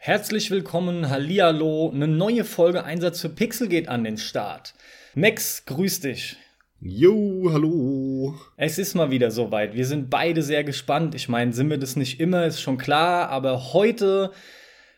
[0.00, 4.74] Herzlich willkommen, Hallihallo, eine neue Folge Einsatz für Pixel geht an den Start.
[5.16, 6.36] Max, grüß dich.
[6.80, 8.38] Jo, hallo.
[8.56, 9.74] Es ist mal wieder soweit.
[9.74, 11.16] Wir sind beide sehr gespannt.
[11.16, 14.30] Ich meine, sind wir das nicht immer, ist schon klar, aber heute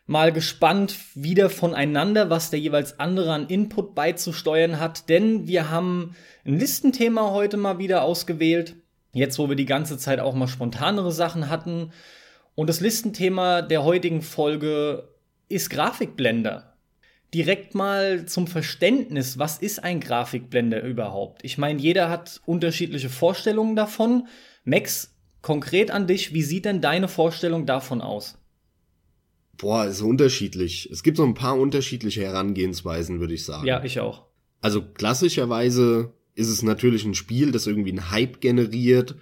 [0.06, 6.14] mal gespannt wieder voneinander, was der jeweils andere an Input beizusteuern hat, denn wir haben
[6.44, 8.76] ein Listenthema heute mal wieder ausgewählt.
[9.12, 11.90] Jetzt, wo wir die ganze Zeit auch mal spontanere Sachen hatten.
[12.60, 15.08] Und das Listenthema der heutigen Folge
[15.48, 16.76] ist Grafikblender.
[17.32, 21.42] Direkt mal zum Verständnis, was ist ein Grafikblender überhaupt?
[21.42, 24.28] Ich meine, jeder hat unterschiedliche Vorstellungen davon.
[24.64, 28.36] Max, konkret an dich, wie sieht denn deine Vorstellung davon aus?
[29.56, 30.86] Boah, ist unterschiedlich.
[30.92, 33.66] Es gibt so ein paar unterschiedliche Herangehensweisen, würde ich sagen.
[33.66, 34.26] Ja, ich auch.
[34.60, 39.14] Also klassischerweise ist es natürlich ein Spiel, das irgendwie einen Hype generiert,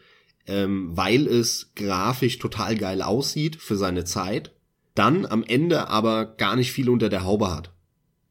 [0.48, 4.52] ähm, weil es grafisch total geil aussieht für seine Zeit,
[4.95, 7.73] dann am Ende aber gar nicht viel unter der Haube hat.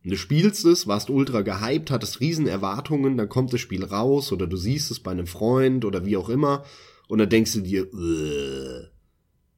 [0.03, 4.47] Du spielst es, warst ultra gehypt, hattest riesen Erwartungen, dann kommt das Spiel raus oder
[4.47, 6.65] du siehst es bei einem Freund oder wie auch immer
[7.07, 8.87] und dann denkst du dir, äh,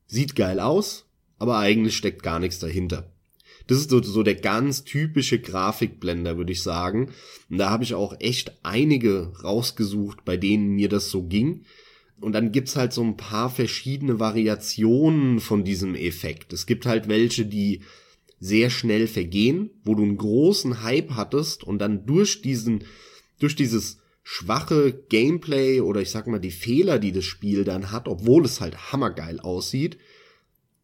[0.08, 1.06] sieht geil aus,
[1.38, 3.12] aber eigentlich steckt gar nichts dahinter.
[3.68, 7.12] Das ist so, so der ganz typische Grafikblender, würde ich sagen.
[7.52, 11.66] Und da habe ich auch echt einige rausgesucht, bei denen mir das so ging.
[12.22, 16.54] Und dann gibt's halt so ein paar verschiedene Variationen von diesem Effekt.
[16.54, 17.82] Es gibt halt welche, die
[18.40, 22.86] sehr schnell vergehen, wo du einen großen Hype hattest und dann durch diesen,
[23.40, 28.08] durch dieses schwache Gameplay oder ich sag mal die Fehler, die das Spiel dann hat,
[28.08, 29.98] obwohl es halt hammergeil aussieht,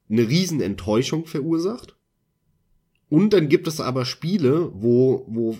[0.10, 1.96] eine riesen Enttäuschung verursacht.
[3.10, 5.58] Und dann gibt es aber Spiele, wo, wo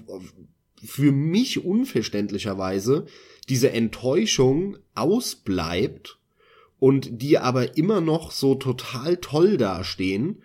[0.84, 3.06] für mich unverständlicherweise
[3.50, 6.20] diese Enttäuschung ausbleibt
[6.80, 10.42] und die aber immer noch so total toll dastehen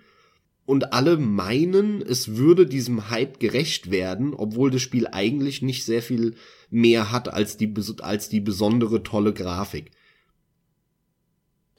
[0.66, 6.02] und alle meinen, es würde diesem Hype gerecht werden, obwohl das Spiel eigentlich nicht sehr
[6.02, 6.36] viel
[6.70, 9.90] mehr hat als die, als die besondere tolle Grafik.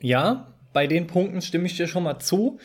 [0.02, 2.60] Ja, bei den Punkten stimme ich dir schon mal zu.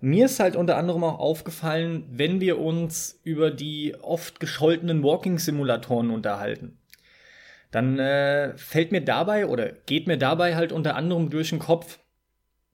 [0.00, 6.10] Mir ist halt unter anderem auch aufgefallen, wenn wir uns über die oft gescholtenen Walking-Simulatoren
[6.10, 6.76] unterhalten
[7.72, 11.98] dann äh, fällt mir dabei oder geht mir dabei halt unter anderem durch den Kopf,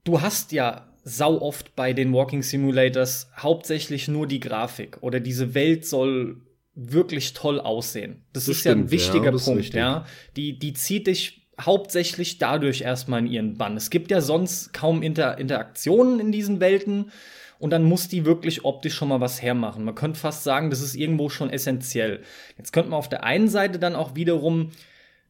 [0.05, 5.55] du hast ja sau oft bei den Walking Simulators hauptsächlich nur die Grafik oder diese
[5.55, 6.43] Welt soll
[6.75, 8.25] wirklich toll aussehen.
[8.33, 10.07] Das, das ist stimmt, ja ein wichtiger ja, Punkt, ja.
[10.37, 13.77] Die, die zieht dich hauptsächlich dadurch erstmal in ihren Bann.
[13.77, 17.11] Es gibt ja sonst kaum Inter Interaktionen in diesen Welten
[17.59, 19.85] und dann muss die wirklich optisch schon mal was hermachen.
[19.85, 22.23] Man könnte fast sagen, das ist irgendwo schon essentiell.
[22.57, 24.71] Jetzt könnte man auf der einen Seite dann auch wiederum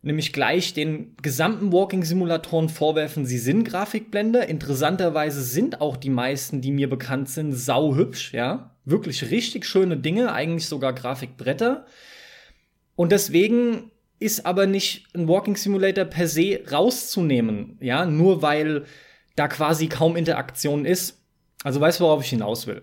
[0.03, 4.49] nämlich gleich den gesamten Walking-Simulatoren vorwerfen, sie sind Grafikblender.
[4.49, 8.75] Interessanterweise sind auch die meisten, die mir bekannt sind, sauhübsch, ja.
[8.85, 11.85] Wirklich richtig schöne Dinge, eigentlich sogar Grafikbretter.
[12.95, 13.91] Und deswegen
[14.21, 18.85] ist aber nicht ein Walking Simulator per se rauszunehmen, ja, nur weil
[19.37, 21.23] da quasi kaum Interaktion ist.
[21.63, 22.83] Also weißt du, worauf ich hinaus will?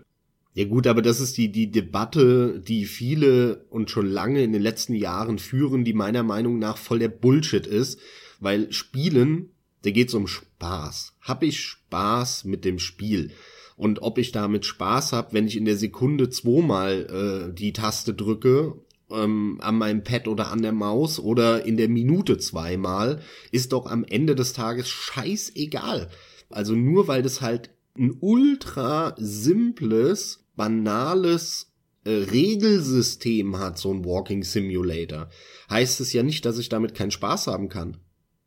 [0.54, 4.62] Ja gut, aber das ist die, die Debatte, die viele und schon lange in den
[4.62, 8.00] letzten Jahren führen, die meiner Meinung nach voll der Bullshit ist,
[8.40, 9.50] weil Spielen,
[9.82, 11.18] da geht's um Spaß.
[11.20, 13.32] Hab ich Spaß mit dem Spiel?
[13.76, 18.14] Und ob ich damit Spaß hab, wenn ich in der Sekunde zweimal äh, die Taste
[18.14, 18.76] drücke
[19.12, 23.22] ähm, an meinem Pad oder an der Maus oder in der Minute zweimal,
[23.52, 26.10] ist doch am Ende des Tages scheißegal.
[26.50, 31.72] Also nur weil das halt ein ultra simples banales
[32.04, 35.30] äh, Regelsystem hat, so ein Walking Simulator,
[35.70, 37.98] heißt es ja nicht, dass ich damit keinen Spaß haben kann.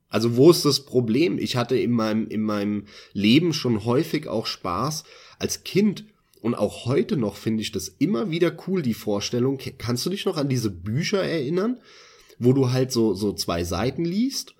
[0.08, 1.38] Also wo ist das Problem?
[1.38, 5.04] Ich hatte in meinem, in meinem Leben schon häufig auch Spaß
[5.38, 6.06] als Kind
[6.40, 9.58] und auch heute noch finde ich das immer wieder cool, die Vorstellung.
[9.78, 11.78] Kannst du dich noch an diese Bücher erinnern,
[12.38, 14.54] wo du halt so, so zwei Seiten liest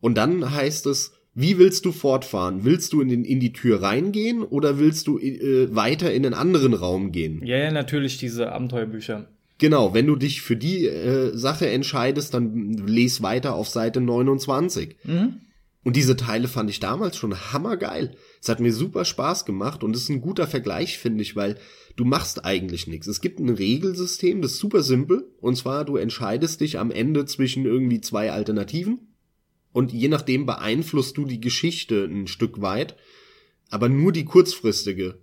[0.00, 2.64] und dann heißt es, wie willst du fortfahren?
[2.64, 6.34] Willst du in, den, in die Tür reingehen oder willst du äh, weiter in einen
[6.34, 7.44] anderen Raum gehen?
[7.44, 9.26] Ja, ja, natürlich diese Abenteuerbücher.
[9.58, 14.96] Genau, wenn du dich für die äh, Sache entscheidest, dann les weiter auf Seite 29.
[15.04, 15.40] Mhm.
[15.84, 18.16] Und diese Teile fand ich damals schon hammergeil.
[18.40, 21.58] Es hat mir super Spaß gemacht und ist ein guter Vergleich, finde ich, weil
[21.94, 23.06] du machst eigentlich nichts.
[23.06, 25.30] Es gibt ein Regelsystem, das ist super simpel.
[25.40, 29.14] Und zwar, du entscheidest dich am Ende zwischen irgendwie zwei Alternativen
[29.74, 32.96] und je nachdem beeinflusst du die Geschichte ein Stück weit,
[33.68, 35.18] aber nur die kurzfristige.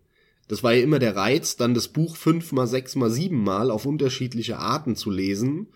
[0.48, 4.96] Das war ja immer der Reiz, dann das Buch fünfmal, sechsmal, siebenmal auf unterschiedliche Arten
[4.96, 5.68] zu lesen,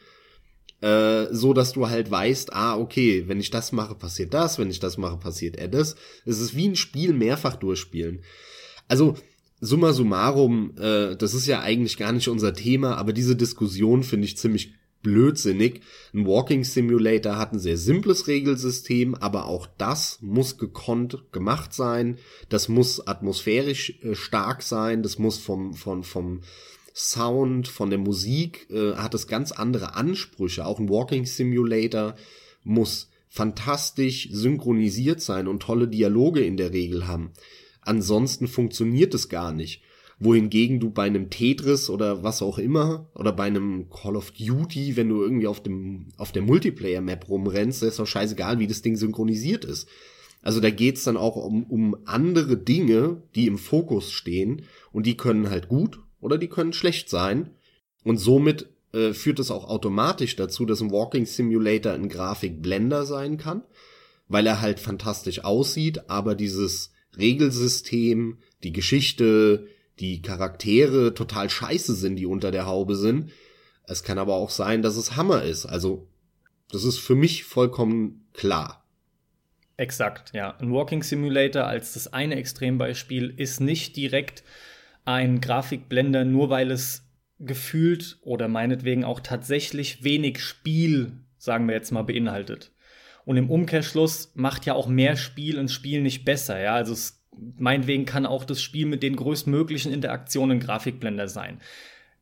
[0.86, 4.70] äh, so dass du halt weißt, ah, okay, wenn ich das mache, passiert das, wenn
[4.70, 5.96] ich das mache, passiert er das.
[6.26, 8.22] Es ist wie ein Spiel mehrfach durchspielen.
[8.88, 9.16] Also,
[9.60, 14.28] summa summarum, äh, das ist ja eigentlich gar nicht unser Thema, aber diese Diskussion finde
[14.28, 15.82] ich ziemlich blödsinnig.
[16.14, 22.20] Ein Walking Simulator hat ein sehr simples Regelsystem, aber auch das muss gekonnt gemacht sein.
[22.50, 25.02] Das muss atmosphärisch äh, stark sein.
[25.02, 26.42] Das muss vom, vom, vom
[26.96, 30.66] Sound, von der Musik, äh, hat es ganz andere Ansprüche.
[30.66, 32.16] Auch ein Walking Simulator
[32.64, 37.32] muss fantastisch synchronisiert sein und tolle Dialoge in der Regel haben.
[37.82, 39.82] Ansonsten funktioniert es gar nicht
[40.20, 44.96] wohingegen du bei einem Tetris oder was auch immer oder bei einem Call of Duty,
[44.96, 48.82] wenn du irgendwie auf dem auf der Multiplayer Map rumrennst, ist doch scheißegal, wie das
[48.82, 49.88] Ding synchronisiert ist.
[50.42, 55.18] Also da geht's dann auch um, um andere Dinge, die im Fokus stehen und die
[55.18, 57.52] können halt gut oder die können schlecht sein
[58.04, 63.38] und somit äh, führt es auch automatisch dazu, dass ein Walking Simulator ein Grafikblender sein
[63.38, 63.64] kann,
[64.28, 69.68] weil er halt fantastisch aussieht, aber dieses Regelsystem, die Geschichte,
[70.00, 73.32] die Charaktere total scheiße sind, die unter der Haube sind.
[73.88, 75.66] Es kann aber auch sein, dass es Hammer ist.
[75.66, 76.08] Also,
[76.72, 78.86] das ist für mich vollkommen klar.
[79.78, 80.56] Exakt, ja.
[80.58, 84.44] Ein Walking Simulator als das eine Extrembeispiel ist nicht direkt
[85.06, 87.08] ein Grafikblender, nur weil es
[87.40, 92.72] gefühlt oder meinetwegen auch tatsächlich wenig Spiel, sagen wir jetzt mal, beinhaltet.
[93.26, 96.76] Und im Umkehrschluss macht ja auch mehr Spiel ein Spiel nicht besser, ja.
[96.76, 97.24] Also es
[97.58, 101.60] meinetwegen kann auch das Spiel mit den größtmöglichen Interaktionen Grafikblender sein.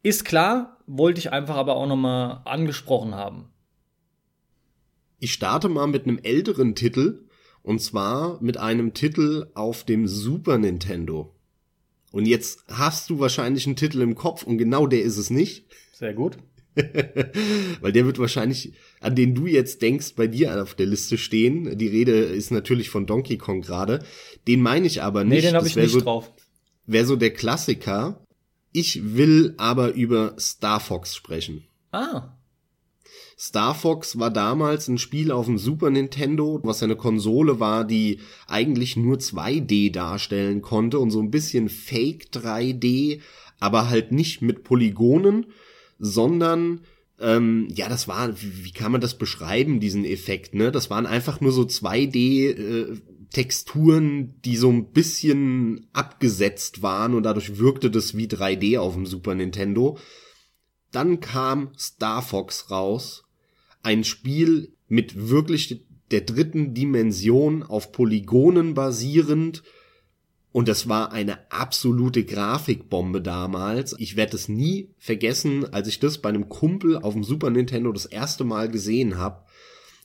[0.01, 3.49] Ist klar, wollte ich einfach aber auch nochmal angesprochen haben.
[5.19, 7.25] Ich starte mal mit einem älteren Titel,
[7.61, 11.33] und zwar mit einem Titel auf dem Super Nintendo.
[12.13, 15.65] Und jetzt hast du wahrscheinlich einen Titel im Kopf und genau der ist es nicht.
[15.93, 16.37] Sehr gut.
[17.81, 21.75] Weil der wird wahrscheinlich, an den du jetzt denkst, bei dir auf der Liste stehen.
[21.75, 24.05] Die Rede ist natürlich von Donkey Kong gerade.
[24.47, 25.43] Den meine ich aber nicht.
[25.43, 26.31] Nee, den habe ich nicht so, drauf.
[26.85, 28.23] Wäre so der Klassiker.
[28.71, 31.63] Ich will aber über Star Fox sprechen.
[31.91, 32.37] Ah.
[33.45, 38.21] Star Fox war damals ein Spiel auf dem Super Nintendo, was eine Konsole war, die
[38.47, 43.19] eigentlich nur 2D darstellen konnte und so ein bisschen Fake 3D,
[43.59, 45.47] aber halt nicht mit Polygonen,
[45.99, 46.85] sondern
[47.19, 50.71] ähm, ja, das war, wie, wie kann man das beschreiben, diesen Effekt, ne?
[50.71, 52.97] Das waren einfach nur so 2D äh,
[53.33, 59.05] Texturen, die so ein bisschen abgesetzt waren und dadurch wirkte das wie 3D auf dem
[59.05, 59.97] Super Nintendo.
[60.93, 63.23] Dann kam Star Fox raus,
[63.83, 69.63] ein Spiel mit wirklich der dritten Dimension auf Polygonen basierend
[70.53, 73.95] und das war eine absolute Grafikbombe damals.
[73.97, 77.91] Ich werde es nie vergessen, als ich das bei einem Kumpel auf dem Super Nintendo
[77.91, 79.43] das erste Mal gesehen habe.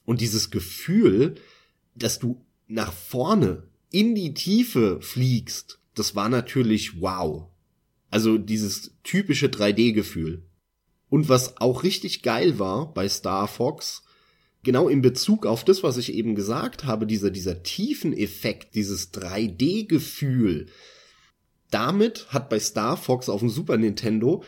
[0.06, 1.34] Und dieses Gefühl,
[1.94, 7.48] dass du nach vorne in die Tiefe fliegst, das war natürlich wow.
[8.08, 10.44] Also dieses typische 3D-Gefühl.
[11.10, 14.02] Und was auch richtig geil war bei Star Fox,
[14.62, 20.66] genau in Bezug auf das, was ich eben gesagt habe, dieser, dieser Tiefeneffekt, dieses 3D-Gefühl,
[21.70, 24.42] damit hat bei Star Fox auf dem Super Nintendo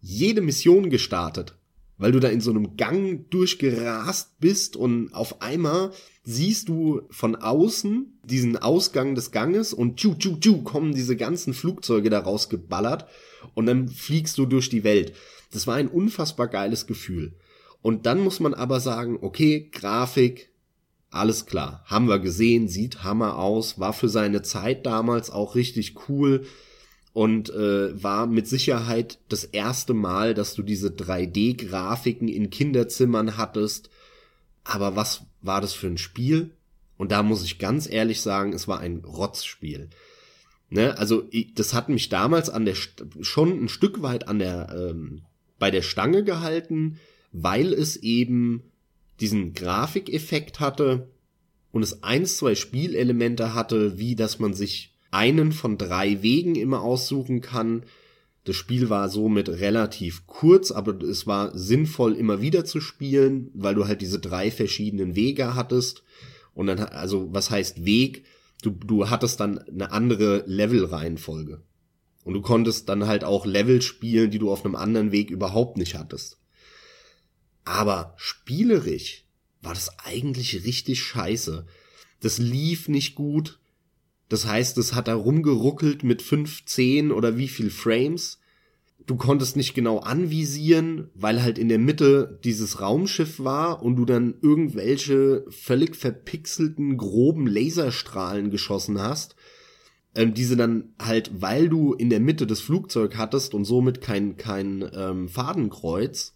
[0.00, 1.54] jede Mission gestartet.
[1.98, 5.92] Weil du da in so einem Gang durchgerast bist und auf einmal
[6.22, 11.52] siehst du von außen diesen Ausgang des Ganges und tschu, tschu, tschu kommen diese ganzen
[11.52, 13.06] Flugzeuge da rausgeballert
[13.54, 15.12] und dann fliegst du durch die Welt.
[15.52, 17.34] Das war ein unfassbar geiles Gefühl.
[17.82, 20.50] Und dann muss man aber sagen, okay, Grafik,
[21.10, 26.08] alles klar, haben wir gesehen, sieht Hammer aus, war für seine Zeit damals auch richtig
[26.08, 26.46] cool
[27.12, 33.90] und äh, war mit Sicherheit das erste Mal, dass du diese 3D-Grafiken in Kinderzimmern hattest.
[34.62, 36.54] Aber was war das für ein Spiel?
[36.96, 39.88] Und da muss ich ganz ehrlich sagen, es war ein Rotzspiel.
[40.68, 40.96] Ne?
[40.98, 45.22] Also ich, das hat mich damals an der schon ein Stück weit an der ähm,
[45.60, 46.98] bei der Stange gehalten
[47.32, 48.62] weil es eben
[49.20, 51.08] diesen Grafikeffekt hatte
[51.72, 56.82] und es eins, zwei Spielelemente hatte, wie dass man sich einen von drei Wegen immer
[56.82, 57.84] aussuchen kann.
[58.44, 63.74] Das Spiel war somit relativ kurz, aber es war sinnvoll immer wieder zu spielen, weil
[63.74, 66.02] du halt diese drei verschiedenen Wege hattest.
[66.54, 68.24] Und dann, also was heißt Weg?
[68.62, 71.62] Du, du hattest dann eine andere Levelreihenfolge.
[72.24, 75.78] Und du konntest dann halt auch Level spielen, die du auf einem anderen Weg überhaupt
[75.78, 76.38] nicht hattest.
[77.64, 79.24] Aber spielerisch
[79.62, 81.66] war das eigentlich richtig scheiße.
[82.20, 83.58] Das lief nicht gut.
[84.28, 88.38] Das heißt, es hat da rumgeruckelt mit 15 oder wie viel Frames.
[89.06, 94.04] Du konntest nicht genau anvisieren, weil halt in der Mitte dieses Raumschiff war und du
[94.04, 99.34] dann irgendwelche völlig verpixelten, groben Laserstrahlen geschossen hast.
[100.14, 104.36] Ähm, diese dann halt, weil du in der Mitte das Flugzeug hattest und somit kein,
[104.36, 106.34] kein ähm, Fadenkreuz,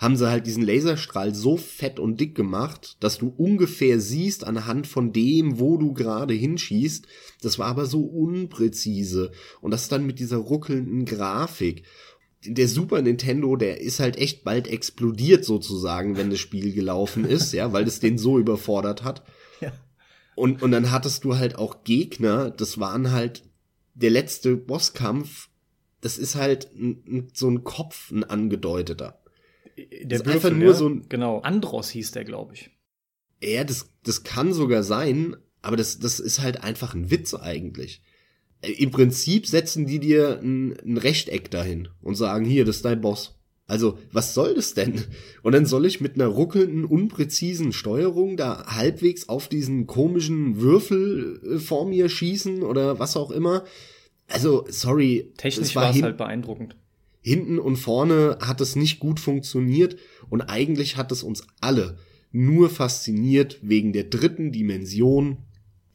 [0.00, 4.86] haben sie halt diesen Laserstrahl so fett und dick gemacht, dass du ungefähr siehst anhand
[4.86, 7.06] von dem, wo du gerade hinschießt.
[7.42, 9.30] Das war aber so unpräzise.
[9.60, 11.82] Und das dann mit dieser ruckelnden Grafik.
[12.46, 17.52] Der Super Nintendo, der ist halt echt bald explodiert sozusagen, wenn das Spiel gelaufen ist,
[17.52, 19.22] ja, weil es den so überfordert hat.
[20.34, 23.42] Und, und dann hattest du halt auch Gegner, das waren halt
[23.94, 25.48] der letzte Bosskampf,
[26.00, 26.70] das ist halt
[27.34, 29.20] so ein Kopf, ein angedeuteter
[29.88, 30.74] der das ist einfach nur ja?
[30.74, 31.08] so ein.
[31.08, 32.70] Genau, Andros hieß der, glaube ich.
[33.42, 38.02] Ja, das, das kann sogar sein, aber das, das ist halt einfach ein Witz eigentlich.
[38.60, 42.84] Äh, Im Prinzip setzen die dir ein, ein Rechteck dahin und sagen, hier, das ist
[42.84, 43.39] dein Boss.
[43.70, 45.04] Also, was soll das denn?
[45.42, 51.40] Und dann soll ich mit einer ruckelnden, unpräzisen Steuerung da halbwegs auf diesen komischen Würfel
[51.44, 53.64] äh, vor mir schießen oder was auch immer.
[54.26, 55.32] Also, sorry.
[55.36, 56.76] Technisch war es halt beeindruckend
[57.22, 59.96] hinten und vorne hat es nicht gut funktioniert
[60.30, 61.98] und eigentlich hat es uns alle
[62.32, 65.38] nur fasziniert wegen der dritten Dimension,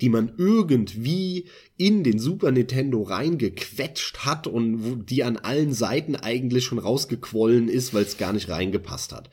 [0.01, 6.65] die man irgendwie in den Super Nintendo reingequetscht hat und die an allen Seiten eigentlich
[6.65, 9.29] schon rausgequollen ist, weil es gar nicht reingepasst hat.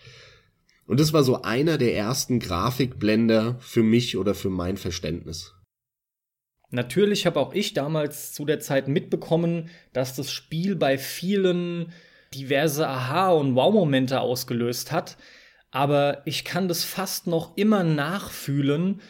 [0.86, 5.54] Und das war so einer der ersten Grafikblender für mich oder für mein Verständnis.
[6.70, 11.92] Natürlich habe auch ich damals zu der Zeit mitbekommen, dass das Spiel bei vielen
[12.34, 15.18] diverse Aha- und Wow-Momente ausgelöst hat.
[15.70, 19.00] Aber ich kann das fast noch immer nachfühlen.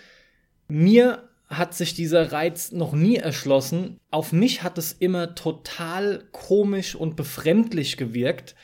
[0.69, 3.99] Mir hat sich dieser Reiz noch nie erschlossen.
[4.11, 8.55] Auf mich hat es immer total komisch und befremdlich gewirkt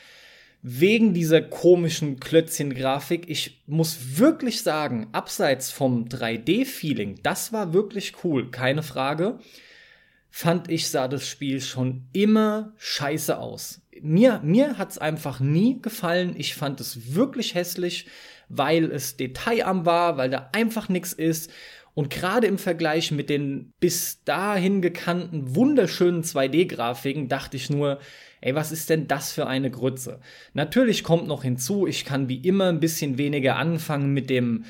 [0.61, 3.29] wegen dieser komischen Klötzchen-Grafik.
[3.29, 9.39] Ich muss wirklich sagen, abseits vom 3D-Feeling, das war wirklich cool, keine Frage,
[10.29, 13.81] fand ich, sah das Spiel schon immer scheiße aus.
[14.01, 16.35] Mir, mir hat's einfach nie gefallen.
[16.37, 18.05] Ich fand es wirklich hässlich,
[18.47, 21.51] weil es detailarm war, weil da einfach nichts ist.
[21.93, 27.99] Und gerade im Vergleich mit den bis dahin gekannten wunderschönen 2D-Grafiken dachte ich nur,
[28.41, 30.21] ey, was ist denn das für eine Grütze?
[30.53, 34.65] Natürlich kommt noch hinzu, ich kann wie immer ein bisschen weniger anfangen mit dem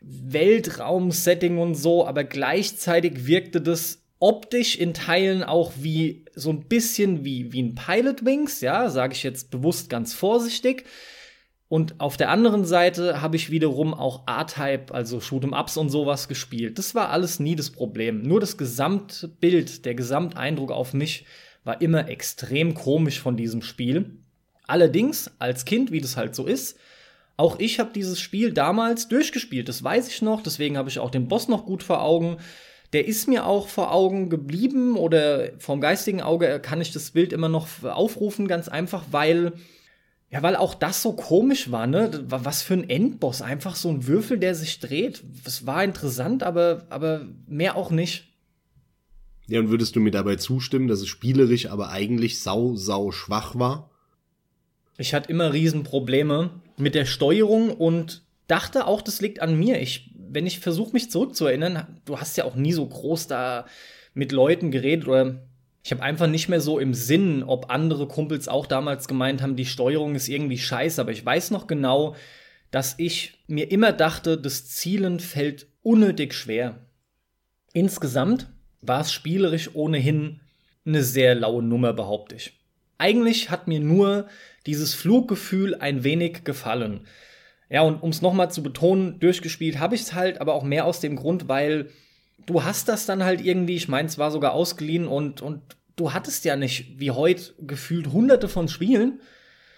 [0.00, 7.24] Weltraum-Setting und so, aber gleichzeitig wirkte das optisch in Teilen auch wie so ein bisschen
[7.24, 10.84] wie, wie ein Pilot Wings, ja, sage ich jetzt bewusst ganz vorsichtig.
[11.72, 16.28] Und auf der anderen Seite habe ich wiederum auch A-Type, also Shoot'em Ups und sowas
[16.28, 16.76] gespielt.
[16.76, 18.20] Das war alles nie das Problem.
[18.20, 21.24] Nur das Gesamtbild, der Gesamteindruck auf mich
[21.64, 24.18] war immer extrem komisch von diesem Spiel.
[24.66, 26.78] Allerdings, als Kind, wie das halt so ist,
[27.38, 31.10] auch ich habe dieses Spiel damals durchgespielt, das weiß ich noch, deswegen habe ich auch
[31.10, 32.36] den Boss noch gut vor Augen.
[32.92, 37.32] Der ist mir auch vor Augen geblieben oder vom geistigen Auge kann ich das Bild
[37.32, 39.54] immer noch aufrufen, ganz einfach, weil
[40.32, 42.24] ja, weil auch das so komisch war, ne?
[42.26, 45.22] Was für ein Endboss, einfach so ein Würfel, der sich dreht.
[45.44, 48.32] Es war interessant, aber aber mehr auch nicht.
[49.46, 53.58] Ja, und würdest du mir dabei zustimmen, dass es spielerisch aber eigentlich sau, sau schwach
[53.58, 53.90] war?
[54.96, 59.82] Ich hatte immer Riesenprobleme mit der Steuerung und dachte auch, das liegt an mir.
[59.82, 63.66] Ich, wenn ich versuche, mich zurückzuerinnern, du hast ja auch nie so groß da
[64.14, 65.42] mit Leuten geredet oder
[65.82, 69.56] ich habe einfach nicht mehr so im Sinn, ob andere Kumpels auch damals gemeint haben,
[69.56, 72.14] die Steuerung ist irgendwie scheiße, aber ich weiß noch genau,
[72.70, 76.86] dass ich mir immer dachte, das Zielen fällt unnötig schwer.
[77.72, 78.48] Insgesamt
[78.80, 80.40] war es spielerisch ohnehin
[80.86, 82.58] eine sehr laue Nummer, behaupte ich.
[82.98, 84.28] Eigentlich hat mir nur
[84.66, 87.06] dieses Fluggefühl ein wenig gefallen.
[87.68, 90.84] Ja, und um es nochmal zu betonen, durchgespielt habe ich es halt, aber auch mehr
[90.84, 91.90] aus dem Grund, weil
[92.46, 95.60] du hast das dann halt irgendwie, ich meine, es war sogar ausgeliehen und, und
[95.96, 99.20] du hattest ja nicht wie heute gefühlt hunderte von Spielen,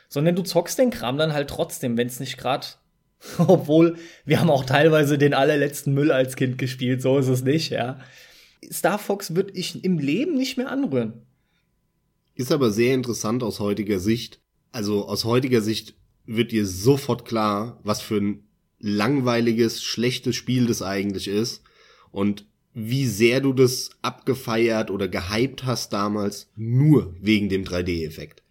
[0.09, 2.67] sondern du zockst den Kram dann halt trotzdem, wenn es nicht gerade
[3.39, 7.71] obwohl wir haben auch teilweise den allerletzten Müll als Kind gespielt, so ist es nicht,
[7.71, 7.99] ja.
[8.71, 11.23] Star Fox würde ich im Leben nicht mehr anrühren.
[12.35, 14.41] Ist aber sehr interessant aus heutiger Sicht.
[14.73, 15.95] Also aus heutiger Sicht
[16.27, 21.64] wird dir sofort klar, was für ein langweiliges, schlechtes Spiel das eigentlich ist
[22.15, 28.43] und wie sehr du das abgefeiert oder gehypt hast damals, nur wegen dem 3D-Effekt.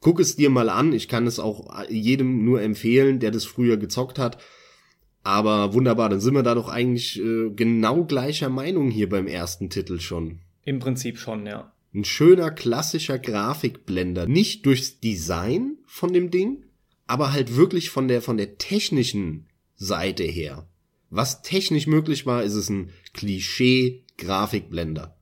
[0.00, 3.78] Guck es dir mal an, ich kann es auch jedem nur empfehlen, der das früher
[3.78, 4.38] gezockt hat.
[5.22, 9.70] Aber wunderbar, dann sind wir da doch eigentlich äh, genau gleicher Meinung hier beim ersten
[9.70, 10.40] Titel schon.
[10.64, 11.72] Im Prinzip schon, ja.
[11.94, 14.26] Ein schöner klassischer Grafikblender.
[14.26, 16.64] Nicht durchs Design von dem Ding,
[17.06, 20.68] aber halt wirklich von der, von der technischen Seite her.
[21.16, 25.16] Was technisch möglich war, ist es ein Klischee-Grafikblender.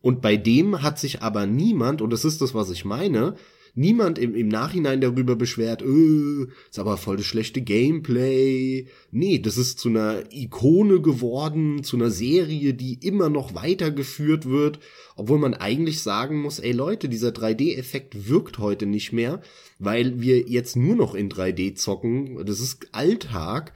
[0.00, 3.36] Und bei dem hat sich aber niemand, und das ist das, was ich meine,
[3.76, 8.88] niemand im, im Nachhinein darüber beschwert, äh, ist aber voll das schlechte Gameplay.
[9.12, 14.80] Nee, das ist zu einer Ikone geworden, zu einer Serie, die immer noch weitergeführt wird,
[15.14, 19.40] obwohl man eigentlich sagen muss, ey Leute, dieser 3D-Effekt wirkt heute nicht mehr,
[19.78, 22.44] weil wir jetzt nur noch in 3D zocken.
[22.44, 23.72] Das ist Alltag.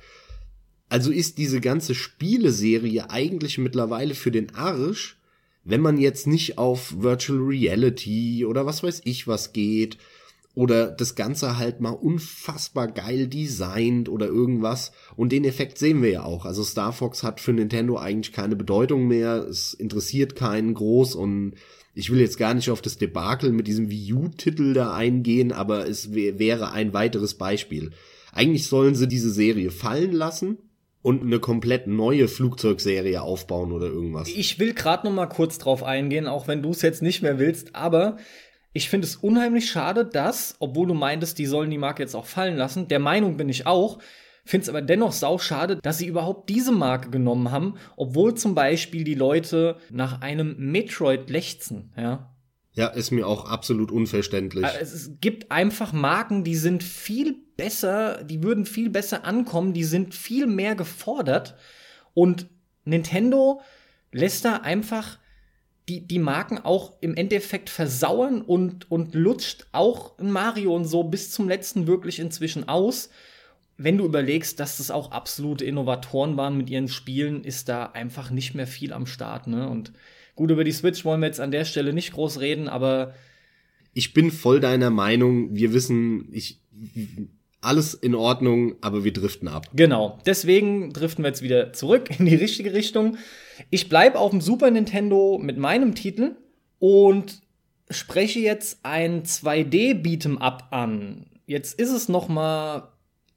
[0.92, 5.18] Also ist diese ganze Spieleserie eigentlich mittlerweile für den Arsch,
[5.64, 9.96] wenn man jetzt nicht auf Virtual Reality oder was weiß ich was geht
[10.54, 14.92] oder das Ganze halt mal unfassbar geil designt oder irgendwas.
[15.16, 16.44] Und den Effekt sehen wir ja auch.
[16.44, 19.46] Also Star Fox hat für Nintendo eigentlich keine Bedeutung mehr.
[19.48, 21.54] Es interessiert keinen groß und
[21.94, 25.88] ich will jetzt gar nicht auf das Debakel mit diesem Wii U-Titel da eingehen, aber
[25.88, 27.92] es wäre ein weiteres Beispiel.
[28.30, 30.58] Eigentlich sollen sie diese Serie fallen lassen
[31.02, 34.28] und eine komplett neue Flugzeugserie aufbauen oder irgendwas.
[34.28, 37.38] Ich will gerade noch mal kurz drauf eingehen, auch wenn du es jetzt nicht mehr
[37.38, 38.16] willst, aber
[38.72, 42.26] ich finde es unheimlich schade, dass, obwohl du meintest, die sollen die Marke jetzt auch
[42.26, 43.98] fallen lassen, der Meinung bin ich auch,
[44.44, 48.54] finde es aber dennoch sau schade, dass sie überhaupt diese Marke genommen haben, obwohl zum
[48.54, 52.28] Beispiel die Leute nach einem Metroid lechzen, ja.
[52.74, 54.64] Ja, ist mir auch absolut unverständlich.
[54.64, 59.84] Äh, es gibt einfach Marken, die sind viel besser, die würden viel besser ankommen, die
[59.84, 61.56] sind viel mehr gefordert.
[62.14, 62.46] Und
[62.84, 63.60] Nintendo
[64.10, 65.18] lässt da einfach
[65.88, 71.30] die, die Marken auch im Endeffekt versauern und, und lutscht auch Mario und so bis
[71.30, 73.10] zum letzten wirklich inzwischen aus.
[73.76, 78.30] Wenn du überlegst, dass das auch absolute Innovatoren waren mit ihren Spielen, ist da einfach
[78.30, 79.68] nicht mehr viel am Start, ne?
[79.68, 79.92] Und
[80.42, 83.14] Gut, über die Switch wollen wir jetzt an der Stelle nicht groß reden, aber.
[83.94, 85.54] Ich bin voll deiner Meinung.
[85.54, 86.60] Wir wissen, ich,
[87.60, 89.68] alles in Ordnung, aber wir driften ab.
[89.72, 90.18] Genau.
[90.26, 93.18] Deswegen driften wir jetzt wieder zurück in die richtige Richtung.
[93.70, 96.34] Ich bleibe auf dem Super Nintendo mit meinem Titel
[96.80, 97.40] und
[97.88, 101.26] spreche jetzt ein 2D Beat'em Up an.
[101.46, 102.88] Jetzt ist es noch mal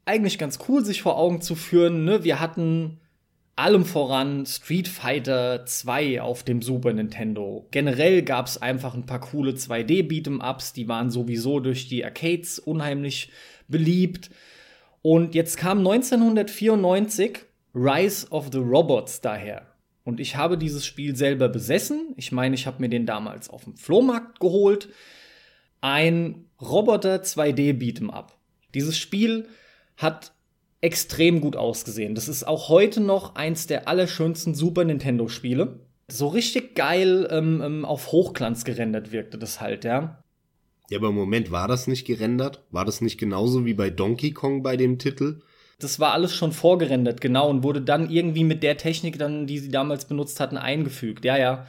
[0.05, 2.03] eigentlich ganz cool, sich vor Augen zu führen.
[2.03, 2.23] Ne?
[2.23, 2.99] Wir hatten
[3.55, 7.67] allem voran Street Fighter 2 auf dem Super Nintendo.
[7.71, 12.03] Generell gab es einfach ein paar coole 2D Beat'em Ups, die waren sowieso durch die
[12.03, 13.31] Arcades unheimlich
[13.67, 14.29] beliebt.
[15.01, 17.39] Und jetzt kam 1994
[17.73, 19.67] Rise of the Robots daher.
[20.03, 22.13] Und ich habe dieses Spiel selber besessen.
[22.15, 24.89] Ich meine, ich habe mir den damals auf dem Flohmarkt geholt.
[25.81, 28.37] Ein Roboter 2D Beat'em Up.
[28.73, 29.47] Dieses Spiel
[29.97, 30.34] hat
[30.81, 32.15] extrem gut ausgesehen.
[32.15, 35.79] Das ist auch heute noch eins der allerschönsten Super Nintendo-Spiele.
[36.07, 40.23] So richtig geil ähm, ähm, auf Hochglanz gerendert wirkte das halt, ja.
[40.89, 42.63] Ja, aber im Moment war das nicht gerendert?
[42.69, 45.41] War das nicht genauso wie bei Donkey Kong bei dem Titel?
[45.79, 49.57] Das war alles schon vorgerendert, genau, und wurde dann irgendwie mit der Technik dann, die
[49.57, 51.25] sie damals benutzt hatten, eingefügt.
[51.25, 51.65] Ja, ja.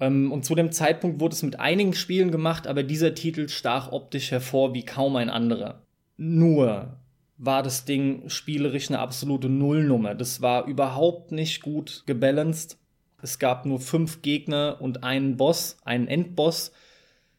[0.00, 3.92] Ähm, und zu dem Zeitpunkt wurde es mit einigen Spielen gemacht, aber dieser Titel stach
[3.92, 5.82] optisch hervor wie kaum ein anderer.
[6.16, 6.98] Nur,
[7.38, 10.14] war das Ding spielerisch eine absolute Nullnummer.
[10.14, 12.76] Das war überhaupt nicht gut gebalanced.
[13.22, 16.72] Es gab nur fünf Gegner und einen Boss, einen Endboss.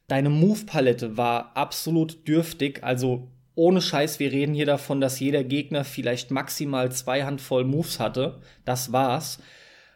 [0.07, 2.83] Deine Move-Palette war absolut dürftig.
[2.83, 7.99] Also ohne Scheiß, wir reden hier davon, dass jeder Gegner vielleicht maximal zwei Handvoll Moves
[7.99, 8.41] hatte.
[8.63, 9.39] Das war's.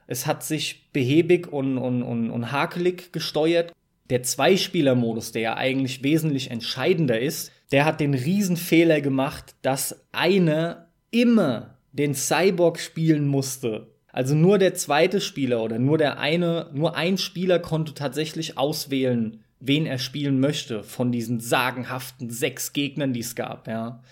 [0.05, 3.71] Es hat sich behäbig und, und, und, und hakelig gesteuert.
[4.09, 10.89] Der Zweispieler-Modus, der ja eigentlich wesentlich entscheidender ist, der hat den Riesenfehler gemacht, dass einer
[11.09, 13.87] immer den Cyborg spielen musste.
[14.09, 19.43] Also nur der zweite Spieler oder nur der eine, nur ein Spieler konnte tatsächlich auswählen,
[19.59, 24.03] wen er spielen möchte von diesen sagenhaften sechs Gegnern, die es gab, ja.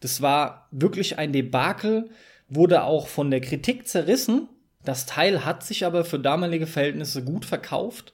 [0.00, 2.10] Das war wirklich ein Debakel,
[2.50, 4.50] wurde auch von der Kritik zerrissen.
[4.84, 8.12] Das Teil hat sich aber für damalige Verhältnisse gut verkauft.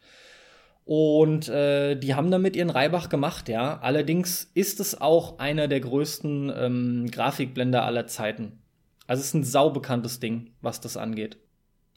[0.84, 3.78] Und äh, die haben damit ihren Reibach gemacht, ja.
[3.78, 8.58] Allerdings ist es auch einer der größten ähm, Grafikblender aller Zeiten.
[9.06, 11.38] Also es ist ein saubekanntes Ding, was das angeht.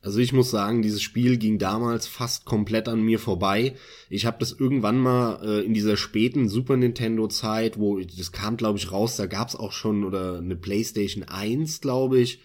[0.01, 3.75] Also ich muss sagen, dieses Spiel ging damals fast komplett an mir vorbei.
[4.09, 8.57] Ich habe das irgendwann mal äh, in dieser späten Super Nintendo Zeit, wo das kam
[8.57, 12.39] glaube ich raus, da gab's auch schon oder eine PlayStation 1, glaube ich,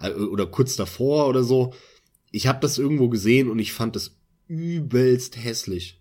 [0.00, 1.72] äh, oder kurz davor oder so.
[2.32, 4.16] Ich habe das irgendwo gesehen und ich fand das
[4.48, 6.00] übelst hässlich.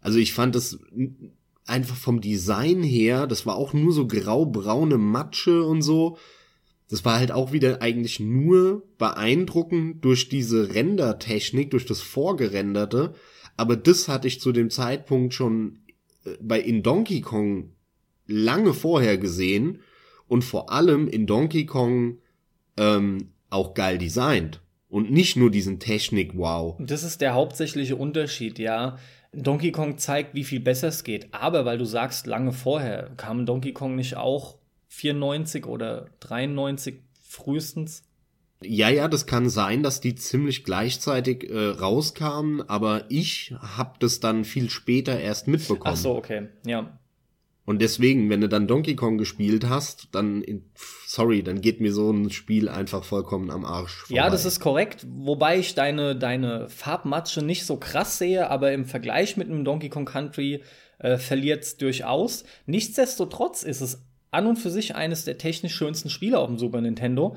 [0.00, 0.78] Also ich fand das
[1.66, 6.18] einfach vom Design her, das war auch nur so grau-braune Matsche und so.
[6.88, 13.14] Das war halt auch wieder eigentlich nur beeindruckend durch diese Rendertechnik, durch das Vorgerenderte.
[13.56, 15.80] Aber das hatte ich zu dem Zeitpunkt schon
[16.24, 17.72] äh, bei in Donkey Kong
[18.26, 19.80] lange vorher gesehen
[20.28, 22.18] und vor allem in Donkey Kong
[22.76, 24.60] ähm, auch geil designt.
[24.88, 26.76] Und nicht nur diesen Technik-Wow.
[26.80, 28.98] Das ist der hauptsächliche Unterschied, ja.
[29.32, 31.28] Donkey Kong zeigt, wie viel besser es geht.
[31.32, 34.56] Aber weil du sagst, lange vorher kam Donkey Kong nicht auch
[34.88, 38.02] 94 oder 93 frühestens?
[38.62, 44.20] Ja, ja, das kann sein, dass die ziemlich gleichzeitig äh, rauskamen, aber ich hab das
[44.20, 45.94] dann viel später erst mitbekommen.
[45.94, 46.98] Ach so, okay, ja.
[47.66, 50.44] Und deswegen, wenn du dann Donkey Kong gespielt hast, dann,
[51.04, 54.14] sorry, dann geht mir so ein Spiel einfach vollkommen am Arsch vorbei.
[54.14, 55.04] Ja, das ist korrekt.
[55.08, 59.88] Wobei ich deine, deine Farbmatsche nicht so krass sehe, aber im Vergleich mit einem Donkey
[59.88, 60.62] Kong Country
[61.00, 62.44] äh, verliert es durchaus.
[62.66, 64.00] Nichtsdestotrotz ist es
[64.30, 67.36] an und für sich eines der technisch schönsten Spiele auf dem Super Nintendo.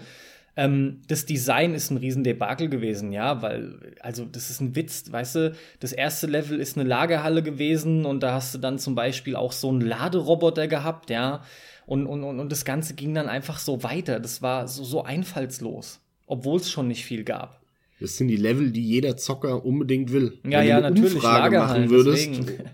[0.60, 5.36] Ähm, das Design ist ein Riesendebakel gewesen, ja, weil, also das ist ein Witz, weißt
[5.36, 9.38] du, das erste Level ist eine Lagerhalle gewesen und da hast du dann zum Beispiel
[9.38, 11.44] auch so einen Laderoboter gehabt, ja,
[11.86, 14.20] und, und, und das Ganze ging dann einfach so weiter.
[14.20, 17.62] Das war so, so einfallslos, obwohl es schon nicht viel gab.
[18.02, 20.40] Das sind die Level, die jeder Zocker unbedingt will.
[20.44, 21.16] Ja, Wenn ja, du eine natürlich.
[21.16, 22.70] Umfrage machen würdest, deswegen.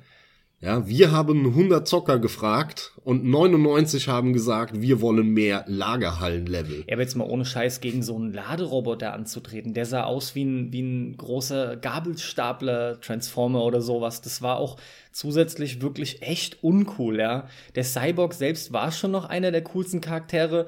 [0.65, 6.85] Ja, wir haben 100 Zocker gefragt und 99 haben gesagt, wir wollen mehr Lagerhallenlevel.
[6.87, 9.75] Ja, aber jetzt mal ohne Scheiß gegen so einen Laderoboter anzutreten.
[9.75, 14.21] Der sah aus wie ein, wie ein großer Gabelstapler-Transformer oder sowas.
[14.21, 14.77] Das war auch
[15.11, 17.47] zusätzlich wirklich echt uncool, ja.
[17.75, 20.65] Der Cyborg selbst war schon noch einer der coolsten Charaktere.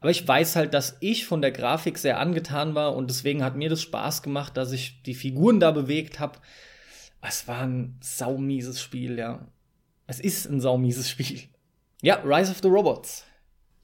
[0.00, 3.56] Aber ich weiß halt, dass ich von der Grafik sehr angetan war und deswegen hat
[3.56, 6.38] mir das Spaß gemacht, dass ich die Figuren da bewegt habe
[7.22, 9.46] es war ein saumieses Spiel, ja.
[10.06, 11.40] Es ist ein saumieses Spiel.
[12.02, 13.24] Ja, Rise of the Robots.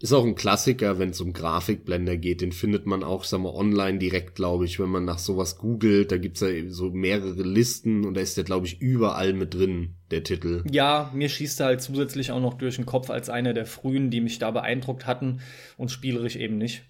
[0.00, 2.40] Ist auch ein Klassiker, wenn es um Grafikblender geht.
[2.40, 6.12] Den findet man auch, sag mal, online direkt, glaube ich, wenn man nach sowas googelt.
[6.12, 9.94] Da gibt's ja so mehrere Listen und da ist der, glaube ich, überall mit drin,
[10.10, 10.62] der Titel.
[10.70, 14.10] Ja, mir schießt er halt zusätzlich auch noch durch den Kopf als einer der frühen,
[14.10, 15.40] die mich da beeindruckt hatten
[15.76, 16.82] und spielerisch eben nicht.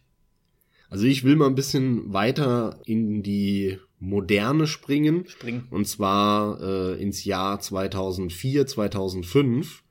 [0.89, 5.27] Also ich will mal ein bisschen weiter in die Moderne springen.
[5.27, 5.67] Springen.
[5.71, 9.83] Und zwar äh, ins Jahr 2004, 2005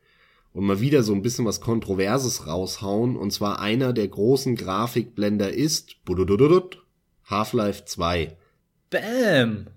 [0.53, 3.15] und mal wieder so ein bisschen was Kontroverses raushauen.
[3.17, 5.95] Und zwar einer der großen Grafikblender ist
[7.25, 8.37] Half-Life 2.
[8.89, 9.67] Bam!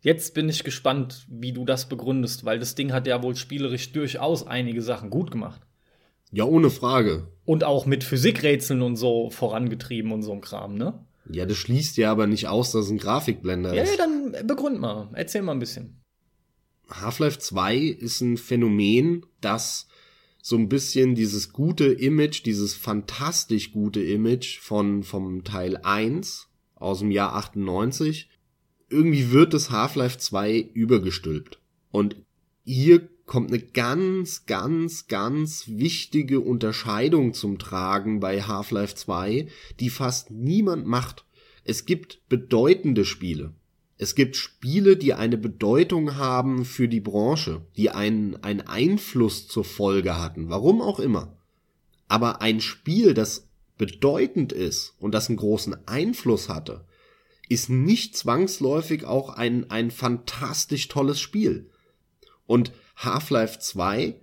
[0.00, 3.92] Jetzt bin ich gespannt, wie du das begründest, weil das Ding hat ja wohl spielerisch
[3.92, 5.62] durchaus einige Sachen gut gemacht.
[6.30, 7.28] Ja, ohne Frage.
[7.44, 10.98] Und auch mit Physikrätseln und so vorangetrieben und so ein Kram, ne?
[11.30, 13.98] Ja, das schließt ja aber nicht aus, dass es ein Grafikblender ja, ist.
[13.98, 15.10] Ja, dann begründ mal.
[15.14, 16.00] Erzähl mal ein bisschen.
[16.90, 19.88] Half-Life 2 ist ein Phänomen, das
[20.42, 26.98] so ein bisschen dieses gute Image, dieses fantastisch gute Image von, vom Teil 1 aus
[26.98, 28.28] dem Jahr 98,
[28.90, 31.60] irgendwie wird das Half-Life 2 übergestülpt.
[31.90, 32.16] Und
[32.64, 39.48] hier kommt eine ganz, ganz, ganz wichtige Unterscheidung zum Tragen bei Half-Life 2,
[39.80, 41.24] die fast niemand macht.
[41.64, 43.54] Es gibt bedeutende Spiele.
[43.96, 49.64] Es gibt Spiele, die eine Bedeutung haben für die Branche, die einen, einen Einfluss zur
[49.64, 51.36] Folge hatten, warum auch immer.
[52.08, 56.84] Aber ein Spiel, das bedeutend ist und das einen großen Einfluss hatte,
[57.48, 61.70] ist nicht zwangsläufig auch ein, ein fantastisch tolles Spiel.
[62.46, 64.14] Und Half-Life 2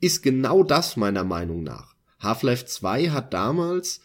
[0.00, 1.94] ist genau das meiner Meinung nach.
[2.20, 4.00] Half-Life 2 hat damals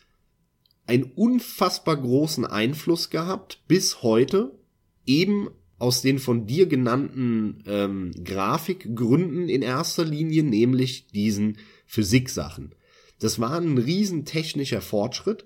[0.88, 4.58] einen unfassbar großen Einfluss gehabt, bis heute,
[5.06, 12.74] eben aus den von dir genannten ähm, Grafikgründen in erster Linie, nämlich diesen Physiksachen.
[13.20, 15.46] Das war ein riesen technischer Fortschritt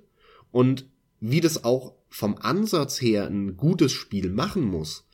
[0.51, 0.87] und
[1.19, 5.07] wie das auch vom Ansatz her ein gutes Spiel machen muss,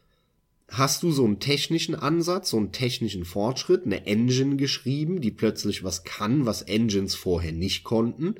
[0.69, 5.83] hast du so einen technischen Ansatz, so einen technischen Fortschritt, eine Engine geschrieben, die plötzlich
[5.83, 8.35] was kann, was Engines vorher nicht konnten.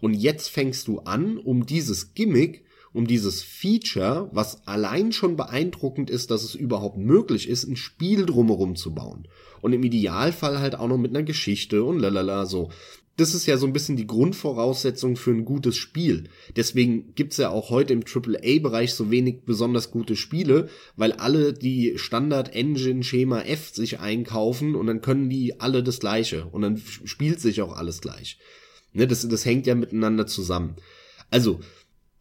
[0.00, 6.10] Und jetzt fängst du an, um dieses Gimmick, um dieses Feature, was allein schon beeindruckend
[6.10, 9.28] ist, dass es überhaupt möglich ist, ein Spiel drumherum zu bauen.
[9.60, 12.70] Und im Idealfall halt auch noch mit einer Geschichte und lalala so
[13.20, 16.24] das ist ja so ein bisschen die Grundvoraussetzung für ein gutes Spiel.
[16.56, 21.94] Deswegen gibt's ja auch heute im AAA-Bereich so wenig besonders gute Spiele, weil alle die
[21.96, 27.62] Standard-Engine-Schema F sich einkaufen und dann können die alle das gleiche und dann spielt sich
[27.62, 28.38] auch alles gleich.
[28.92, 30.76] Ne, das, das hängt ja miteinander zusammen.
[31.30, 31.60] Also,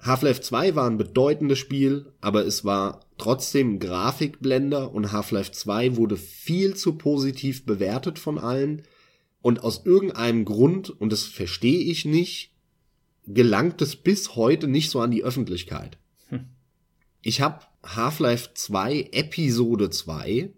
[0.01, 5.97] Half-Life 2 war ein bedeutendes Spiel, aber es war trotzdem ein Grafikblender und Half-Life 2
[5.97, 8.83] wurde viel zu positiv bewertet von allen.
[9.41, 12.51] Und aus irgendeinem Grund, und das verstehe ich nicht,
[13.25, 15.97] gelangt es bis heute nicht so an die Öffentlichkeit.
[16.27, 16.45] Hm.
[17.21, 20.51] Ich habe Half-Life 2 Episode 2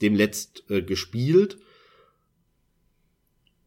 [0.00, 1.58] dem letzt äh, gespielt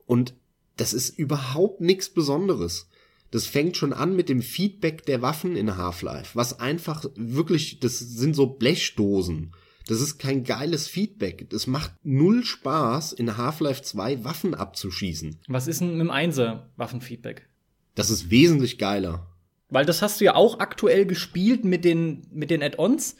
[0.05, 0.35] und
[0.77, 2.89] das ist überhaupt nichts Besonderes.
[3.31, 7.99] Das fängt schon an mit dem Feedback der Waffen in Half-Life, was einfach wirklich, das
[7.99, 9.53] sind so Blechdosen.
[9.87, 11.49] Das ist kein geiles Feedback.
[11.49, 15.39] Das macht null Spaß, in Half-Life 2 Waffen abzuschießen.
[15.47, 17.49] Was ist denn mit dem Einser Waffenfeedback?
[17.95, 19.27] Das ist wesentlich geiler.
[19.69, 23.15] Weil das hast du ja auch aktuell gespielt mit den, mit den Add-ons.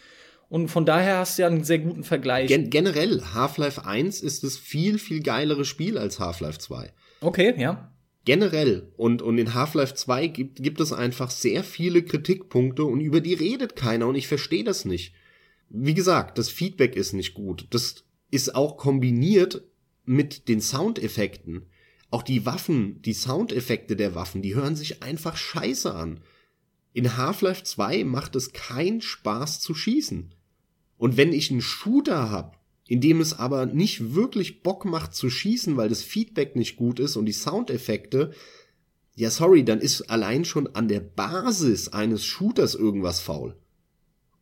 [0.49, 2.47] Und von daher hast du ja einen sehr guten Vergleich.
[2.47, 6.93] Gen generell, Half-Life 1 ist das viel, viel geilere Spiel als Half-Life 2.
[7.21, 7.91] Okay, ja.
[8.26, 8.91] Generell.
[8.95, 13.34] Und, und in Half-Life 2 gibt, gibt es einfach sehr viele Kritikpunkte und über die
[13.34, 15.13] redet keiner und ich verstehe das nicht.
[15.75, 17.65] Wie gesagt, das Feedback ist nicht gut.
[17.71, 19.63] Das ist auch kombiniert
[20.05, 21.65] mit den Soundeffekten.
[22.12, 26.19] Auch die Waffen, die Soundeffekte der Waffen, die hören sich einfach scheiße an.
[26.93, 30.36] In Half-Life 2 macht es keinen Spaß zu schießen.
[30.97, 35.31] Und wenn ich einen Shooter hab, in dem es aber nicht wirklich Bock macht zu
[35.31, 38.31] schießen, weil das Feedback nicht gut ist und die Soundeffekte,
[39.15, 43.57] ja sorry, dann ist allein schon an der Basis eines Shooters irgendwas faul.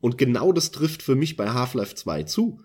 [0.02, 2.60] Und genau das trifft für mich bei Half-Life 2 zu.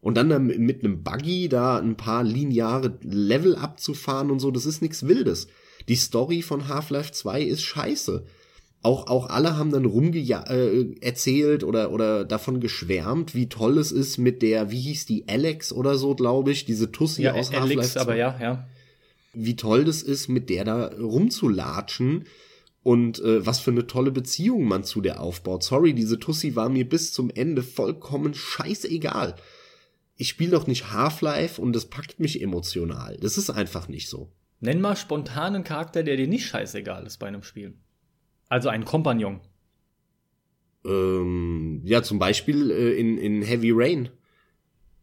[0.00, 4.80] Und dann mit einem Buggy da ein paar lineare Level abzufahren und so, das ist
[4.80, 5.48] nichts Wildes.
[5.88, 8.24] Die Story von Half-Life 2 ist scheiße.
[8.80, 13.90] Auch, auch alle haben dann rumge äh, erzählt oder, oder davon geschwärmt, wie toll es
[13.90, 17.52] ist mit der, wie hieß die, Alex oder so, glaube ich, diese Tussi ja, aus
[17.52, 18.00] Half-Life 2.
[18.00, 18.68] aber ja, ja.
[19.34, 22.24] Wie toll das ist, mit der da rumzulatschen
[22.82, 25.62] und äh, was für eine tolle Beziehung man zu der aufbaut.
[25.62, 29.34] Sorry, diese Tussi war mir bis zum Ende vollkommen scheißegal.
[30.16, 33.16] Ich spiele doch nicht Half-Life und das packt mich emotional.
[33.20, 34.32] Das ist einfach nicht so.
[34.60, 37.74] Nenn mal spontanen Charakter, der dir nicht scheißegal ist bei einem Spiel.
[38.48, 39.40] Also einen Kompagnon.
[40.84, 44.08] Ähm, ja, zum Beispiel äh, in, in Heavy Rain.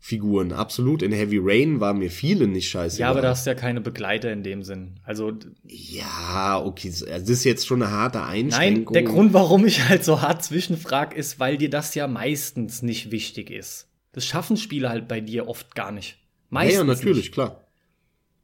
[0.05, 1.01] Figuren, absolut.
[1.01, 2.99] In Heavy Rain war mir viele nicht scheiße.
[2.99, 4.99] Ja, aber da hast du ja keine Begleiter in dem Sinn.
[5.03, 5.33] Also.
[5.67, 6.89] Ja, okay.
[6.89, 8.93] Das ist jetzt schon eine harte Einschränkung.
[8.93, 12.83] Nein, der Grund, warum ich halt so hart zwischenfrag, ist, weil dir das ja meistens
[12.83, 13.87] nicht wichtig ist.
[14.11, 16.19] Das schaffen Spiele halt bei dir oft gar nicht.
[16.51, 16.75] Meistens.
[16.75, 17.33] Ja, ja natürlich, nicht.
[17.33, 17.64] klar.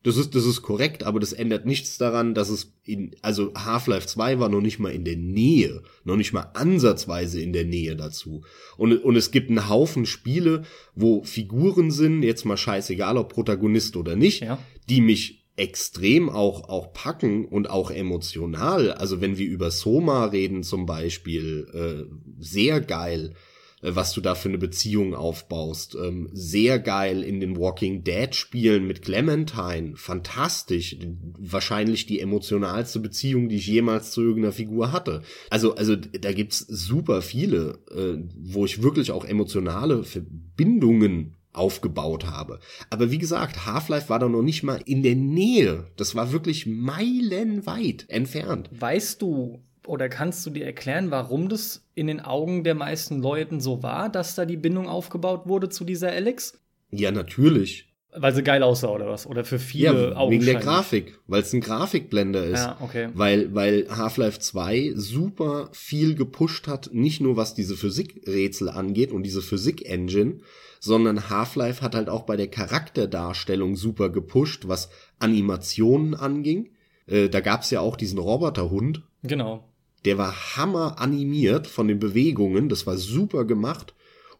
[0.04, 4.08] Das ist, das ist korrekt, aber das ändert nichts daran, dass es in, also Half-Life
[4.08, 7.96] 2 war noch nicht mal in der Nähe, noch nicht mal ansatzweise in der Nähe
[7.96, 8.44] dazu.
[8.78, 10.64] Und, und es gibt einen Haufen Spiele,
[10.96, 14.58] wo Figuren sind, jetzt mal scheißegal, ob Protagonist oder nicht, ja.
[14.90, 18.94] die mich extrem auch, auch packen und auch emotional.
[18.94, 23.36] Also wenn wir über Soma reden zum Beispiel, äh, sehr geil.
[23.82, 25.96] Äh, was du da für eine Beziehung aufbaust.
[25.96, 29.94] Ähm, sehr geil in den Walking Dead Spielen mit Clementine.
[29.96, 30.98] Fantastisch.
[31.38, 35.22] Wahrscheinlich die emotionalste Beziehung, die ich jemals zu irgendeiner Figur hatte.
[35.50, 42.60] Also, also da gibt's super viele, äh, wo ich wirklich auch emotionale Verbindungen aufgebaut habe.
[42.90, 45.88] Aber wie gesagt, Half-Life war da noch nicht mal in der Nähe.
[45.98, 48.70] Das war wirklich meilenweit entfernt.
[48.72, 53.60] Weißt du, oder kannst du dir erklären, warum das in den Augen der meisten Leuten
[53.60, 56.60] so war, dass da die Bindung aufgebaut wurde zu dieser Alex?
[56.92, 57.88] Ja, natürlich.
[58.14, 59.26] Weil sie geil aussah oder was?
[59.26, 60.32] Oder für viele ja, Augen.
[60.32, 62.60] Wegen der Grafik, weil es ein Grafikblender ist.
[62.60, 63.08] Ja, okay.
[63.14, 69.24] Weil, weil Half-Life 2 super viel gepusht hat, nicht nur was diese Physikrätsel angeht und
[69.24, 70.40] diese Physik-Engine,
[70.82, 74.90] sondern Half-Life hat halt auch bei der Charakterdarstellung super gepusht, was
[75.20, 76.72] Animationen anging.
[77.08, 79.04] Äh, da gab's ja auch diesen Roboterhund.
[79.24, 79.64] Genau.
[80.06, 83.94] Der war hammer animiert von den Bewegungen, das war super gemacht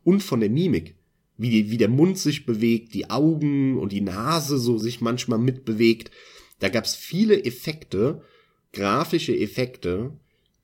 [0.04, 0.96] und von der Mimik.
[1.38, 5.40] Wie, die, wie der Mund sich bewegt, die Augen und die Nase so sich manchmal
[5.40, 6.12] mitbewegt.
[6.60, 8.22] Da gab's viele Effekte,
[8.74, 10.12] grafische Effekte,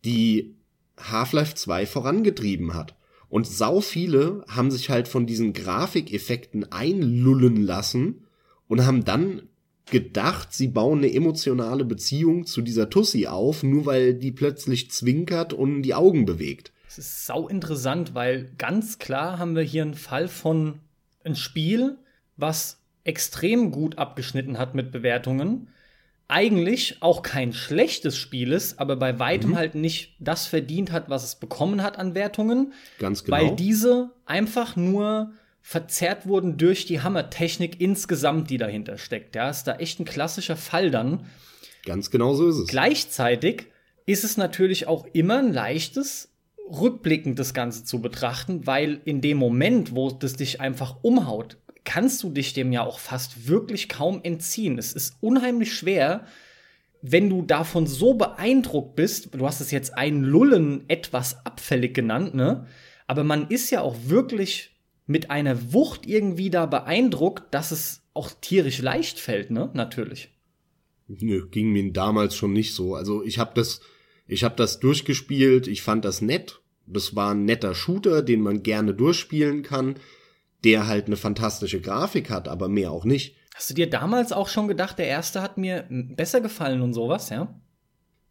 [0.05, 0.55] die
[0.97, 2.95] Half-Life 2 vorangetrieben hat.
[3.29, 8.25] Und sau viele haben sich halt von diesen Grafikeffekten einlullen lassen
[8.67, 9.43] und haben dann
[9.89, 15.53] gedacht, sie bauen eine emotionale Beziehung zu dieser Tussi auf, nur weil die plötzlich zwinkert
[15.53, 16.71] und die Augen bewegt.
[16.85, 20.79] Das ist sau interessant, weil ganz klar haben wir hier einen Fall von
[21.23, 21.97] ein Spiel,
[22.37, 25.69] was extrem gut abgeschnitten hat mit Bewertungen.
[26.27, 29.55] Eigentlich auch kein schlechtes Spiel ist, aber bei weitem mhm.
[29.55, 32.73] halt nicht das verdient hat, was es bekommen hat an Wertungen.
[32.99, 33.37] Ganz genau.
[33.37, 35.31] Weil diese einfach nur
[35.67, 39.35] verzerrt wurden durch die Hammertechnik insgesamt, die dahinter steckt.
[39.35, 41.25] Ja, ist da echt ein klassischer Fall dann.
[41.85, 42.67] Ganz genau so ist es.
[42.67, 43.65] Gleichzeitig
[44.05, 46.31] ist es natürlich auch immer ein leichtes,
[46.71, 52.23] rückblickend das Ganze zu betrachten, weil in dem Moment, wo das dich einfach umhaut, kannst
[52.23, 54.77] du dich dem ja auch fast wirklich kaum entziehen.
[54.77, 56.27] Es ist unheimlich schwer,
[57.01, 62.35] wenn du davon so beeindruckt bist, du hast es jetzt ein Lullen etwas abfällig genannt,
[62.35, 62.65] ne?
[63.05, 64.76] Aber man ist ja auch wirklich
[65.07, 69.71] mit einer Wucht irgendwie da beeindruckt, dass es auch tierisch leicht fällt, ne?
[69.73, 70.29] Natürlich.
[71.07, 72.93] Nö, ging mir damals schon nicht so.
[72.93, 73.79] Also ich habe das,
[74.27, 75.67] ich habe das durchgespielt.
[75.67, 76.61] Ich fand das nett.
[76.85, 79.95] Das war ein netter Shooter, den man gerne durchspielen kann,
[80.63, 83.35] der halt eine fantastische Grafik hat, aber mehr auch nicht.
[83.55, 87.29] Hast du dir damals auch schon gedacht, der erste hat mir besser gefallen und sowas,
[87.29, 87.59] ja?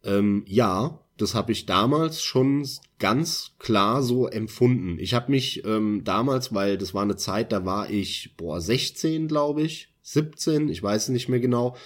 [0.05, 4.99] Ähm, ja, das habe ich damals schon ganz klar so empfunden.
[4.99, 9.29] Ich habe mich ähm, damals, weil das war eine Zeit, da war ich, boah, 16,
[9.29, 11.77] glaube ich, 17, ich weiß nicht mehr genau.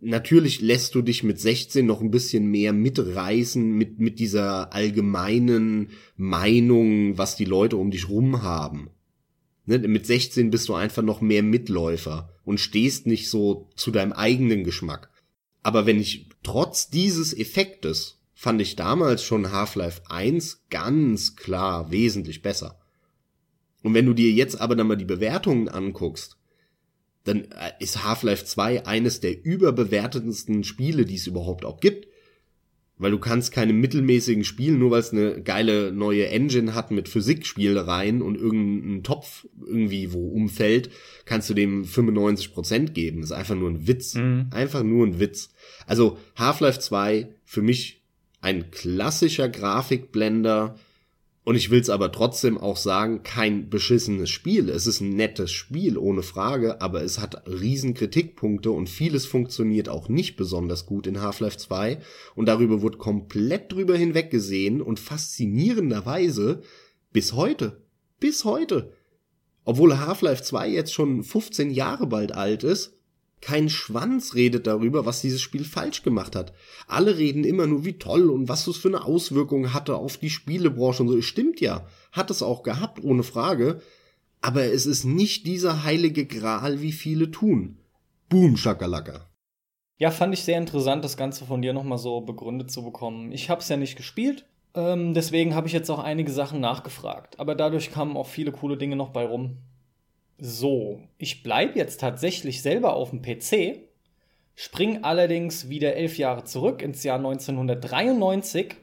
[0.00, 5.90] Natürlich lässt du dich mit 16 noch ein bisschen mehr mitreißen mit, mit dieser allgemeinen
[6.16, 8.90] Meinung, was die Leute um dich rum haben.
[9.66, 9.78] Ne?
[9.78, 14.64] Mit 16 bist du einfach noch mehr Mitläufer und stehst nicht so zu deinem eigenen
[14.64, 15.10] Geschmack.
[15.62, 22.42] Aber wenn ich trotz dieses Effektes fand ich damals schon Half-Life 1 ganz klar wesentlich
[22.42, 22.78] besser.
[23.82, 26.38] Und wenn du dir jetzt aber dann mal die Bewertungen anguckst,
[27.24, 32.08] dann äh, ist Half-Life 2 eines der überbewertetsten Spiele, die es überhaupt auch gibt.
[32.96, 37.08] Weil du kannst keine mittelmäßigen Spiele, nur weil es eine geile neue Engine hat mit
[37.08, 40.90] Physikspielereien und irgendeinen Topf irgendwie wo umfällt,
[41.24, 43.20] kannst du dem 95% geben.
[43.20, 44.14] Das ist einfach nur ein Witz.
[44.14, 44.46] Mhm.
[44.52, 45.50] Einfach nur ein Witz.
[45.86, 48.03] Also Half-Life 2 für mich
[48.44, 50.76] ein klassischer Grafikblender,
[51.44, 54.68] und ich will es aber trotzdem auch sagen, kein beschissenes Spiel.
[54.70, 59.88] Es ist ein nettes Spiel, ohne Frage, aber es hat riesen Kritikpunkte und vieles funktioniert
[59.88, 62.00] auch nicht besonders gut in Half-Life 2.
[62.34, 66.62] Und darüber wird komplett drüber hinweggesehen und faszinierenderweise
[67.12, 67.82] bis heute.
[68.20, 68.92] Bis heute.
[69.64, 72.94] Obwohl Half-Life 2 jetzt schon 15 Jahre bald alt ist,
[73.44, 76.54] kein Schwanz redet darüber, was dieses Spiel falsch gemacht hat.
[76.88, 80.30] Alle reden immer nur, wie toll und was es für eine Auswirkung hatte auf die
[80.30, 81.20] Spielebranche und so.
[81.20, 83.82] Stimmt ja, hat es auch gehabt, ohne Frage.
[84.40, 87.78] Aber es ist nicht dieser heilige Gral, wie viele tun.
[88.30, 89.28] Boom, Schakalaka.
[89.98, 93.30] Ja, fand ich sehr interessant, das Ganze von dir nochmal so begründet zu bekommen.
[93.30, 97.38] Ich hab's ja nicht gespielt, ähm, deswegen habe ich jetzt auch einige Sachen nachgefragt.
[97.38, 99.58] Aber dadurch kamen auch viele coole Dinge noch bei rum.
[100.38, 103.80] So, ich bleibe jetzt tatsächlich selber auf dem PC,
[104.54, 108.74] spring allerdings wieder elf Jahre zurück ins Jahr 1993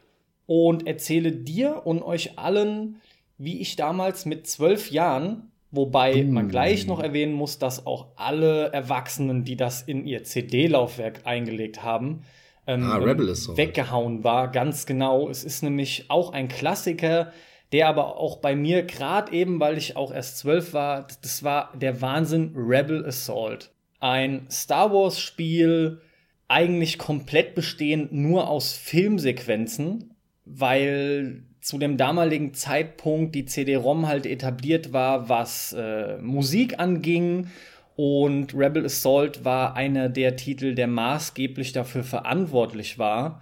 [0.46, 3.02] und erzähle dir und euch allen,
[3.38, 6.32] wie ich damals mit zwölf Jahren, wobei mm.
[6.32, 11.84] man gleich noch erwähnen muss, dass auch alle Erwachsenen, die das in ihr CD-Laufwerk eingelegt
[11.84, 12.24] haben,
[12.68, 14.52] ähm, ah, weggehauen war.
[14.52, 15.30] Ganz genau.
[15.30, 17.32] Es ist nämlich auch ein Klassiker,
[17.72, 21.72] der aber auch bei mir, gerade eben, weil ich auch erst zwölf war, das war
[21.76, 23.72] der Wahnsinn Rebel Assault.
[24.00, 26.02] Ein Star Wars-Spiel,
[26.48, 34.92] eigentlich komplett bestehend nur aus Filmsequenzen, weil zu dem damaligen Zeitpunkt die CD-ROM halt etabliert
[34.92, 37.48] war, was äh, Musik anging.
[37.96, 43.42] Und Rebel Assault war einer der Titel, der maßgeblich dafür verantwortlich war.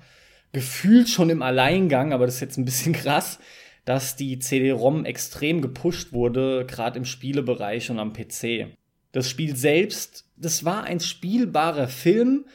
[0.51, 3.39] Gefühlt schon im Alleingang, aber das ist jetzt ein bisschen krass,
[3.89, 8.67] dass die CD-ROM extrem gepusht wurde, gerade im Spielebereich und am PC.
[9.11, 12.45] Das Spiel selbst, das war ein spielbarer Film,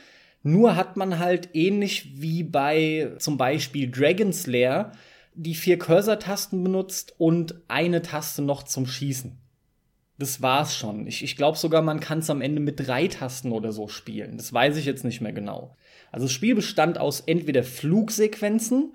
[0.45, 4.93] nur hat man halt ähnlich wie bei zum Beispiel Dragon's Lair
[5.35, 9.37] die vier Cursor-Tasten benutzt und eine Taste noch zum Schießen.
[10.19, 11.09] Das war's schon.
[11.09, 14.37] Ich, ich glaube sogar, man kann es am Ende mit drei Tasten oder so spielen.
[14.37, 15.77] Das weiß ich jetzt nicht mehr genau.
[16.13, 18.93] Also das Spiel bestand aus entweder Flugsequenzen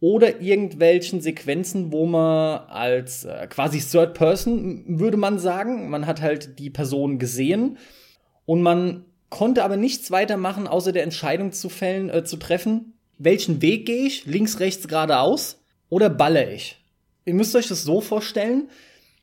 [0.00, 6.20] oder irgendwelchen Sequenzen, wo man als äh, quasi Third Person, würde man sagen, man hat
[6.20, 7.78] halt die Person gesehen
[8.44, 12.94] und man konnte aber nichts weiter machen, außer der Entscheidung zu fällen, äh, zu treffen,
[13.18, 16.82] welchen Weg gehe ich, links, rechts, geradeaus oder balle ich.
[17.24, 18.68] Ihr müsst euch das so vorstellen,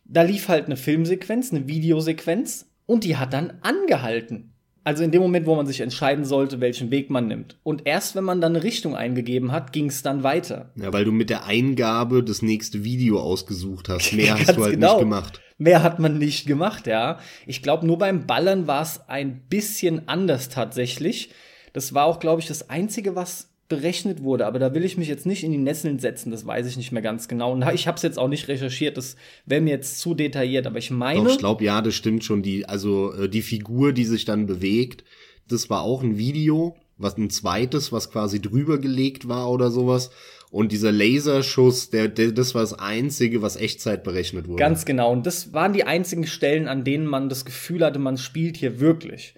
[0.05, 4.53] da lief halt eine Filmsequenz, eine Videosequenz und die hat dann angehalten.
[4.86, 7.58] Also in dem Moment, wo man sich entscheiden sollte, welchen Weg man nimmt.
[7.63, 10.72] Und erst wenn man dann eine Richtung eingegeben hat, ging es dann weiter.
[10.76, 14.13] Ja, weil du mit der Eingabe das nächste Video ausgesucht hast.
[14.13, 14.96] Mehr hast du halt genau.
[14.96, 15.41] nicht gemacht.
[15.58, 17.19] Mehr hat man nicht gemacht, ja.
[17.46, 21.30] Ich glaube, nur beim Ballern war es ein bisschen anders tatsächlich.
[21.72, 25.07] Das war auch, glaube ich, das Einzige, was berechnet wurde, aber da will ich mich
[25.07, 27.53] jetzt nicht in die Nesseln setzen, das weiß ich nicht mehr ganz genau.
[27.53, 29.15] Und ich habe es jetzt auch nicht recherchiert, das
[29.45, 31.24] wäre mir jetzt zu detailliert, aber ich meine.
[31.24, 32.43] Doch, ich glaube, ja, das stimmt schon.
[32.43, 35.03] Die, also äh, die Figur, die sich dann bewegt,
[35.47, 40.11] das war auch ein Video, was ein zweites, was quasi drüber gelegt war oder sowas.
[40.51, 44.59] Und dieser Laserschuss, der, der, das war das Einzige, was Echtzeit berechnet wurde.
[44.59, 45.11] Ganz genau.
[45.11, 48.80] Und das waren die einzigen Stellen, an denen man das Gefühl hatte, man spielt hier
[48.80, 49.34] wirklich.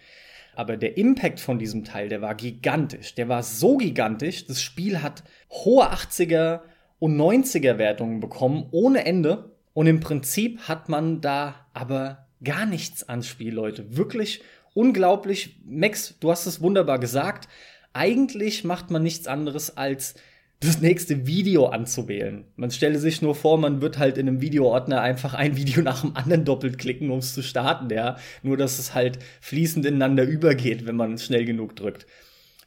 [0.55, 3.15] Aber der Impact von diesem Teil, der war gigantisch.
[3.15, 4.45] Der war so gigantisch.
[4.45, 6.61] Das Spiel hat hohe 80er
[6.99, 9.51] und 90er Wertungen bekommen, ohne Ende.
[9.73, 13.97] Und im Prinzip hat man da aber gar nichts ans Spiel, Leute.
[13.97, 14.41] Wirklich
[14.73, 15.59] unglaublich.
[15.65, 17.49] Max, du hast es wunderbar gesagt.
[17.93, 20.15] Eigentlich macht man nichts anderes als
[20.59, 22.45] das nächste Video anzuwählen.
[22.55, 26.01] Man stelle sich nur vor, man wird halt in einem Videoordner einfach ein Video nach
[26.01, 28.17] dem anderen doppelt klicken, um es zu starten, ja.
[28.41, 32.05] Nur, dass es halt fließend ineinander übergeht, wenn man schnell genug drückt.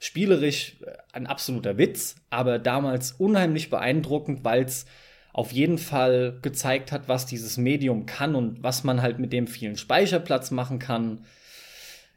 [0.00, 4.86] Spielerisch äh, ein absoluter Witz, aber damals unheimlich beeindruckend, weil es
[5.32, 9.46] auf jeden Fall gezeigt hat, was dieses Medium kann und was man halt mit dem
[9.46, 11.24] vielen Speicherplatz machen kann.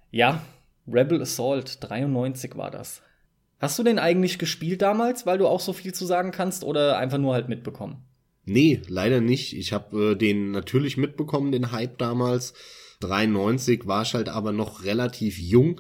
[0.10, 0.42] Ja,
[0.88, 3.02] Rebel Assault 93 war das.
[3.62, 6.98] Hast du den eigentlich gespielt damals, weil du auch so viel zu sagen kannst oder
[6.98, 8.04] einfach nur halt mitbekommen?
[8.44, 9.56] Nee, leider nicht.
[9.56, 12.56] Ich habe äh, den natürlich mitbekommen, den Hype damals.
[13.02, 15.80] 93 war ich halt aber noch relativ jung.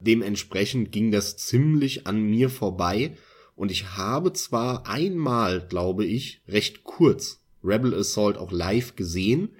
[0.00, 3.16] Dementsprechend ging das ziemlich an mir vorbei.
[3.56, 9.56] Und ich habe zwar einmal, glaube ich, recht kurz Rebel Assault auch live gesehen,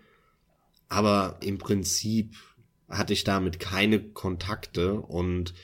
[0.90, 2.34] aber im Prinzip
[2.90, 5.54] hatte ich damit keine Kontakte und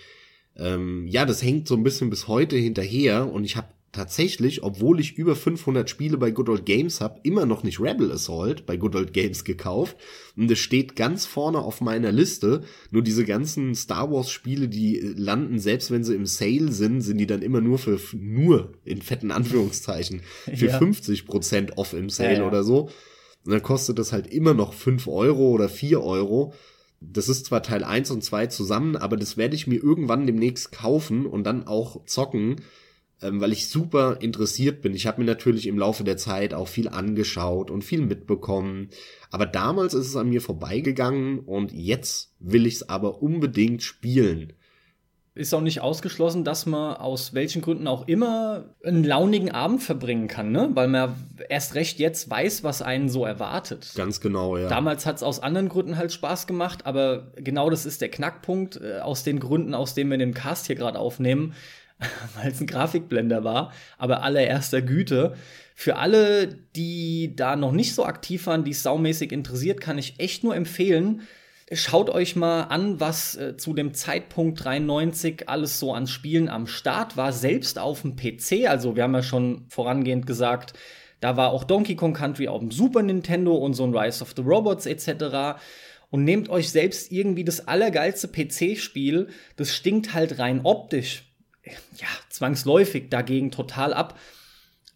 [0.59, 5.01] ähm, ja, das hängt so ein bisschen bis heute hinterher und ich habe tatsächlich, obwohl
[5.01, 8.77] ich über 500 Spiele bei Good Old Games habe, immer noch nicht Rebel Assault bei
[8.77, 9.97] Good Old Games gekauft.
[10.37, 12.63] Und es steht ganz vorne auf meiner Liste.
[12.91, 17.19] Nur diese ganzen Star Wars Spiele, die landen, selbst wenn sie im Sale sind, sind
[17.19, 20.21] die dann immer nur für, nur in fetten Anführungszeichen,
[20.55, 20.79] für ja.
[20.79, 22.47] 50 Prozent off im Sale ja, ja.
[22.47, 22.91] oder so.
[23.45, 26.53] Und dann kostet das halt immer noch 5 Euro oder 4 Euro.
[27.01, 30.73] Das ist zwar Teil 1 und 2 zusammen, aber das werde ich mir irgendwann demnächst
[30.73, 32.57] kaufen und dann auch zocken,
[33.23, 34.95] ähm, weil ich super interessiert bin.
[34.95, 38.91] Ich habe mir natürlich im Laufe der Zeit auch viel angeschaut und viel mitbekommen.
[39.31, 44.55] Aber damals ist es an mir vorbeigegangen und jetzt will ich es aber unbedingt spielen
[45.39, 50.27] ist auch nicht ausgeschlossen, dass man aus welchen Gründen auch immer einen launigen Abend verbringen
[50.27, 50.71] kann, ne?
[50.75, 51.15] Weil man
[51.49, 53.93] erst recht jetzt weiß, was einen so erwartet.
[53.95, 54.69] Ganz genau, ja.
[54.69, 58.81] Damals hat es aus anderen Gründen halt Spaß gemacht, aber genau das ist der Knackpunkt,
[58.81, 61.55] äh, aus den Gründen, aus denen wir den Cast hier gerade aufnehmen,
[62.37, 65.35] weil es ein Grafikblender war, aber allererster Güte.
[65.75, 70.19] Für alle, die da noch nicht so aktiv waren, die es saumäßig interessiert, kann ich
[70.19, 71.23] echt nur empfehlen,
[71.71, 76.67] Schaut euch mal an, was äh, zu dem Zeitpunkt 93 alles so an Spielen am
[76.67, 78.69] Start war, selbst auf dem PC.
[78.69, 80.73] Also wir haben ja schon vorangehend gesagt,
[81.21, 84.33] da war auch Donkey Kong Country auf dem Super Nintendo und so ein Rise of
[84.35, 85.61] the Robots etc.
[86.09, 91.25] Und nehmt euch selbst irgendwie das allergeilste PC-Spiel, das stinkt halt rein optisch,
[91.65, 94.19] ja, zwangsläufig dagegen total ab.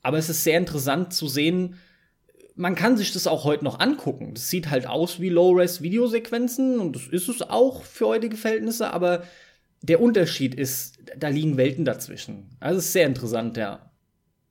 [0.02, 1.78] Aber es ist sehr interessant zu sehen,
[2.54, 4.34] man kann sich das auch heute noch angucken.
[4.34, 9.24] Das sieht halt aus wie Low-Res-Videosequenzen und das ist es auch für heutige Verhältnisse, aber
[9.80, 12.56] der Unterschied ist, da liegen Welten dazwischen.
[12.60, 13.90] Also ist sehr interessant, ja.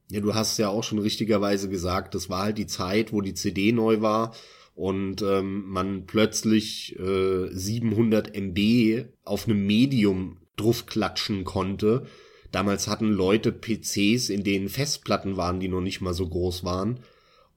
[0.10, 3.34] Ja, du hast ja auch schon richtigerweise gesagt, das war halt die Zeit, wo die
[3.34, 4.36] CD neu war
[4.76, 12.08] und ähm, man plötzlich äh, 700 MB auf einem Medium draufklatschen konnte.
[12.52, 17.00] Damals hatten Leute PCs, in denen Festplatten waren, die noch nicht mal so groß waren.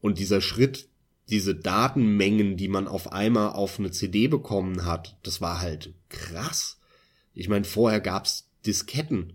[0.05, 0.91] Und dieser Schritt,
[1.31, 6.79] diese Datenmengen, die man auf einmal auf eine CD bekommen hat, das war halt krass.
[7.33, 9.33] Ich meine, vorher gab's Disketten.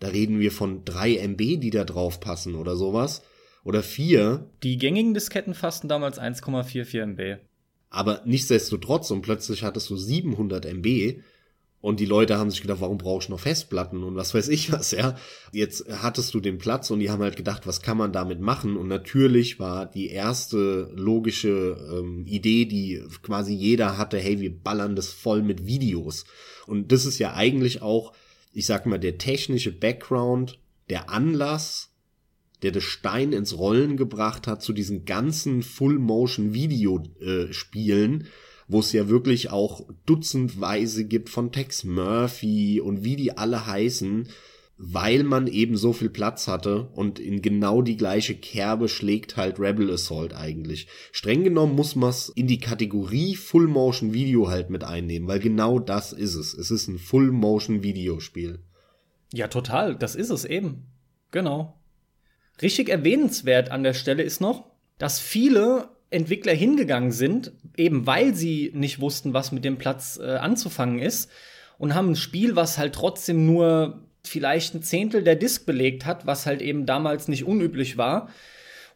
[0.00, 3.22] Da reden wir von drei MB, die da drauf passen oder sowas.
[3.62, 4.50] Oder vier.
[4.64, 7.40] Die gängigen Disketten fassten damals 1,44 MB.
[7.88, 11.20] Aber nichtsdestotrotz, und plötzlich hattest du 700 MB
[11.80, 14.72] und die Leute haben sich gedacht, warum brauche ich noch Festplatten und was weiß ich
[14.72, 15.14] was, ja.
[15.52, 18.76] Jetzt hattest du den Platz und die haben halt gedacht, was kann man damit machen?
[18.76, 24.96] Und natürlich war die erste logische ähm, Idee, die quasi jeder hatte, hey, wir ballern
[24.96, 26.24] das voll mit Videos.
[26.66, 28.12] Und das ist ja eigentlich auch,
[28.52, 30.58] ich sag mal, der technische Background,
[30.88, 31.90] der Anlass,
[32.62, 38.20] der das Stein ins Rollen gebracht hat zu diesen ganzen Full-Motion-Video-Spielen.
[38.22, 38.26] Äh,
[38.68, 44.28] wo es ja wirklich auch dutzendweise gibt von Tex Murphy und wie die alle heißen,
[44.78, 49.58] weil man eben so viel Platz hatte und in genau die gleiche Kerbe schlägt halt
[49.58, 50.86] Rebel Assault eigentlich.
[51.12, 55.40] Streng genommen muss man es in die Kategorie Full Motion Video halt mit einnehmen, weil
[55.40, 56.52] genau das ist es.
[56.52, 58.58] Es ist ein Full Motion Videospiel.
[59.32, 60.86] Ja, total, das ist es eben.
[61.30, 61.80] Genau.
[62.60, 64.66] Richtig erwähnenswert an der Stelle ist noch,
[64.98, 70.36] dass viele Entwickler hingegangen sind, eben weil sie nicht wussten, was mit dem Platz äh,
[70.36, 71.30] anzufangen ist,
[71.78, 76.26] und haben ein Spiel, was halt trotzdem nur vielleicht ein Zehntel der Disk belegt hat,
[76.26, 78.28] was halt eben damals nicht unüblich war,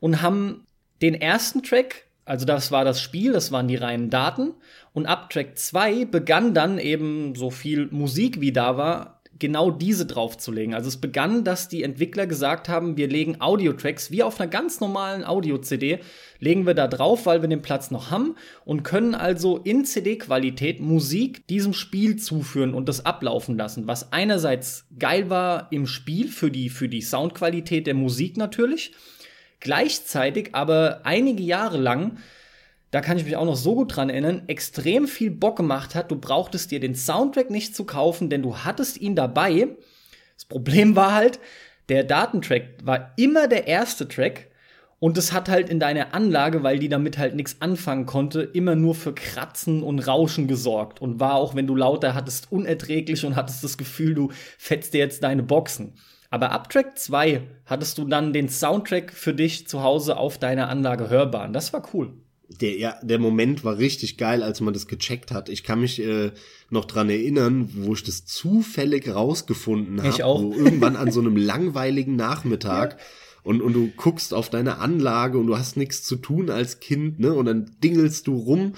[0.01, 0.65] und haben
[1.03, 4.55] den ersten Track, also das war das Spiel, das waren die reinen Daten,
[4.93, 10.07] und ab Track 2 begann dann eben so viel Musik wie da war, genau diese
[10.07, 10.74] draufzulegen.
[10.74, 14.80] Also es begann, dass die Entwickler gesagt haben, wir legen Audio-Tracks wie auf einer ganz
[14.80, 15.99] normalen Audio-CD,
[16.38, 20.80] legen wir da drauf, weil wir den Platz noch haben und können also in CD-Qualität
[20.80, 26.51] Musik diesem Spiel zuführen und das ablaufen lassen, was einerseits geil war im Spiel für
[26.51, 28.93] die, für die Soundqualität der Musik natürlich,
[29.59, 32.18] gleichzeitig aber einige Jahre lang
[32.91, 36.11] da kann ich mich auch noch so gut dran erinnern, extrem viel Bock gemacht hat.
[36.11, 39.68] Du brauchtest dir den Soundtrack nicht zu kaufen, denn du hattest ihn dabei.
[40.34, 41.38] Das Problem war halt,
[41.88, 44.49] der Datentrack war immer der erste Track
[44.99, 48.74] und es hat halt in deiner Anlage, weil die damit halt nichts anfangen konnte, immer
[48.74, 53.36] nur für Kratzen und Rauschen gesorgt und war auch, wenn du lauter hattest, unerträglich und
[53.36, 55.95] hattest das Gefühl, du fetzt dir jetzt deine Boxen.
[56.28, 60.68] Aber ab Track 2 hattest du dann den Soundtrack für dich zu Hause auf deiner
[60.68, 61.47] Anlage hörbar.
[61.47, 62.12] Und das war cool
[62.59, 65.48] der, ja, der Moment war richtig geil, als man das gecheckt hat.
[65.48, 66.32] Ich kann mich äh,
[66.68, 70.24] noch dran erinnern, wo ich das zufällig rausgefunden habe.
[70.24, 72.98] Wo irgendwann an so einem langweiligen Nachmittag ja.
[73.44, 77.20] und, und du guckst auf deine Anlage und du hast nichts zu tun als Kind,
[77.20, 77.32] ne?
[77.32, 78.74] Und dann dingelst du rum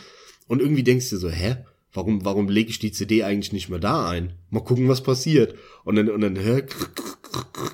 [0.48, 1.56] und irgendwie denkst du so, hä?
[1.94, 4.32] Warum, warum lege ich die CD eigentlich nicht mehr da ein?
[4.48, 5.54] Mal gucken, was passiert.
[5.84, 6.62] Und dann, und dann, hä?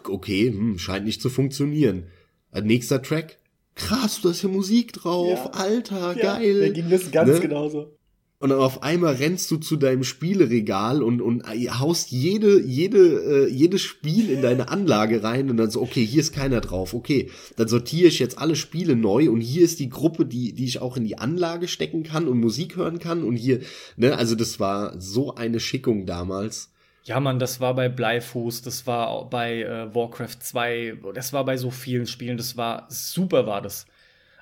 [0.08, 2.04] Okay, hm, scheint nicht zu funktionieren.
[2.52, 3.38] Nächster Track,
[3.78, 5.50] krass, du hast hier Musik drauf, ja.
[5.52, 6.60] Alter, ja, geil.
[6.60, 7.40] Da ging das ganz ne?
[7.40, 7.98] genauso.
[8.40, 11.42] Und dann auf einmal rennst du zu deinem Spieleregal und, und
[11.80, 16.20] haust jede, jede, äh, jedes Spiel in deine Anlage rein und dann so, okay, hier
[16.20, 19.88] ist keiner drauf, okay, dann sortiere ich jetzt alle Spiele neu und hier ist die
[19.88, 23.34] Gruppe, die, die ich auch in die Anlage stecken kann und Musik hören kann und
[23.34, 23.58] hier,
[23.96, 26.70] ne, also das war so eine Schickung damals.
[27.04, 31.56] Ja, Mann, das war bei Bleifuß, das war bei äh, Warcraft 2, das war bei
[31.56, 33.86] so vielen Spielen, das war super, war das.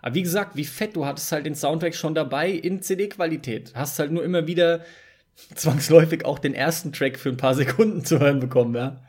[0.02, 3.72] Aber wie gesagt, wie fett, du hattest halt den Soundtrack schon dabei in CD-Qualität.
[3.74, 4.84] Hast halt nur immer wieder
[5.54, 9.00] zwangsläufig auch den ersten Track für ein paar Sekunden zu hören bekommen, ja.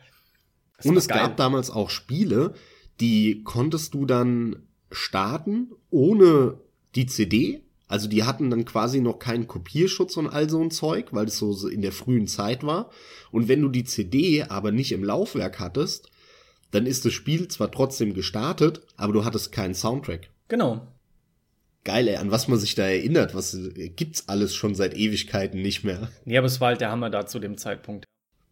[0.77, 1.19] Das Und es geil.
[1.19, 2.53] gab damals auch Spiele,
[2.99, 6.59] die konntest du dann starten ohne
[6.95, 11.07] die CD also die hatten dann quasi noch keinen Kopierschutz und all so ein Zeug,
[11.11, 12.91] weil es so in der frühen Zeit war.
[13.31, 16.09] Und wenn du die CD aber nicht im Laufwerk hattest,
[16.71, 20.29] dann ist das Spiel zwar trotzdem gestartet, aber du hattest keinen Soundtrack.
[20.49, 20.87] Genau.
[21.85, 23.57] Geil, ey, an was man sich da erinnert, was
[23.95, 26.11] gibt's alles schon seit Ewigkeiten nicht mehr.
[26.25, 28.03] Ja, aber es war halt der Hammer da zu dem Zeitpunkt.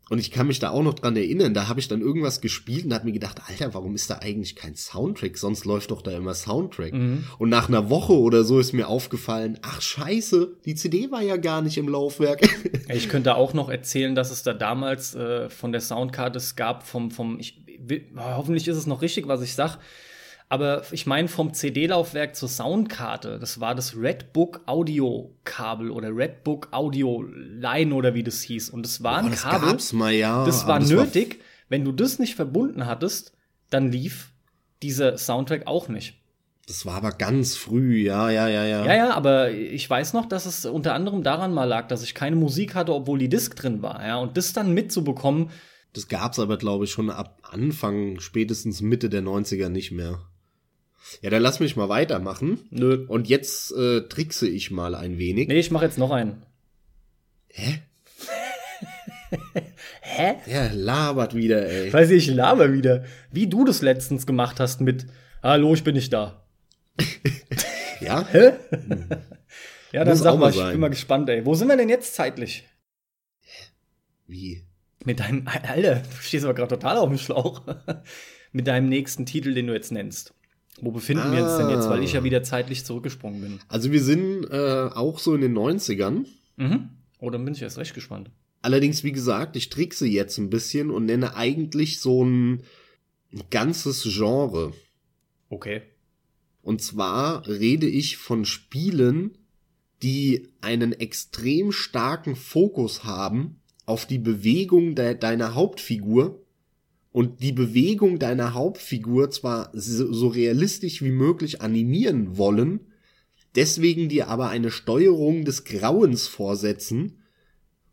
[0.10, 2.86] Und ich kann mich da auch noch dran erinnern, da habe ich dann irgendwas gespielt
[2.86, 5.38] und habe mir gedacht, Alter, warum ist da eigentlich kein Soundtrack?
[5.38, 6.94] Sonst läuft doch da immer Soundtrack.
[6.94, 7.24] Mhm.
[7.40, 11.38] Und nach einer Woche oder so ist mir aufgefallen, ach scheiße, die CD war ja
[11.38, 12.42] gar nicht im Laufwerk.
[12.94, 16.86] Ich könnte auch noch erzählen, dass es da damals äh, von der Soundkarte es gab
[16.86, 17.60] vom, vom ich,
[18.16, 19.80] hoffentlich ist es noch richtig, was ich sag,
[20.48, 26.68] aber ich meine vom CD-Laufwerk zur Soundkarte, das war das Redbook Audio Kabel oder Redbook
[26.72, 28.70] Audio Line oder wie das hieß.
[28.70, 29.70] Und das war ein das Kabel.
[29.70, 30.46] Gab's mal, ja.
[30.46, 31.40] Das war das nötig.
[31.40, 33.34] War Wenn du das nicht verbunden hattest,
[33.70, 34.32] dann lief
[34.84, 36.22] dieser Soundtrack auch nicht.
[36.68, 38.86] Das war aber ganz früh, ja, ja, ja, ja.
[38.86, 42.16] Ja, ja, aber ich weiß noch, dass es unter anderem daran mal lag, dass ich
[42.16, 44.18] keine Musik hatte, obwohl die Disc drin war, ja.
[44.18, 45.50] Und das dann mitzubekommen.
[45.94, 50.20] Das gab's aber, glaube ich, schon ab Anfang, spätestens Mitte der 90er nicht mehr.
[51.22, 52.60] Ja, dann lass mich mal weitermachen.
[52.70, 53.06] Nö.
[53.08, 55.48] Und jetzt äh, trickse ich mal ein wenig.
[55.48, 56.44] Nee, ich mache jetzt noch einen.
[57.50, 57.80] Hä?
[60.02, 60.36] Hä?
[60.46, 61.92] Ja, labert wieder, ey.
[61.92, 63.06] Weiß ich, ich laber wieder.
[63.32, 65.06] Wie du das letztens gemacht hast mit
[65.42, 66.44] Hallo, ich bin nicht da.
[68.02, 68.28] ja?
[68.32, 68.54] Hä?
[68.72, 69.08] Hm.
[69.92, 71.46] Ja, dann Muss sag mal, ich bin mal gespannt, ey.
[71.46, 72.68] Wo sind wir denn jetzt zeitlich?
[74.28, 74.64] Wie?
[75.04, 77.62] Mit deinem, Alter, du stehst aber gerade total auf dem Schlauch.
[78.52, 80.34] Mit deinem nächsten Titel, den du jetzt nennst.
[80.82, 81.32] Wo befinden ah.
[81.32, 83.60] wir uns denn jetzt, weil ich ja wieder zeitlich zurückgesprungen bin?
[83.68, 86.26] Also wir sind äh, auch so in den 90ern.
[86.58, 86.90] Mhm.
[87.20, 88.30] Oh, dann bin ich erst recht gespannt.
[88.62, 92.64] Allerdings, wie gesagt, ich trickse jetzt ein bisschen und nenne eigentlich so ein
[93.50, 94.74] ganzes Genre.
[95.50, 95.84] Okay.
[96.62, 99.38] Und zwar rede ich von Spielen,
[100.02, 106.45] die einen extrem starken Fokus haben auf die Bewegung de deiner Hauptfigur
[107.16, 112.92] und die Bewegung deiner Hauptfigur zwar so realistisch wie möglich animieren wollen,
[113.56, 117.24] deswegen dir aber eine Steuerung des Grauens vorsetzen.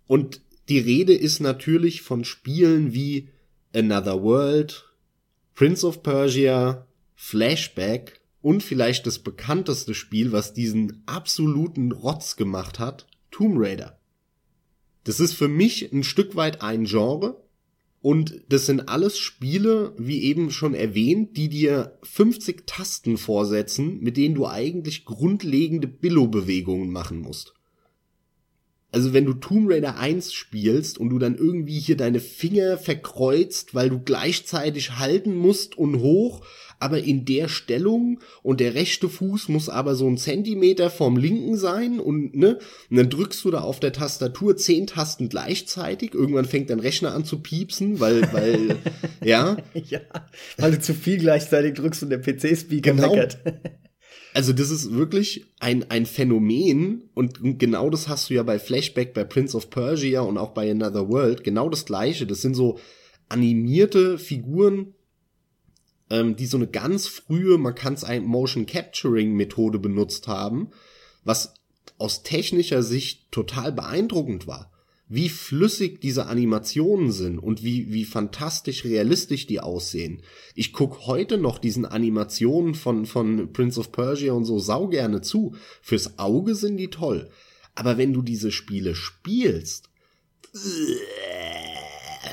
[0.09, 3.29] Und die Rede ist natürlich von Spielen wie
[3.73, 4.93] Another World,
[5.55, 13.07] Prince of Persia, Flashback und vielleicht das bekannteste Spiel, was diesen absoluten Rotz gemacht hat,
[13.31, 14.01] Tomb Raider.
[15.05, 17.42] Das ist für mich ein Stück weit ein Genre,
[18.03, 24.17] und das sind alles Spiele, wie eben schon erwähnt, die dir 50 Tasten vorsetzen, mit
[24.17, 27.55] denen du eigentlich grundlegende Billo-Bewegungen machen musst.
[28.91, 33.75] Also wenn du Tomb Raider 1 spielst und du dann irgendwie hier deine Finger verkreuzt,
[33.75, 36.45] weil du gleichzeitig halten musst und hoch,
[36.83, 41.57] aber in der Stellung und der rechte Fuß muss aber so ein Zentimeter vom linken
[41.57, 42.59] sein und ne,
[42.91, 46.13] und dann drückst du da auf der Tastatur zehn Tasten gleichzeitig.
[46.15, 48.77] Irgendwann fängt dein Rechner an zu piepsen, weil, weil,
[49.25, 49.57] ja.
[49.75, 50.01] Ja,
[50.59, 53.15] weil du zu viel gleichzeitig drückst und der PC-Speaker Genau.
[53.15, 53.39] meckert.
[54.35, 59.13] Also das ist wirklich ein, ein Phänomen und genau das hast du ja bei Flashback,
[59.13, 62.27] bei Prince of Persia und auch bei Another World, genau das gleiche.
[62.27, 62.79] Das sind so
[63.29, 64.95] animierte Figuren,
[66.13, 70.69] ähm, die so eine ganz frühe, man kann es ein Motion Capturing Methode benutzt haben,
[71.25, 71.55] was
[71.97, 74.71] aus technischer Sicht total beeindruckend war.
[75.09, 80.23] Wie flüssig diese Animationen sind und wie, wie fantastisch realistisch die aussehen.
[80.55, 85.55] Ich guck heute noch diesen Animationen von, von Prince of Persia und so saugerne zu.
[85.81, 87.31] Fürs Auge sind die toll.
[87.75, 89.91] Aber wenn du diese Spiele spielst,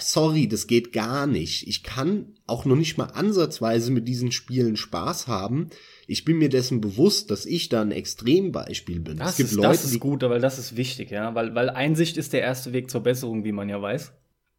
[0.02, 1.68] sorry, das geht gar nicht.
[1.68, 5.70] Ich kann auch noch nicht mal ansatzweise mit diesen Spielen Spaß haben.
[6.08, 9.18] Ich bin mir dessen bewusst, dass ich da ein Extrembeispiel bin.
[9.18, 11.36] Das, es gibt ist, Leute, das ist die gut, weil das ist wichtig, ja.
[11.36, 14.12] Weil, weil Einsicht ist der erste Weg zur Besserung, wie man ja weiß.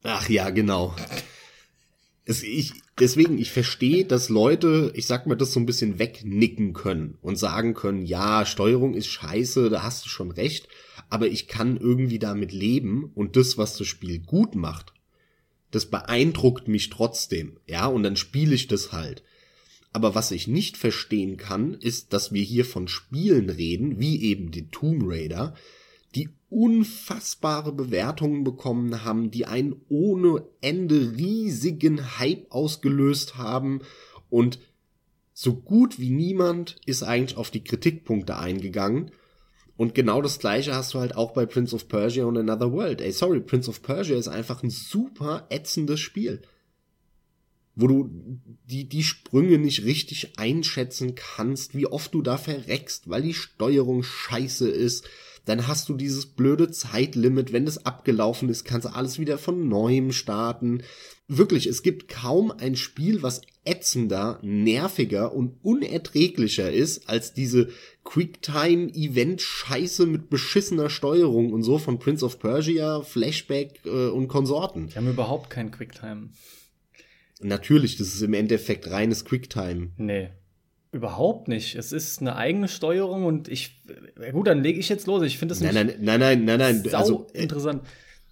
[0.03, 0.95] Ach ja, genau.
[2.25, 6.73] Es, ich, deswegen, ich verstehe, dass Leute, ich sag mal, das so ein bisschen wegnicken
[6.73, 10.69] können und sagen können, ja, Steuerung ist scheiße, da hast du schon recht,
[11.09, 14.93] aber ich kann irgendwie damit leben und das, was das Spiel gut macht,
[15.71, 19.23] das beeindruckt mich trotzdem, ja, und dann spiele ich das halt.
[19.93, 24.51] Aber was ich nicht verstehen kann, ist, dass wir hier von Spielen reden, wie eben
[24.51, 25.55] die Tomb Raider,
[26.15, 33.81] die unfassbare Bewertungen bekommen haben, die einen ohne Ende riesigen Hype ausgelöst haben
[34.29, 34.59] und
[35.33, 39.11] so gut wie niemand ist eigentlich auf die Kritikpunkte eingegangen.
[39.81, 43.01] Und genau das gleiche hast du halt auch bei Prince of Persia und Another World.
[43.01, 46.43] Ey, sorry, Prince of Persia ist einfach ein super ätzendes Spiel.
[47.77, 48.11] Wo du
[48.67, 54.03] die, die Sprünge nicht richtig einschätzen kannst, wie oft du da verreckst, weil die Steuerung
[54.03, 55.09] scheiße ist.
[55.45, 57.53] Dann hast du dieses blöde Zeitlimit.
[57.53, 60.83] Wenn das abgelaufen ist, kannst du alles wieder von neuem starten.
[61.29, 67.69] Wirklich, es gibt kaum ein Spiel, was ätzender, nerviger und unerträglicher ist als diese
[68.05, 74.89] Quicktime-Event-Scheiße mit beschissener Steuerung und so von Prince of Persia, Flashback äh, und Konsorten.
[74.89, 76.31] Die haben überhaupt keinen Quicktime.
[77.41, 79.91] Natürlich, das ist im Endeffekt reines Quicktime.
[79.97, 80.31] Nee.
[80.93, 81.77] Überhaupt nicht.
[81.77, 83.81] Es ist eine eigene Steuerung und ich.
[84.33, 85.23] Gut, dann lege ich jetzt los.
[85.23, 86.83] Ich finde das Nein, nein, nein, nein, nein, nein.
[86.85, 87.83] sau Also äh, interessant.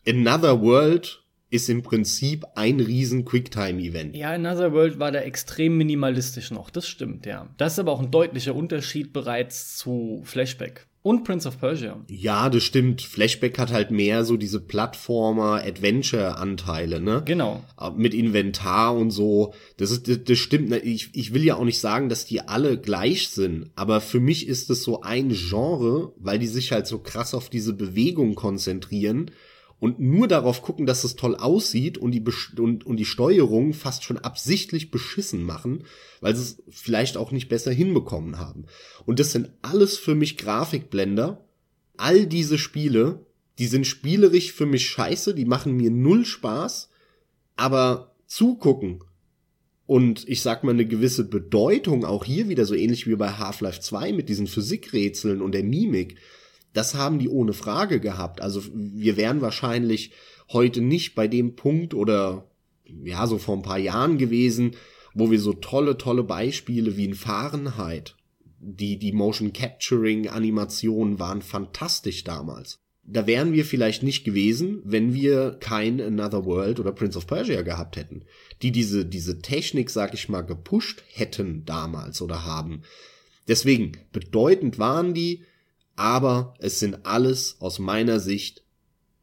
[0.06, 4.16] Another World ist im Prinzip ein riesen Quicktime-Event.
[4.16, 6.68] Ja, Another World war da extrem minimalistisch noch.
[6.70, 7.48] Das stimmt, ja.
[7.56, 11.98] Das ist aber auch ein deutlicher Unterschied bereits zu Flashback und Prince of Persia.
[12.10, 13.00] Ja, das stimmt.
[13.00, 17.22] Flashback hat halt mehr so diese Plattformer-Adventure-Anteile, ne?
[17.24, 17.64] Genau.
[17.96, 19.54] Mit Inventar und so.
[19.78, 20.70] Das ist, das, das stimmt.
[20.84, 24.46] Ich, ich will ja auch nicht sagen, dass die alle gleich sind, aber für mich
[24.46, 29.30] ist es so ein Genre, weil die sich halt so krass auf diese Bewegung konzentrieren
[29.80, 32.24] und nur darauf gucken, dass es toll aussieht und die,
[32.58, 35.84] und, und die Steuerung fast schon absichtlich beschissen machen,
[36.20, 38.66] weil sie es vielleicht auch nicht besser hinbekommen haben.
[39.06, 41.44] Und das sind alles für mich Grafikblender.
[41.96, 43.26] All diese Spiele,
[43.58, 46.90] die sind spielerisch für mich scheiße, die machen mir null Spaß,
[47.56, 49.02] aber zugucken
[49.88, 53.80] und ich sag mal eine gewisse Bedeutung auch hier wieder so ähnlich wie bei Half-Life
[53.80, 56.16] 2 mit diesen Physikrätseln und der Mimik,
[56.78, 58.40] das haben die ohne Frage gehabt.
[58.40, 60.12] Also wir wären wahrscheinlich
[60.52, 62.46] heute nicht bei dem Punkt oder
[62.84, 64.76] ja, so vor ein paar Jahren gewesen,
[65.12, 68.14] wo wir so tolle, tolle Beispiele wie in Fahrenheit,
[68.60, 72.78] die, die Motion Capturing Animationen waren fantastisch damals.
[73.02, 77.62] Da wären wir vielleicht nicht gewesen, wenn wir kein Another World oder Prince of Persia
[77.62, 78.22] gehabt hätten,
[78.62, 82.82] die diese, diese Technik, sag ich mal, gepusht hätten damals oder haben.
[83.48, 85.42] Deswegen, bedeutend waren die,
[85.98, 88.62] aber es sind alles aus meiner Sicht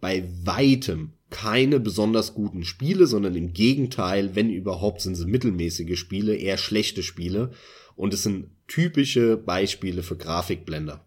[0.01, 6.35] bei weitem keine besonders guten Spiele, sondern im Gegenteil, wenn überhaupt, sind sie mittelmäßige Spiele,
[6.35, 7.51] eher schlechte Spiele.
[7.95, 11.05] Und es sind typische Beispiele für Grafikblender.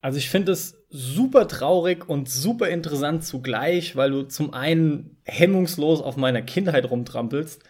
[0.00, 6.00] Also ich finde es super traurig und super interessant zugleich, weil du zum einen hemmungslos
[6.00, 7.62] auf meiner Kindheit rumtrampelst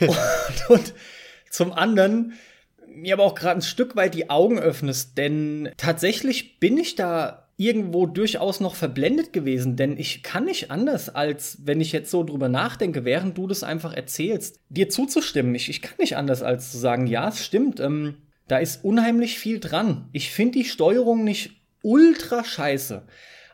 [0.00, 0.94] und, und
[1.50, 2.32] zum anderen
[3.00, 7.48] mir aber auch gerade ein Stück weit die Augen öffnest, denn tatsächlich bin ich da
[7.56, 12.22] irgendwo durchaus noch verblendet gewesen, denn ich kann nicht anders, als wenn ich jetzt so
[12.22, 15.54] drüber nachdenke, während du das einfach erzählst, dir zuzustimmen.
[15.56, 19.40] Ich, ich kann nicht anders, als zu sagen, ja, es stimmt, ähm, da ist unheimlich
[19.40, 20.08] viel dran.
[20.12, 21.50] Ich finde die Steuerung nicht
[21.82, 23.02] ultra scheiße.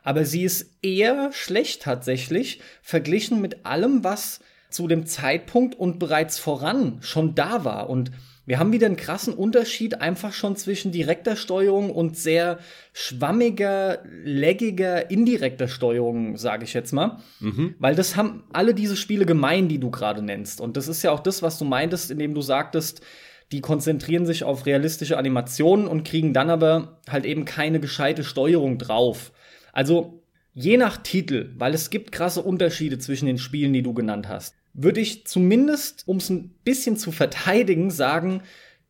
[0.03, 4.39] aber sie ist eher schlecht tatsächlich, verglichen mit allem, was
[4.69, 7.89] zu dem Zeitpunkt und bereits voran schon da war.
[7.89, 8.11] Und
[8.45, 12.59] wir haben wieder einen krassen Unterschied einfach schon zwischen direkter Steuerung und sehr
[12.93, 17.19] schwammiger, laggiger, indirekter Steuerung, sage ich jetzt mal.
[17.39, 17.75] Mhm.
[17.79, 20.61] Weil das haben alle diese Spiele gemein, die du gerade nennst.
[20.61, 23.01] Und das ist ja auch das, was du meintest, indem du sagtest,
[23.51, 28.77] die konzentrieren sich auf realistische Animationen und kriegen dann aber halt eben keine gescheite Steuerung
[28.77, 29.31] drauf.
[29.71, 30.23] Also
[30.53, 34.55] je nach Titel, weil es gibt krasse Unterschiede zwischen den Spielen, die du genannt hast,
[34.75, 38.43] würde ich zumindest, um es ein bisschen zu verteidigen, sagen,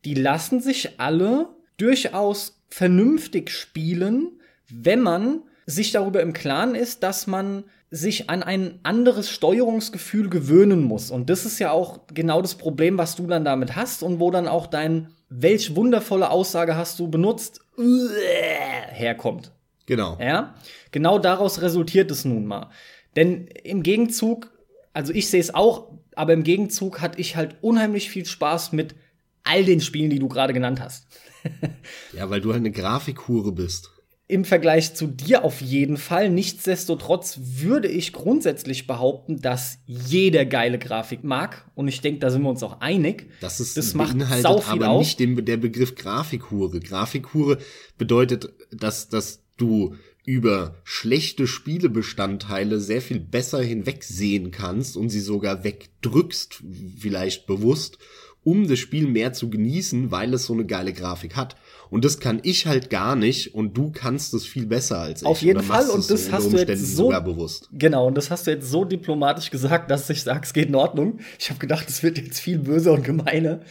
[0.04, 7.28] die lassen sich alle durchaus vernünftig spielen, wenn man sich darüber im Klaren ist, dass
[7.28, 11.12] man sich an ein anderes Steuerungsgefühl gewöhnen muss.
[11.12, 14.32] Und das ist ja auch genau das Problem, was du dann damit hast und wo
[14.32, 19.52] dann auch dein welch wundervolle Aussage hast du benutzt herkommt.
[19.86, 20.18] Genau.
[20.20, 20.56] Ja?
[20.92, 22.70] Genau daraus resultiert es nun mal.
[23.16, 24.52] Denn im Gegenzug,
[24.96, 28.96] also ich sehe es auch, aber im Gegenzug hatte ich halt unheimlich viel Spaß mit
[29.44, 31.08] all den Spielen, die du gerade genannt hast.
[32.14, 33.92] ja, weil du halt eine Grafikhure bist
[34.28, 36.30] im Vergleich zu dir auf jeden Fall.
[36.30, 41.70] Nichtsdestotrotz würde ich grundsätzlich behaupten, dass jeder geile Grafik mag.
[41.76, 43.30] Und ich denke, da sind wir uns auch einig.
[43.40, 45.06] Das ist das macht sau viel aber aus.
[45.06, 46.80] nicht den, der Begriff Grafikhure.
[46.80, 47.60] Grafikhure
[48.00, 55.64] bedeutet, dass, dass du über schlechte Spielebestandteile sehr viel besser hinwegsehen kannst und sie sogar
[55.64, 56.64] wegdrückst,
[57.00, 58.00] vielleicht bewusst,
[58.44, 61.56] um das Spiel mehr zu genießen, weil es so eine geile Grafik hat.
[61.90, 65.28] Und das kann ich halt gar nicht und du kannst es viel besser als ich.
[65.28, 67.70] Auf jeden Fall und das hast du jetzt so bewusst.
[67.72, 70.76] Genau, und das hast du jetzt so diplomatisch gesagt, dass ich sage, es geht in
[70.76, 71.20] Ordnung.
[71.40, 73.62] Ich habe gedacht, es wird jetzt viel böser und gemeiner.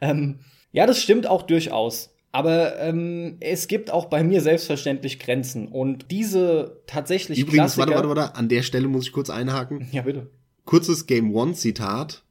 [0.00, 0.38] Ähm,
[0.72, 2.11] ja, das stimmt auch durchaus.
[2.32, 5.68] Aber ähm, es gibt auch bei mir selbstverständlich Grenzen.
[5.68, 9.88] Und diese tatsächlich Übrigens, Klassiker warte, warte, warte, an der Stelle muss ich kurz einhaken.
[9.92, 10.30] Ja, bitte.
[10.64, 12.22] Kurzes Game One-Zitat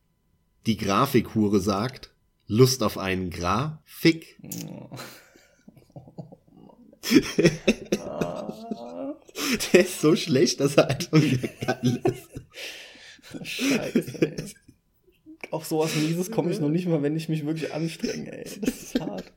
[0.66, 2.12] die Grafikhure sagt,
[2.48, 4.38] Lust auf einen Grafik.
[9.74, 12.30] Der ist so schlecht, dass er einfach wieder geil ist.
[13.42, 14.36] Scheiße, ey.
[15.50, 18.60] Auf sowas Mieses komme ich noch nicht mal, wenn ich mich wirklich anstrenge, ey.
[18.62, 19.34] Das ist hart.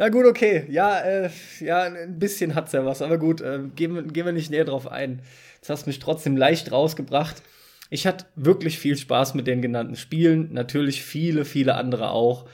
[0.00, 0.64] Na gut, okay.
[0.70, 1.30] Ja, äh,
[1.60, 4.90] ja, ein bisschen hat's ja was, aber gut, äh, gehen, gehen wir nicht näher drauf
[4.90, 5.20] ein.
[5.60, 7.42] Das hast mich trotzdem leicht rausgebracht.
[7.90, 12.48] Ich hatte wirklich viel Spaß mit den genannten Spielen, natürlich viele, viele andere auch.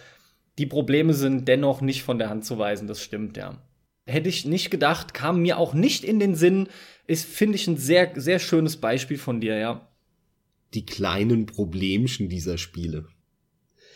[0.59, 3.63] Die Probleme sind dennoch nicht von der Hand zu weisen, das stimmt, ja.
[4.07, 6.69] Hätte ich nicht gedacht, kam mir auch nicht in den Sinn,
[7.07, 9.89] ist, finde ich, ein sehr, sehr schönes Beispiel von dir, ja.
[10.75, 13.07] Die kleinen Problemchen dieser Spiele.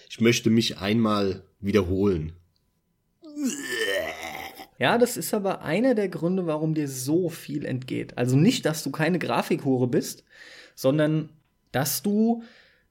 [0.09, 2.35] Ich möchte mich einmal wiederholen.
[4.79, 8.17] Ja, das ist aber einer der Gründe, warum dir so viel entgeht.
[8.17, 10.25] Also nicht, dass du keine Grafikhure bist,
[10.75, 11.29] sondern
[11.73, 12.43] dass du,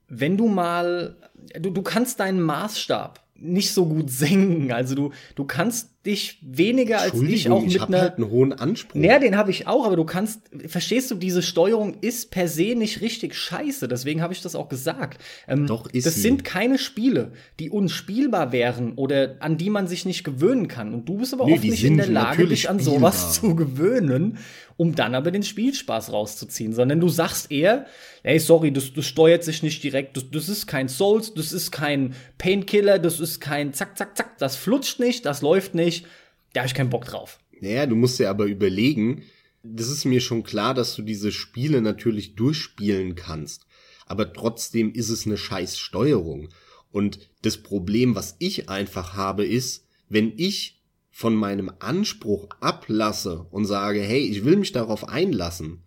[0.07, 1.17] wenn du mal,
[1.59, 4.71] du, du kannst deinen Maßstab nicht so gut senken.
[4.71, 8.53] Also du, du kannst dich weniger als ich auch mit ich einer halt einen hohen
[8.53, 8.99] Anspruch.
[8.99, 12.75] Naja, den habe ich auch, aber du kannst, verstehst du, diese Steuerung ist per se
[12.75, 13.87] nicht richtig scheiße.
[13.87, 15.21] Deswegen habe ich das auch gesagt.
[15.47, 16.21] Ähm, Doch ist Das sie.
[16.21, 20.93] sind keine Spiele, die unspielbar wären oder an die man sich nicht gewöhnen kann.
[20.93, 24.37] Und du bist aber nee, oft nicht in der Lage, dich an sowas zu gewöhnen,
[24.79, 27.85] um dann aber den Spielspaß rauszuziehen, sondern du sagst eher,
[28.23, 31.71] ey, sorry, das, das steuert sich nicht direkt, das, das ist kein Souls, das ist
[31.71, 36.05] kein Painkiller, das ist kein Zack, Zack, Zack, das flutscht nicht, das läuft nicht
[36.53, 37.39] da habe ich keinen Bock drauf.
[37.61, 39.23] Naja, du musst dir aber überlegen,
[39.63, 43.65] das ist mir schon klar, dass du diese Spiele natürlich durchspielen kannst.
[44.05, 46.49] Aber trotzdem ist es eine scheiß Steuerung.
[46.91, 50.78] Und das Problem, was ich einfach habe, ist, wenn ich
[51.19, 55.79] von meinem Anspruch ablasse und sage, hey, ich will mich darauf einlassen,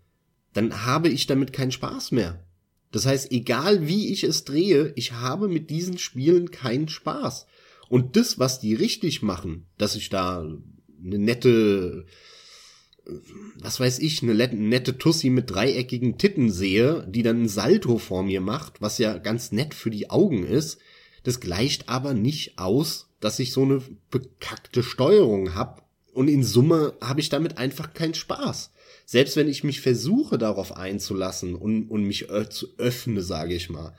[0.53, 2.45] dann habe ich damit keinen Spaß mehr.
[2.91, 7.47] Das heißt, egal wie ich es drehe, ich habe mit diesen Spielen keinen Spaß.
[7.89, 10.41] Und das, was die richtig machen, dass ich da
[11.03, 12.05] eine nette,
[13.59, 18.23] was weiß ich, eine nette Tussi mit dreieckigen Titten sehe, die dann ein Salto vor
[18.23, 20.79] mir macht, was ja ganz nett für die Augen ist,
[21.23, 26.95] das gleicht aber nicht aus, dass ich so eine bekackte Steuerung hab und in Summe
[27.01, 28.73] habe ich damit einfach keinen Spaß.
[29.07, 33.95] Selbst wenn ich mich versuche darauf einzulassen und, und mich zu öffne, sage ich mal,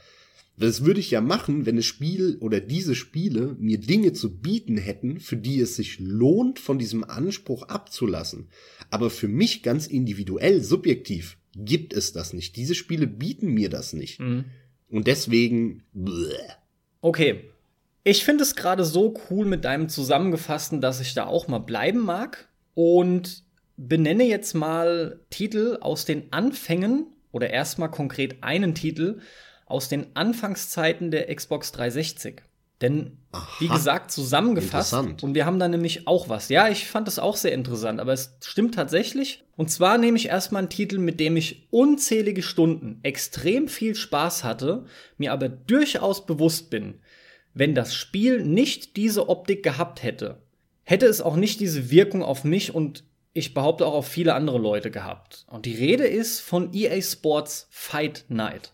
[0.58, 4.78] das würde ich ja machen, wenn das Spiel oder diese Spiele mir Dinge zu bieten
[4.78, 8.50] hätten, für die es sich lohnt, von diesem Anspruch abzulassen.
[8.92, 12.56] Aber für mich ganz individuell, subjektiv, gibt es das nicht.
[12.56, 14.20] Diese Spiele bieten mir das nicht.
[14.20, 14.46] Mhm.
[14.90, 15.84] Und deswegen.
[15.94, 16.38] Bleh.
[17.02, 17.50] Okay.
[18.04, 22.00] Ich finde es gerade so cool mit deinem Zusammengefassten, dass ich da auch mal bleiben
[22.00, 22.50] mag.
[22.76, 23.44] Und
[23.78, 29.20] benenne jetzt mal Titel aus den Anfängen oder erstmal konkret einen Titel
[29.66, 32.44] aus den Anfangszeiten der Xbox 360.
[32.82, 34.94] Denn, Aha, wie gesagt, zusammengefasst.
[34.94, 36.50] Und wir haben da nämlich auch was.
[36.50, 39.46] Ja, ich fand das auch sehr interessant, aber es stimmt tatsächlich.
[39.56, 44.44] Und zwar nehme ich erstmal einen Titel, mit dem ich unzählige Stunden extrem viel Spaß
[44.44, 44.86] hatte,
[45.18, 46.96] mir aber durchaus bewusst bin,
[47.54, 50.42] wenn das Spiel nicht diese Optik gehabt hätte,
[50.84, 54.60] hätte es auch nicht diese Wirkung auf mich und ich behaupte auch auf viele andere
[54.60, 55.46] Leute gehabt.
[55.50, 58.74] Und die Rede ist von EA Sports Fight Night.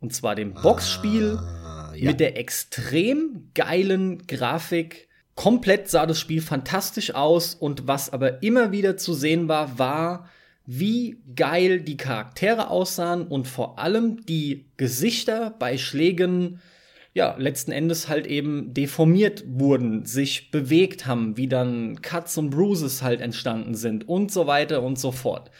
[0.00, 1.38] Und zwar dem Boxspiel.
[1.38, 2.10] Ah ja.
[2.10, 5.08] mit der extrem geilen Grafik.
[5.34, 10.28] Komplett sah das Spiel fantastisch aus und was aber immer wieder zu sehen war, war,
[10.66, 16.60] wie geil die Charaktere aussahen und vor allem die Gesichter bei Schlägen,
[17.14, 23.02] ja, letzten Endes halt eben deformiert wurden, sich bewegt haben, wie dann Cuts und Bruises
[23.02, 25.50] halt entstanden sind und so weiter und so fort.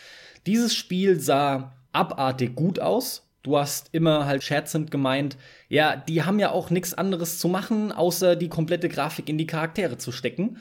[0.46, 5.36] Dieses Spiel sah abartig gut aus, Du hast immer halt scherzend gemeint,
[5.68, 9.48] ja, die haben ja auch nichts anderes zu machen, außer die komplette Grafik in die
[9.48, 10.58] Charaktere zu stecken.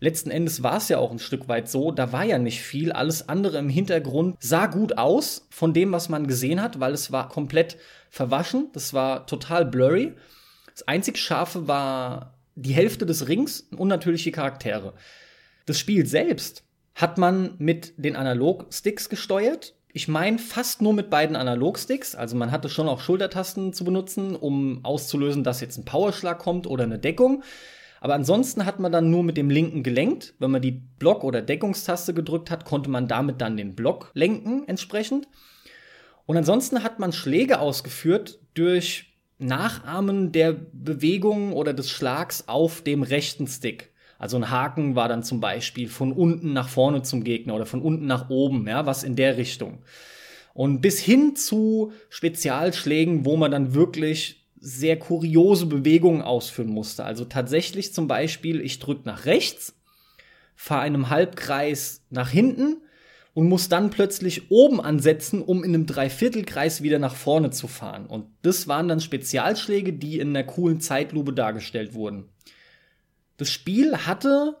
[0.00, 2.90] Letzten Endes war es ja auch ein Stück weit so, da war ja nicht viel,
[2.90, 7.12] alles andere im Hintergrund sah gut aus von dem, was man gesehen hat, weil es
[7.12, 7.76] war komplett
[8.14, 10.14] verwaschen, das war total blurry.
[10.70, 14.94] Das einzig Scharfe war die Hälfte des Rings und natürlich die Charaktere.
[15.66, 21.36] Das Spiel selbst hat man mit den Analog-Sticks gesteuert ich meine fast nur mit beiden
[21.36, 22.16] Analogsticks.
[22.16, 26.66] Also man hatte schon auch Schultertasten zu benutzen, um auszulösen, dass jetzt ein Powerschlag kommt
[26.66, 27.44] oder eine Deckung.
[28.00, 30.34] Aber ansonsten hat man dann nur mit dem linken gelenkt.
[30.40, 34.66] Wenn man die Block- oder Deckungstaste gedrückt hat, konnte man damit dann den Block lenken
[34.66, 35.28] entsprechend.
[36.26, 43.02] Und ansonsten hat man Schläge ausgeführt durch Nachahmen der Bewegung oder des Schlags auf dem
[43.02, 43.90] rechten Stick.
[44.18, 47.82] Also ein Haken war dann zum Beispiel von unten nach vorne zum Gegner oder von
[47.82, 49.82] unten nach oben, ja, was in der Richtung.
[50.54, 57.04] Und bis hin zu Spezialschlägen, wo man dann wirklich sehr kuriose Bewegungen ausführen musste.
[57.04, 59.76] Also tatsächlich zum Beispiel, ich drücke nach rechts,
[60.54, 62.78] fahre einem Halbkreis nach hinten
[63.34, 68.06] und muss dann plötzlich oben ansetzen, um in einem Dreiviertelkreis wieder nach vorne zu fahren.
[68.06, 72.28] Und das waren dann Spezialschläge, die in einer coolen Zeitlupe dargestellt wurden.
[73.36, 74.56] Das Spiel hatte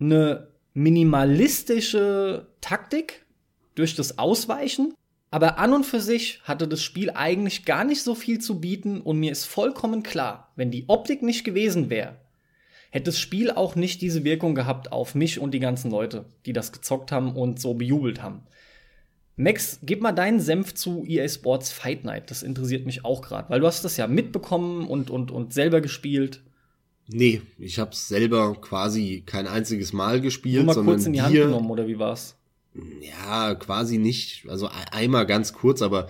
[0.00, 3.24] eine minimalistische Taktik
[3.76, 4.94] durch das Ausweichen,
[5.30, 9.00] aber an und für sich hatte das Spiel eigentlich gar nicht so viel zu bieten
[9.00, 12.16] und mir ist vollkommen klar, wenn die Optik nicht gewesen wäre,
[12.90, 16.52] hätte das Spiel auch nicht diese Wirkung gehabt auf mich und die ganzen Leute, die
[16.52, 18.42] das gezockt haben und so bejubelt haben.
[19.36, 22.30] Max, gib mal deinen Senf zu EA Sports Fight Night.
[22.30, 25.80] Das interessiert mich auch gerade, weil du hast das ja mitbekommen und, und, und selber
[25.80, 26.42] gespielt.
[27.06, 30.66] Nee, ich habe selber quasi kein einziges Mal gespielt.
[30.66, 32.36] Nur mal kurz in die Hand genommen, oder wie war's?
[33.00, 34.46] Ja, quasi nicht.
[34.48, 36.08] Also einmal ganz kurz, aber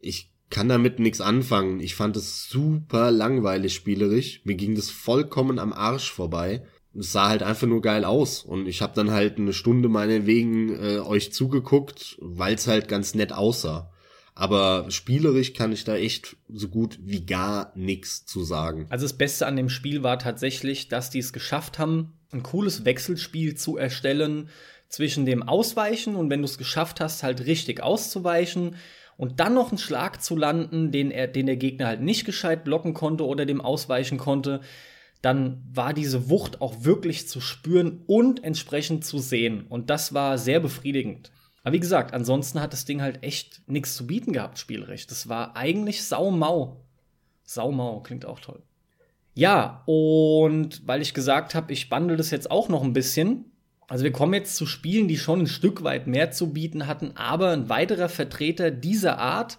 [0.00, 1.80] ich kann damit nichts anfangen.
[1.80, 4.40] Ich fand es super langweilig spielerisch.
[4.44, 6.64] Mir ging das vollkommen am Arsch vorbei.
[6.96, 8.44] Es sah halt einfach nur geil aus.
[8.44, 13.16] Und ich habe dann halt eine Stunde meinetwegen äh, euch zugeguckt, weil es halt ganz
[13.16, 13.90] nett aussah.
[14.36, 18.86] Aber spielerisch kann ich da echt so gut wie gar nichts zu sagen.
[18.90, 22.84] Also das Beste an dem Spiel war tatsächlich, dass die es geschafft haben, ein cooles
[22.84, 24.50] Wechselspiel zu erstellen
[24.88, 28.76] zwischen dem Ausweichen und wenn du es geschafft hast, halt richtig auszuweichen
[29.16, 32.64] und dann noch einen Schlag zu landen, den, er, den der Gegner halt nicht gescheit
[32.64, 34.60] blocken konnte oder dem ausweichen konnte,
[35.22, 39.66] dann war diese Wucht auch wirklich zu spüren und entsprechend zu sehen.
[39.68, 41.30] Und das war sehr befriedigend.
[41.62, 45.10] Aber wie gesagt, ansonsten hat das Ding halt echt nichts zu bieten gehabt, spielrecht.
[45.10, 46.84] Das war eigentlich saumau.
[47.42, 48.62] Saumau, klingt auch toll.
[49.32, 53.46] Ja, und weil ich gesagt habe, ich bundle das jetzt auch noch ein bisschen.
[53.88, 57.12] Also wir kommen jetzt zu Spielen, die schon ein Stück weit mehr zu bieten hatten,
[57.16, 59.58] aber ein weiterer Vertreter dieser Art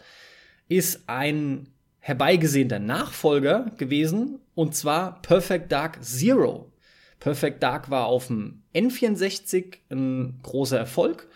[0.68, 1.68] ist ein
[2.00, 6.72] herbeigesehnter Nachfolger gewesen, und zwar Perfect Dark Zero.
[7.20, 11.28] Perfect Dark war auf dem N64 ein großer Erfolg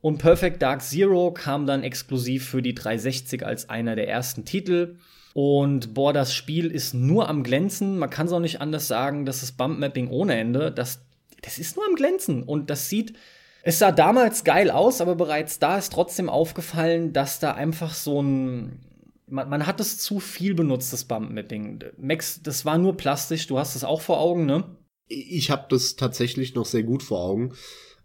[0.00, 4.96] und Perfect Dark Zero kam dann exklusiv für die 360 als einer der ersten Titel.
[5.34, 7.98] Und boah, das Spiel ist nur am Glänzen.
[7.98, 10.72] Man kann es auch nicht anders sagen, das ist Bump-Mapping ohne Ende.
[10.72, 11.02] Das,
[11.42, 12.42] das ist nur am Glänzen.
[12.42, 13.14] Und das sieht,
[13.62, 18.22] es sah damals geil aus, aber bereits da ist trotzdem aufgefallen, dass da einfach so
[18.22, 18.80] ein,
[19.26, 21.84] man, man hat es zu viel benutzt, das Bump-Mapping.
[21.98, 24.64] Max, das war nur plastisch, du hast es auch vor Augen, ne?
[25.08, 27.54] Ich habe das tatsächlich noch sehr gut vor Augen.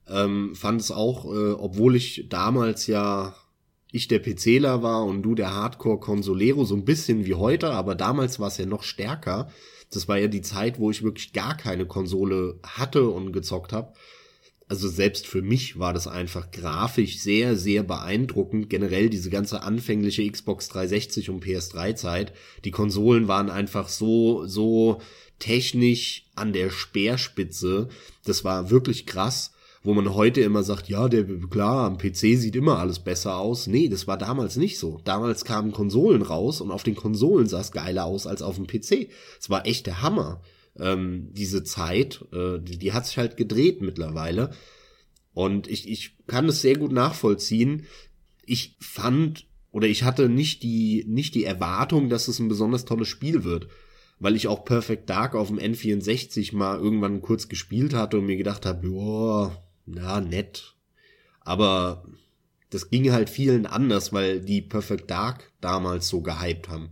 [0.08, 3.36] Ähm, fand es auch, äh, obwohl ich damals ja
[3.96, 8.40] ich der PCler war und du der Hardcore-Consolero, so ein bisschen wie heute, aber damals
[8.42, 9.50] war es ja noch stärker.
[9.96, 13.94] Das war ja die Zeit, wo ich wirklich gar keine Konsole hatte und gezockt habe.
[14.68, 18.70] also selbst für mich war das einfach grafisch sehr, sehr beeindruckend.
[18.70, 22.34] Generell diese ganze anfängliche Xbox 360 und PS3 Zeit.
[22.64, 25.02] Die Konsolen waren einfach so, so
[25.38, 27.90] technisch an der Speerspitze.
[28.24, 29.55] Das war wirklich krass
[29.86, 33.68] wo man heute immer sagt, ja, der klar, am PC sieht immer alles besser aus.
[33.68, 35.00] Nee, das war damals nicht so.
[35.04, 38.66] Damals kamen Konsolen raus und auf den Konsolen sah es geiler aus als auf dem
[38.66, 39.10] PC.
[39.40, 40.42] Es war echt der Hammer.
[40.78, 44.50] Ähm, diese Zeit, äh, die, die hat sich halt gedreht mittlerweile.
[45.34, 47.86] Und ich, ich kann es sehr gut nachvollziehen.
[48.44, 53.08] Ich fand oder ich hatte nicht die, nicht die Erwartung, dass es ein besonders tolles
[53.08, 53.68] Spiel wird.
[54.18, 58.38] Weil ich auch Perfect Dark auf dem N64 mal irgendwann kurz gespielt hatte und mir
[58.38, 60.76] gedacht habe, boah, na, nett.
[61.42, 62.06] Aber
[62.70, 66.90] das ging halt vielen anders, weil die Perfect Dark damals so gehypt haben.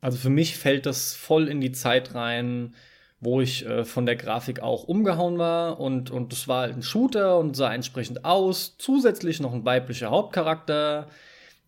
[0.00, 2.74] Also für mich fällt das voll in die Zeit rein,
[3.20, 6.82] wo ich äh, von der Grafik auch umgehauen war und und das war halt ein
[6.82, 8.76] Shooter und sah entsprechend aus.
[8.76, 11.08] Zusätzlich noch ein weiblicher Hauptcharakter.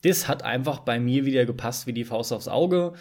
[0.02, 2.92] Das hat einfach bei mir wieder gepasst wie die Faust aufs Auge.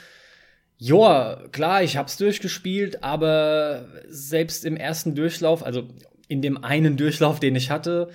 [0.78, 5.88] Joa, klar, ich hab's durchgespielt, aber selbst im ersten Durchlauf, also
[6.28, 8.10] in dem einen Durchlauf, den ich hatte,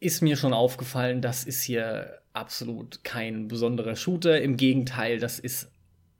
[0.00, 4.40] ist mir schon aufgefallen, das ist hier absolut kein besonderer Shooter.
[4.40, 5.70] Im Gegenteil, das ist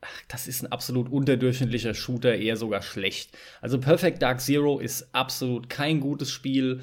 [0.01, 3.37] ach, das ist ein absolut unterdurchschnittlicher Shooter, eher sogar schlecht.
[3.61, 6.81] Also Perfect Dark Zero ist absolut kein gutes Spiel.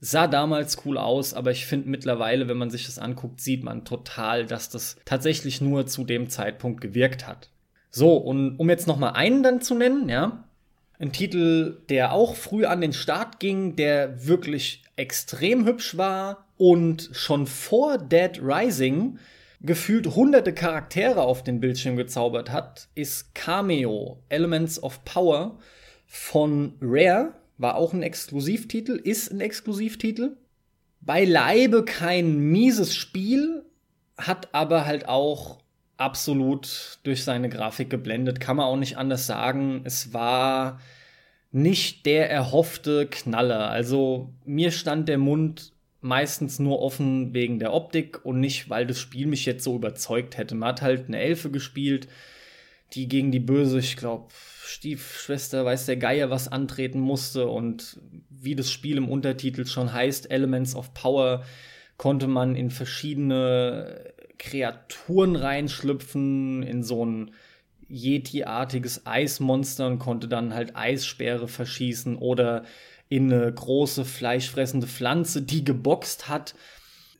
[0.00, 3.84] Sah damals cool aus, aber ich finde mittlerweile, wenn man sich das anguckt, sieht man
[3.84, 7.50] total, dass das tatsächlich nur zu dem Zeitpunkt gewirkt hat.
[7.90, 10.44] So, und um jetzt noch mal einen dann zu nennen, ja,
[11.02, 17.10] ein Titel, der auch früh an den Start ging, der wirklich extrem hübsch war und
[17.12, 19.18] schon vor Dead Rising
[19.60, 25.58] gefühlt hunderte Charaktere auf den Bildschirm gezaubert hat, ist Cameo Elements of Power
[26.06, 27.34] von Rare.
[27.58, 30.36] War auch ein Exklusivtitel, ist ein Exklusivtitel.
[31.00, 33.64] Beileibe kein mieses Spiel,
[34.16, 35.61] hat aber halt auch
[36.02, 39.82] absolut durch seine Grafik geblendet, kann man auch nicht anders sagen.
[39.84, 40.80] Es war
[41.52, 43.70] nicht der erhoffte Knaller.
[43.70, 48.98] Also mir stand der Mund meistens nur offen wegen der Optik und nicht, weil das
[48.98, 50.54] Spiel mich jetzt so überzeugt hätte.
[50.54, 52.08] Man hat halt eine Elfe gespielt,
[52.92, 54.28] die gegen die böse, ich glaube,
[54.64, 60.30] Stiefschwester, weiß der Geier, was antreten musste und wie das Spiel im Untertitel schon heißt,
[60.30, 61.44] Elements of Power,
[61.96, 64.11] konnte man in verschiedene
[64.42, 67.30] Kreaturen reinschlüpfen, in so ein
[67.88, 72.64] Yeti-artiges Eismonster und konnte dann halt Eissperre verschießen oder
[73.08, 76.54] in eine große fleischfressende Pflanze, die geboxt hat.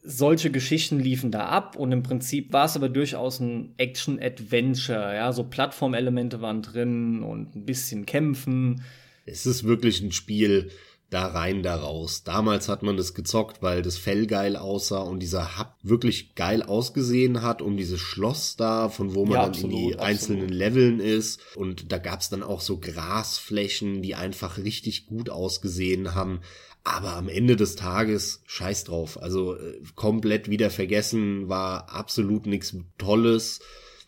[0.03, 5.15] Solche Geschichten liefen da ab und im Prinzip war es aber durchaus ein Action-Adventure.
[5.15, 8.83] Ja, so Plattformelemente waren drin und ein bisschen Kämpfen.
[9.27, 10.71] Es ist wirklich ein Spiel,
[11.13, 12.23] da rein, da raus.
[12.25, 16.63] Damals hat man das gezockt, weil das Fell geil aussah und dieser Hub wirklich geil
[16.63, 20.09] ausgesehen hat um dieses Schloss da, von wo man ja, dann absolut, in die absolut.
[20.09, 21.41] einzelnen Leveln ist.
[21.55, 26.41] Und da gab's dann auch so Grasflächen, die einfach richtig gut ausgesehen haben.
[26.85, 29.21] Aber am Ende des Tages scheiß drauf.
[29.21, 33.61] Also äh, komplett wieder vergessen, war absolut nichts Tolles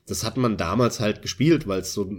[0.06, 2.10] das hat man damals halt gespielt, weil es so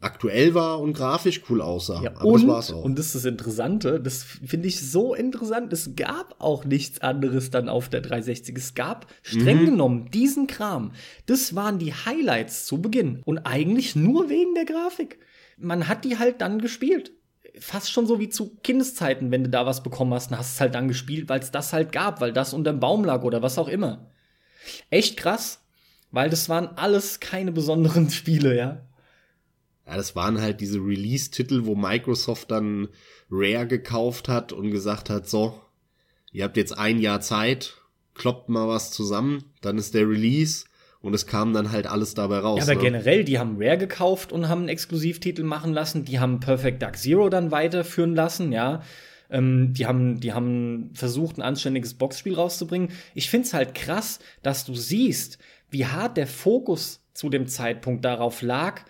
[0.00, 2.02] aktuell war und grafisch cool aussah.
[2.02, 2.84] Ja, Aber und, das war's auch.
[2.84, 5.72] Und das ist das Interessante, das finde ich so interessant.
[5.72, 8.56] Es gab auch nichts anderes dann auf der 360.
[8.56, 9.66] Es gab streng mhm.
[9.66, 10.92] genommen diesen Kram.
[11.26, 13.22] Das waren die Highlights zu Beginn.
[13.24, 15.20] Und eigentlich nur wegen der Grafik.
[15.56, 17.12] Man hat die halt dann gespielt
[17.58, 20.60] fast schon so wie zu Kindeszeiten, wenn du da was bekommen hast, dann hast es
[20.60, 23.58] halt dann gespielt, weil es das halt gab, weil das unterm Baum lag oder was
[23.58, 24.12] auch immer.
[24.88, 25.60] Echt krass
[26.10, 28.82] weil das waren alles keine besonderen Spiele, ja.
[29.86, 32.88] Ja, das waren halt diese Release-Titel, wo Microsoft dann
[33.30, 35.60] Rare gekauft hat und gesagt hat, so,
[36.32, 37.74] ihr habt jetzt ein Jahr Zeit,
[38.14, 40.64] kloppt mal was zusammen, dann ist der Release
[41.00, 42.58] und es kam dann halt alles dabei raus.
[42.58, 42.80] Ja, aber ne?
[42.80, 46.98] generell, die haben Rare gekauft und haben einen Exklusivtitel machen lassen, die haben Perfect Dark
[46.98, 48.82] Zero dann weiterführen lassen, ja.
[49.30, 52.90] Ähm, die haben, die haben versucht, ein anständiges Boxspiel rauszubringen.
[53.14, 55.38] Ich find's halt krass, dass du siehst,
[55.70, 58.82] wie hart der Fokus zu dem Zeitpunkt darauf lag,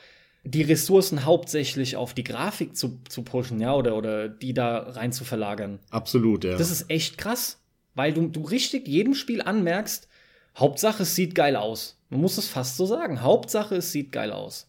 [0.45, 5.13] die Ressourcen hauptsächlich auf die Grafik zu, zu pushen, ja, oder, oder die da rein
[5.13, 5.81] zu verlagern.
[5.91, 6.57] Absolut, ja.
[6.57, 7.61] Das ist echt krass,
[7.95, 10.09] weil du, du richtig jedem Spiel anmerkst,
[10.57, 11.99] Hauptsache es sieht geil aus.
[12.09, 13.23] Man muss es fast so sagen.
[13.23, 14.69] Hauptsache es sieht geil aus.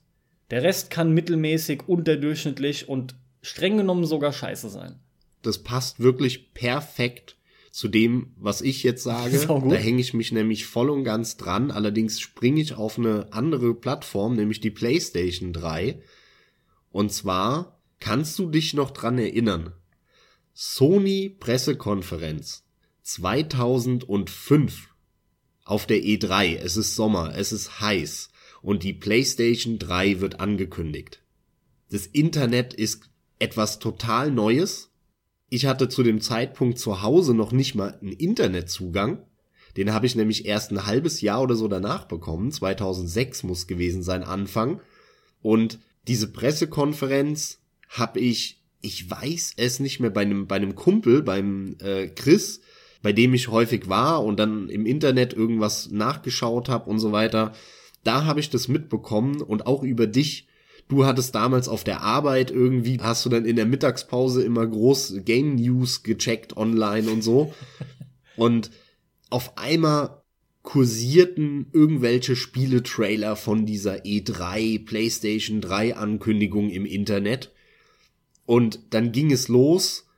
[0.52, 5.00] Der Rest kann mittelmäßig, unterdurchschnittlich und streng genommen sogar scheiße sein.
[5.42, 7.36] Das passt wirklich perfekt
[7.72, 9.38] zu dem, was ich jetzt sage.
[9.48, 11.72] Da hänge ich mich nämlich voll und ganz dran.
[11.72, 16.02] Allerdings springe ich auf eine andere Plattform, nämlich die PlayStation 3.
[16.92, 19.74] Und zwar kannst du dich noch dran erinnern,
[20.54, 22.66] Sony Pressekonferenz
[23.04, 24.90] 2005
[25.64, 26.58] auf der E3.
[26.58, 28.30] Es ist Sommer, es ist heiß
[28.62, 31.24] und die PlayStation 3 wird angekündigt.
[31.90, 33.10] Das Internet ist
[33.40, 34.91] etwas total Neues.
[35.54, 39.22] Ich hatte zu dem Zeitpunkt zu Hause noch nicht mal einen Internetzugang.
[39.76, 42.54] Den habe ich nämlich erst ein halbes Jahr oder so danach bekommen.
[42.54, 44.80] 2006 muss gewesen sein Anfang.
[45.42, 51.22] Und diese Pressekonferenz habe ich, ich weiß es nicht mehr, bei einem, bei einem Kumpel,
[51.22, 52.62] beim äh, Chris,
[53.02, 57.52] bei dem ich häufig war und dann im Internet irgendwas nachgeschaut habe und so weiter.
[58.06, 60.48] Da habe ich das mitbekommen und auch über dich.
[60.92, 65.22] Du hattest damals auf der Arbeit irgendwie, hast du dann in der Mittagspause immer groß
[65.24, 67.54] Game News gecheckt online und so.
[68.36, 68.72] Und
[69.30, 70.22] auf einmal
[70.64, 77.54] kursierten irgendwelche Spieletrailer von dieser E3, PlayStation 3 Ankündigung im Internet.
[78.46, 80.10] Und dann ging es los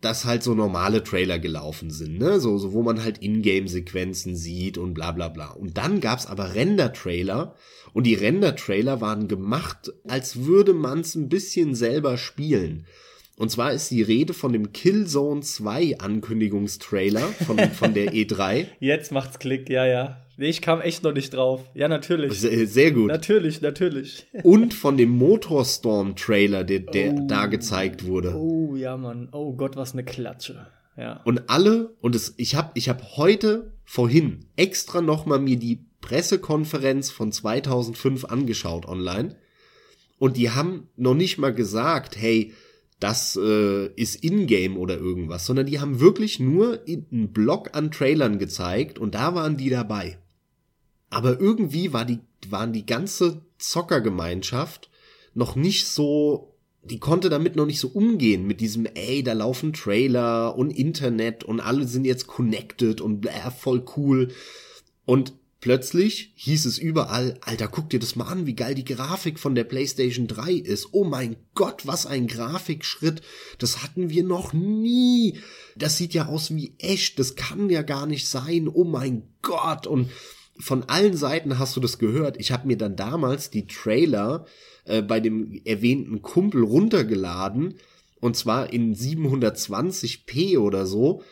[0.00, 2.40] dass halt so normale Trailer gelaufen sind, ne?
[2.40, 5.50] So, so wo man halt Ingame-Sequenzen sieht und bla bla bla.
[5.50, 7.54] Und dann gab's aber Render-Trailer
[7.92, 12.86] und die Render-Trailer waren gemacht, als würde man's ein bisschen selber spielen.
[13.40, 18.66] Und zwar ist die Rede von dem Killzone 2 Ankündigungstrailer von, von der E3.
[18.80, 20.18] Jetzt macht's Klick, ja, ja.
[20.36, 21.64] Nee, ich kam echt noch nicht drauf.
[21.72, 22.38] Ja, natürlich.
[22.38, 23.06] Sehr, sehr gut.
[23.06, 24.26] Natürlich, natürlich.
[24.42, 27.26] Und von dem Motorstorm-Trailer, der, der oh.
[27.26, 28.34] da gezeigt wurde.
[28.36, 29.30] Oh, ja, Mann.
[29.32, 30.66] Oh Gott, was eine Klatsche.
[30.98, 31.22] Ja.
[31.24, 37.10] Und alle, und es, ich habe ich hab heute, vorhin, extra nochmal mir die Pressekonferenz
[37.10, 39.36] von 2005 angeschaut online.
[40.18, 42.52] Und die haben noch nicht mal gesagt, hey,
[43.00, 48.38] das äh, ist Ingame oder irgendwas, sondern die haben wirklich nur einen Block an Trailern
[48.38, 50.18] gezeigt und da waren die dabei.
[51.08, 54.90] Aber irgendwie war die, waren die ganze Zockergemeinschaft
[55.34, 59.72] noch nicht so, die konnte damit noch nicht so umgehen mit diesem, ey, da laufen
[59.72, 64.28] Trailer und Internet und alle sind jetzt connected und bläh, voll cool.
[65.06, 69.38] Und Plötzlich hieß es überall, Alter, guck dir das mal an, wie geil die Grafik
[69.38, 70.88] von der PlayStation 3 ist.
[70.92, 73.20] Oh mein Gott, was ein Grafikschritt.
[73.58, 75.38] Das hatten wir noch nie.
[75.76, 77.18] Das sieht ja aus wie echt.
[77.18, 78.68] Das kann ja gar nicht sein.
[78.68, 79.86] Oh mein Gott.
[79.86, 80.10] Und
[80.58, 82.38] von allen Seiten hast du das gehört.
[82.38, 84.46] Ich habe mir dann damals die Trailer
[84.86, 87.74] äh, bei dem erwähnten Kumpel runtergeladen
[88.20, 91.22] und zwar in 720p oder so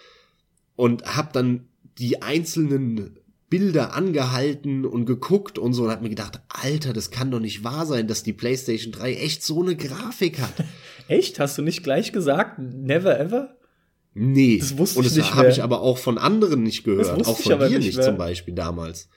[0.77, 1.69] und habe dann
[1.99, 3.19] die einzelnen
[3.51, 7.65] Bilder angehalten und geguckt und so und hat mir gedacht, Alter, das kann doch nicht
[7.65, 10.53] wahr sein, dass die PlayStation 3 echt so eine Grafik hat.
[11.09, 11.41] echt?
[11.41, 12.59] Hast du nicht gleich gesagt?
[12.59, 13.57] Never ever?
[14.13, 14.59] Nee.
[14.59, 15.23] Das wusste und ich nicht.
[15.23, 17.27] Und das habe ich aber auch von anderen nicht gehört.
[17.27, 19.09] Auch von dir nicht, nicht zum Beispiel damals.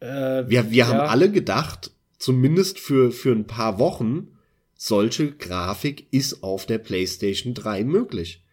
[0.00, 0.86] Äh, wir wir ja.
[0.88, 4.28] haben alle gedacht, zumindest für, für ein paar Wochen,
[4.74, 8.44] solche Grafik ist auf der PlayStation 3 möglich.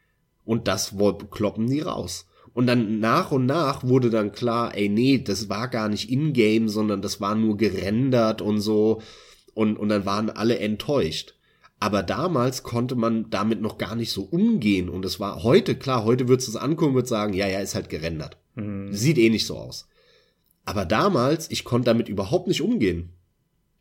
[0.46, 0.96] Und das
[1.32, 2.28] kloppen die raus.
[2.56, 6.70] Und dann nach und nach wurde dann klar, ey, nee, das war gar nicht in-game,
[6.70, 9.02] sondern das war nur gerendert und so.
[9.54, 11.36] Und, und dann waren alle enttäuscht.
[11.82, 14.88] Aber damals konnte man damit noch gar nicht so umgehen.
[14.88, 17.76] Und es war heute, klar, heute würdest du es angucken und sagen, ja, ja, ist
[17.76, 18.38] halt gerendert.
[18.56, 18.94] Mhm.
[18.94, 19.90] Sieht eh nicht so aus.
[20.64, 23.10] Aber damals, ich konnte damit überhaupt nicht umgehen.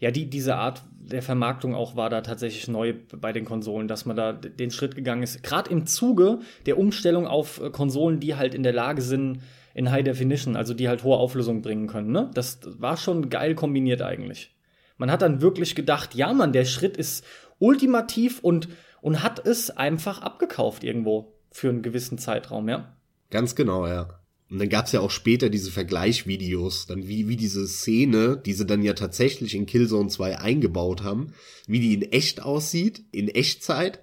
[0.05, 4.05] Ja, die, diese Art der Vermarktung auch war da tatsächlich neu bei den Konsolen, dass
[4.05, 5.43] man da den Schritt gegangen ist.
[5.43, 9.41] Gerade im Zuge der Umstellung auf äh, Konsolen, die halt in der Lage sind,
[9.73, 12.13] in High Definition, also die halt hohe Auflösung bringen können.
[12.13, 12.31] Ne?
[12.35, 14.55] Das war schon geil kombiniert eigentlich.
[14.99, 17.25] Man hat dann wirklich gedacht, ja, man, der Schritt ist
[17.59, 18.69] ultimativ und,
[19.01, 22.95] und hat es einfach abgekauft irgendwo für einen gewissen Zeitraum, ja.
[23.31, 24.21] Ganz genau, ja.
[24.51, 28.67] Und dann gab's ja auch später diese Vergleichvideos, dann wie, wie diese Szene, die sie
[28.67, 31.33] dann ja tatsächlich in Killzone 2 eingebaut haben,
[31.67, 34.01] wie die in echt aussieht, in Echtzeit,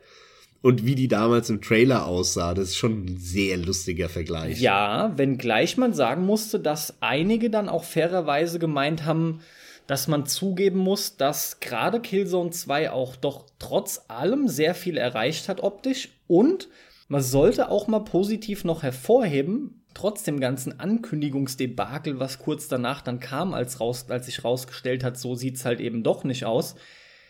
[0.61, 2.53] und wie die damals im Trailer aussah.
[2.53, 4.59] Das ist schon ein sehr lustiger Vergleich.
[4.59, 9.41] Ja, wenngleich man sagen musste, dass einige dann auch fairerweise gemeint haben,
[9.87, 15.49] dass man zugeben muss, dass gerade Killzone 2 auch doch trotz allem sehr viel erreicht
[15.49, 16.69] hat optisch und
[17.07, 23.19] man sollte auch mal positiv noch hervorheben, trotz dem ganzen Ankündigungsdebakel, was kurz danach dann
[23.19, 26.75] kam, als, raus, als sich rausgestellt hat, so sieht's halt eben doch nicht aus.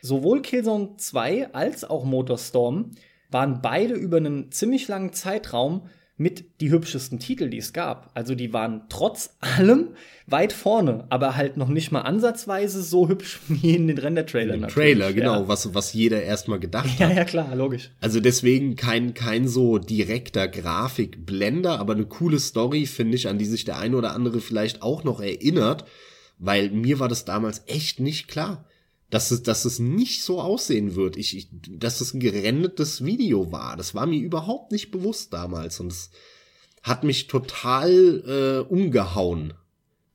[0.01, 2.91] Sowohl Killzone 2 als auch Motorstorm
[3.29, 5.87] waren beide über einen ziemlich langen Zeitraum
[6.21, 8.11] mit die hübschesten Titel, die es gab.
[8.13, 9.89] Also die waren trotz allem
[10.27, 14.67] weit vorne, aber halt noch nicht mal ansatzweise so hübsch wie in den Render-Trailern.
[14.67, 15.47] Trailer, genau, ja.
[15.47, 16.99] was, was jeder erstmal gedacht hat.
[16.99, 17.89] Ja, ja, klar, logisch.
[18.01, 23.45] Also deswegen kein, kein so direkter Grafikblender, aber eine coole Story, finde ich, an die
[23.45, 25.85] sich der eine oder andere vielleicht auch noch erinnert,
[26.37, 28.65] weil mir war das damals echt nicht klar
[29.11, 31.17] dass es, dass es nicht so aussehen wird.
[31.17, 33.77] Ich, ich, dass es ein gerendetes Video war.
[33.77, 36.09] Das war mir überhaupt nicht bewusst damals und es
[36.81, 39.53] hat mich total äh, umgehauen.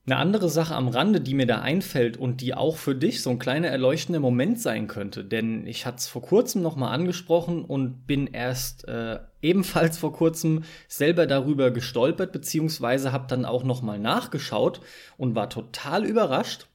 [0.06, 3.31] Eine andere Sache am Rande, die mir da einfällt und die auch für dich so
[3.31, 7.64] ein kleiner erleuchtender Moment sein könnte, denn ich hatte es vor kurzem noch mal angesprochen
[7.64, 13.82] und bin erst äh, ebenfalls vor kurzem selber darüber gestolpert beziehungsweise habe dann auch noch
[13.82, 14.81] mal nachgeschaut
[15.16, 16.68] und war total überrascht.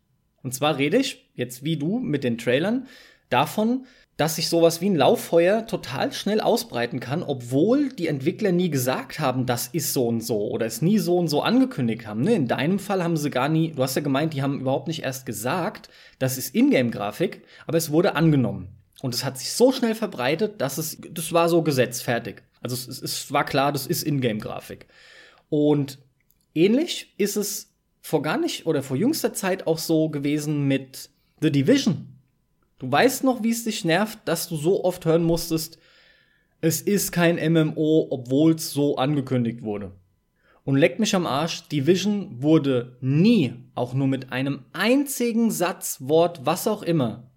[0.43, 2.87] Und zwar rede ich jetzt wie du mit den Trailern
[3.29, 3.85] davon,
[4.17, 9.19] dass sich sowas wie ein Lauffeuer total schnell ausbreiten kann, obwohl die Entwickler nie gesagt
[9.19, 12.21] haben, das ist so und so oder es nie so und so angekündigt haben.
[12.21, 12.35] Ne?
[12.35, 15.01] In deinem Fall haben sie gar nie, du hast ja gemeint, die haben überhaupt nicht
[15.01, 15.89] erst gesagt,
[16.19, 18.67] das ist Ingame-Grafik, aber es wurde angenommen.
[19.01, 22.43] Und es hat sich so schnell verbreitet, dass es, das war so Gesetz, fertig.
[22.61, 24.85] Also es, es war klar, das ist Ingame-Grafik.
[25.49, 25.97] Und
[26.53, 31.09] ähnlich ist es vor gar nicht oder vor jüngster Zeit auch so gewesen mit
[31.41, 32.19] The Division.
[32.77, 35.79] Du weißt noch, wie es dich nervt, dass du so oft hören musstest,
[36.61, 39.91] es ist kein MMO, obwohl es so angekündigt wurde.
[40.63, 46.45] Und leck mich am Arsch, Division wurde nie, auch nur mit einem einzigen Satz, Wort,
[46.45, 47.31] was auch immer,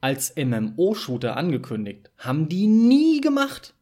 [0.00, 2.10] als MMO-Shooter angekündigt.
[2.16, 3.74] Haben die nie gemacht.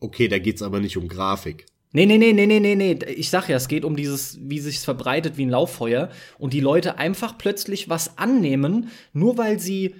[0.00, 1.64] Okay, da geht's aber nicht um Grafik.
[1.92, 2.98] Nee, nee, nee, nee, nee, nee, nee.
[3.16, 6.60] Ich sag ja, es geht um dieses, wie sich's verbreitet wie ein Lauffeuer und die
[6.60, 9.94] Leute einfach plötzlich was annehmen, nur weil sie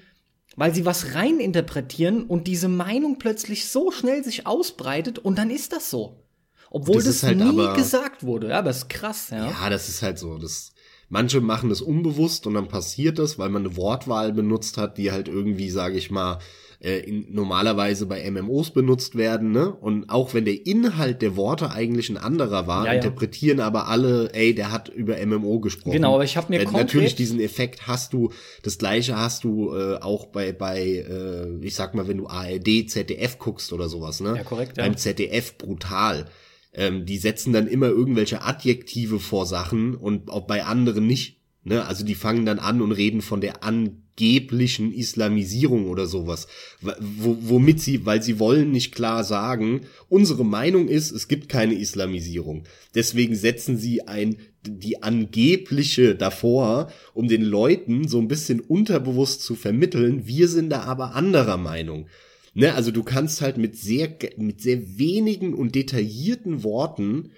[0.57, 5.73] weil sie was reininterpretieren und diese Meinung plötzlich so schnell sich ausbreitet und dann ist
[5.73, 6.25] das so.
[6.71, 8.49] Obwohl das, das halt nie aber, gesagt wurde.
[8.49, 9.51] Ja, aber ist krass, ja.
[9.51, 10.37] Ja, das ist halt so.
[10.37, 10.73] Das,
[11.09, 15.13] manche machen das unbewusst und dann passiert das, weil man eine Wortwahl benutzt hat, die
[15.13, 16.41] halt irgendwie, sage ich mal,
[16.81, 19.71] äh, in, normalerweise bei MMOs benutzt werden, ne?
[19.73, 22.99] Und auch wenn der Inhalt der Worte eigentlich ein anderer war, ja, ja.
[22.99, 25.93] interpretieren aber alle, ey, der hat über MMO gesprochen.
[25.93, 28.31] Genau, aber ich habe mir äh, natürlich diesen Effekt hast du,
[28.63, 32.89] das gleiche hast du äh, auch bei bei äh, ich sag mal, wenn du ARD,
[32.89, 34.37] ZDF guckst oder sowas, ne?
[34.37, 34.85] Ja, korrekt, ja.
[34.85, 36.27] Beim ZDF brutal.
[36.73, 41.41] Ähm, die setzen dann immer irgendwelche Adjektive vor Sachen und auch bei anderen nicht.
[41.65, 41.85] Ne?
[41.85, 46.49] Also die fangen dann an und reden von der an angeblichen Islamisierung oder sowas,
[46.81, 52.65] womit sie, weil sie wollen nicht klar sagen, unsere Meinung ist, es gibt keine Islamisierung.
[52.95, 54.37] Deswegen setzen sie ein
[54.67, 60.81] die angebliche davor, um den Leuten so ein bisschen unterbewusst zu vermitteln, wir sind da
[60.81, 62.09] aber anderer Meinung.
[62.55, 67.31] Ne, also du kannst halt mit sehr, mit sehr wenigen und detaillierten Worten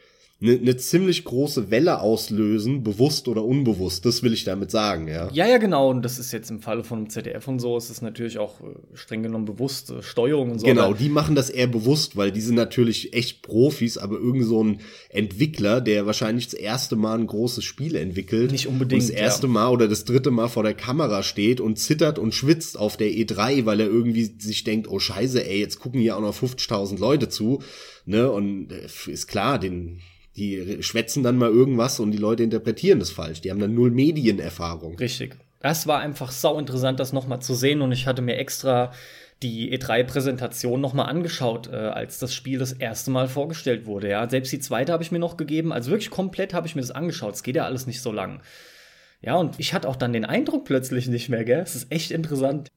[0.42, 4.06] eine, eine ziemlich große Welle auslösen, bewusst oder unbewusst.
[4.06, 5.28] Das will ich damit sagen, ja.
[5.32, 5.90] Ja, ja, genau.
[5.90, 8.64] Und das ist jetzt im Falle von ZDF und so, ist es natürlich auch äh,
[8.94, 10.66] streng genommen bewusst, äh, Steuerung und so.
[10.66, 14.64] Genau, die machen das eher bewusst, weil die sind natürlich echt Profis, aber irgend so
[14.64, 14.80] ein
[15.10, 18.50] Entwickler, der wahrscheinlich das erste Mal ein großes Spiel entwickelt.
[18.50, 19.02] Nicht unbedingt.
[19.02, 19.52] Und das erste ja.
[19.52, 23.08] Mal oder das dritte Mal vor der Kamera steht und zittert und schwitzt auf der
[23.08, 26.98] E3, weil er irgendwie sich denkt, oh scheiße, ey, jetzt gucken hier auch noch 50.000
[26.98, 27.62] Leute zu.
[28.06, 30.00] Ne, und äh, ist klar, den
[30.36, 33.40] die schwätzen dann mal irgendwas und die Leute interpretieren das falsch.
[33.40, 34.96] Die haben dann null Medienerfahrung.
[34.96, 35.36] Richtig.
[35.60, 38.92] Das war einfach sau interessant, das nochmal zu sehen und ich hatte mir extra
[39.42, 44.08] die E3-Präsentation nochmal angeschaut, äh, als das Spiel das erste Mal vorgestellt wurde.
[44.08, 45.72] Ja, selbst die zweite habe ich mir noch gegeben.
[45.72, 47.34] Also wirklich komplett habe ich mir das angeschaut.
[47.34, 48.42] Es geht ja alles nicht so lang.
[49.22, 51.60] Ja, und ich hatte auch dann den Eindruck plötzlich nicht mehr, gell?
[51.60, 52.68] Es ist echt interessant.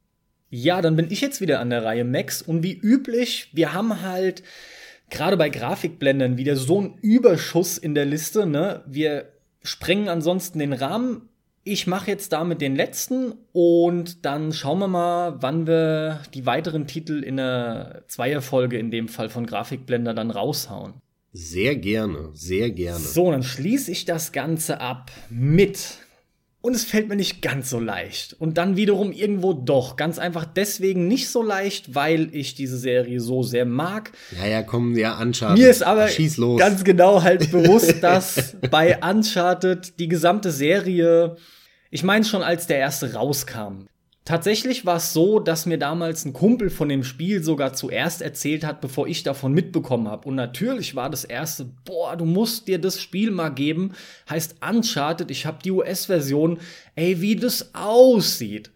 [0.50, 2.42] Ja, dann bin ich jetzt wieder an der Reihe, Max.
[2.42, 4.44] Und wie üblich, wir haben halt
[5.14, 8.46] gerade bei Grafikblendern wieder so ein Überschuss in der Liste.
[8.46, 8.84] Ne?
[8.86, 9.30] Wir
[9.62, 11.30] sprengen ansonsten den Rahmen.
[11.64, 16.88] Ich mache jetzt damit den letzten und dann schauen wir mal, wann wir die weiteren
[16.88, 20.96] Titel in der Zweierfolge, in dem Fall von Grafikblender, dann raushauen.
[21.32, 23.00] Sehr gerne, sehr gerne.
[23.00, 26.00] So, dann schließe ich das Ganze ab mit
[26.64, 28.38] und es fällt mir nicht ganz so leicht.
[28.40, 29.98] Und dann wiederum irgendwo doch.
[29.98, 34.14] Ganz einfach deswegen nicht so leicht, weil ich diese Serie so sehr mag.
[34.40, 35.58] Ja, ja, komm, ja, Uncharted.
[35.58, 36.08] Mir ist aber
[36.58, 41.36] ganz genau halt bewusst, dass bei Uncharted die gesamte Serie,
[41.92, 43.88] ich meine schon als der erste rauskam,
[44.26, 48.64] Tatsächlich war es so, dass mir damals ein Kumpel von dem Spiel sogar zuerst erzählt
[48.64, 50.30] hat, bevor ich davon mitbekommen habe.
[50.30, 53.92] Und natürlich war das erste, boah, du musst dir das Spiel mal geben.
[54.30, 56.60] Heißt Uncharted, ich habe die US-Version.
[56.96, 58.72] Ey, wie das aussieht.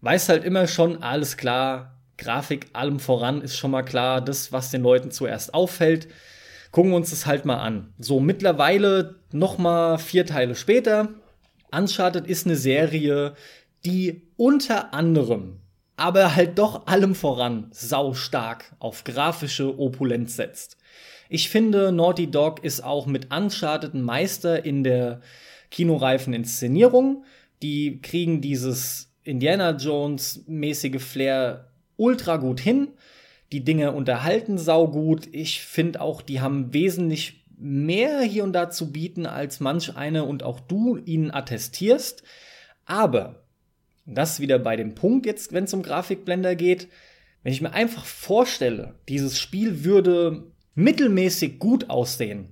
[0.00, 4.72] Weiß halt immer schon, alles klar, Grafik allem voran ist schon mal klar, das, was
[4.72, 6.08] den Leuten zuerst auffällt.
[6.72, 7.92] Gucken wir uns das halt mal an.
[8.00, 11.08] So, mittlerweile noch mal vier Teile später.
[11.70, 13.34] Uncharted ist eine Serie,
[13.84, 15.60] die unter anderem,
[15.94, 20.78] aber halt doch allem voran, sau stark auf grafische Opulenz setzt.
[21.28, 25.20] Ich finde, Naughty Dog ist auch mit Uncharted Meister in der
[25.70, 27.24] kinoreifen Inszenierung.
[27.62, 32.88] Die kriegen dieses Indiana Jones mäßige Flair ultra gut hin.
[33.52, 35.28] Die Dinge unterhalten saugut.
[35.30, 40.24] Ich finde auch, die haben wesentlich mehr hier und da zu bieten, als manch eine
[40.24, 42.24] und auch du ihnen attestierst.
[42.86, 43.41] Aber
[44.04, 46.88] das wieder bei dem Punkt jetzt, wenn es um Grafikblender geht,
[47.42, 52.48] wenn ich mir einfach vorstelle, dieses Spiel würde mittelmäßig gut aussehen,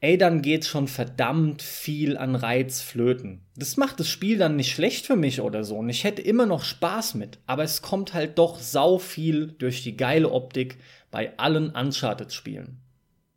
[0.00, 3.42] ey, dann geht schon verdammt viel an Reiz flöten.
[3.56, 6.46] Das macht das Spiel dann nicht schlecht für mich oder so und ich hätte immer
[6.46, 10.78] noch Spaß mit, aber es kommt halt doch sau viel durch die geile Optik
[11.10, 12.78] bei allen Uncharted-Spielen.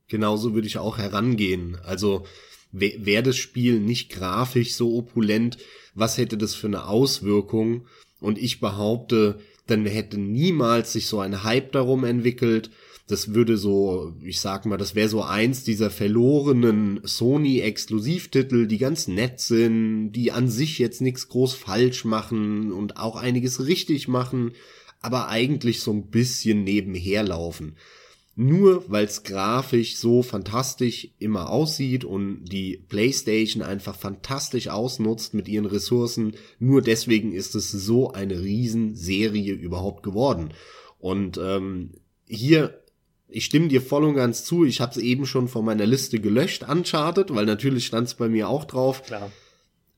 [0.08, 1.78] Genauso würde ich auch herangehen.
[1.86, 2.26] Also
[2.72, 5.58] wäre das Spiel nicht grafisch so opulent,
[5.96, 7.88] was hätte das für eine Auswirkung?
[8.20, 12.70] Und ich behaupte, dann hätte niemals sich so ein Hype darum entwickelt.
[13.08, 19.08] Das würde so, ich sag mal, das wäre so eins dieser verlorenen Sony-Exklusivtitel, die ganz
[19.08, 24.52] nett sind, die an sich jetzt nichts groß falsch machen und auch einiges richtig machen,
[25.02, 27.76] aber eigentlich so ein bisschen nebenher laufen
[28.40, 35.50] nur weil es grafisch so fantastisch immer aussieht und die PlayStation einfach fantastisch ausnutzt mit
[35.50, 40.54] ihren Ressourcen, nur deswegen ist es so eine Riesenserie überhaupt geworden.
[41.00, 41.92] Und ähm,
[42.30, 42.82] hier,
[43.28, 46.22] ich stimme dir voll und ganz zu, ich habe es eben schon von meiner Liste
[46.22, 49.04] gelöscht, Uncharted, weil natürlich stand es bei mir auch drauf.
[49.04, 49.34] Klar.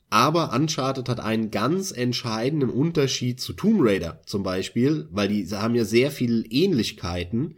[0.09, 5.75] Aber Uncharted hat einen ganz entscheidenden Unterschied zu Tomb Raider zum Beispiel, weil die haben
[5.75, 7.57] ja sehr viele Ähnlichkeiten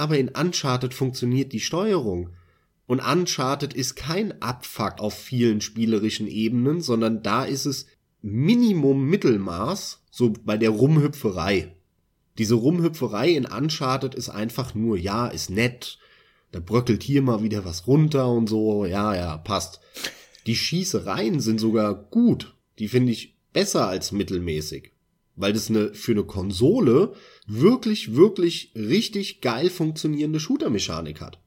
[0.00, 2.30] aber in Uncharted funktioniert die Steuerung.
[2.86, 7.86] Und Uncharted ist kein Abfuck auf vielen spielerischen Ebenen, sondern da ist es
[8.22, 11.76] Minimum Mittelmaß, so bei der Rumhüpferei.
[12.38, 15.98] Diese Rumhüpferei in Uncharted ist einfach nur, ja, ist nett,
[16.50, 19.80] da bröckelt hier mal wieder was runter und so, ja, ja, passt.
[20.46, 24.94] Die Schießereien sind sogar gut, die finde ich besser als mittelmäßig
[25.40, 27.14] weil das eine, für eine Konsole
[27.50, 31.38] wirklich, wirklich richtig geil funktionierende Shooter-Mechanik hat.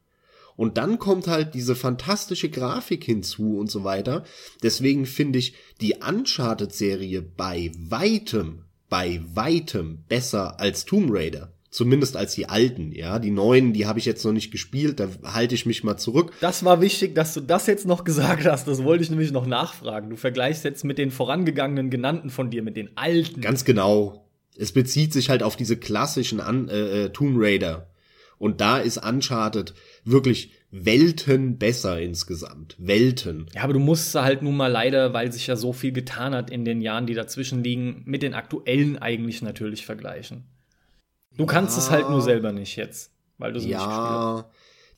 [0.56, 4.24] Und dann kommt halt diese fantastische Grafik hinzu und so weiter.
[4.62, 11.54] Deswegen finde ich die Uncharted-Serie bei weitem, bei weitem besser als Tomb Raider.
[11.72, 13.18] Zumindest als die alten, ja.
[13.18, 16.32] Die neuen, die habe ich jetzt noch nicht gespielt, da halte ich mich mal zurück.
[16.40, 18.68] Das war wichtig, dass du das jetzt noch gesagt hast.
[18.68, 20.12] Das wollte ich nämlich noch nachfragen.
[20.12, 23.42] Du vergleichst jetzt mit den vorangegangenen genannten von dir, mit den alten.
[23.42, 24.23] Ganz genau.
[24.58, 27.90] Es bezieht sich halt auf diese klassischen An äh, äh Tomb Raider.
[28.38, 29.74] Und da ist Uncharted
[30.04, 32.76] wirklich Welten besser insgesamt.
[32.80, 33.46] Welten.
[33.54, 36.50] Ja, aber du musst halt nun mal leider, weil sich ja so viel getan hat
[36.50, 40.46] in den Jahren, die dazwischen liegen, mit den aktuellen eigentlich natürlich vergleichen.
[41.38, 44.08] Du kannst ja, es halt nur selber nicht jetzt, weil du es ja, nicht gespielt
[44.10, 44.46] hast.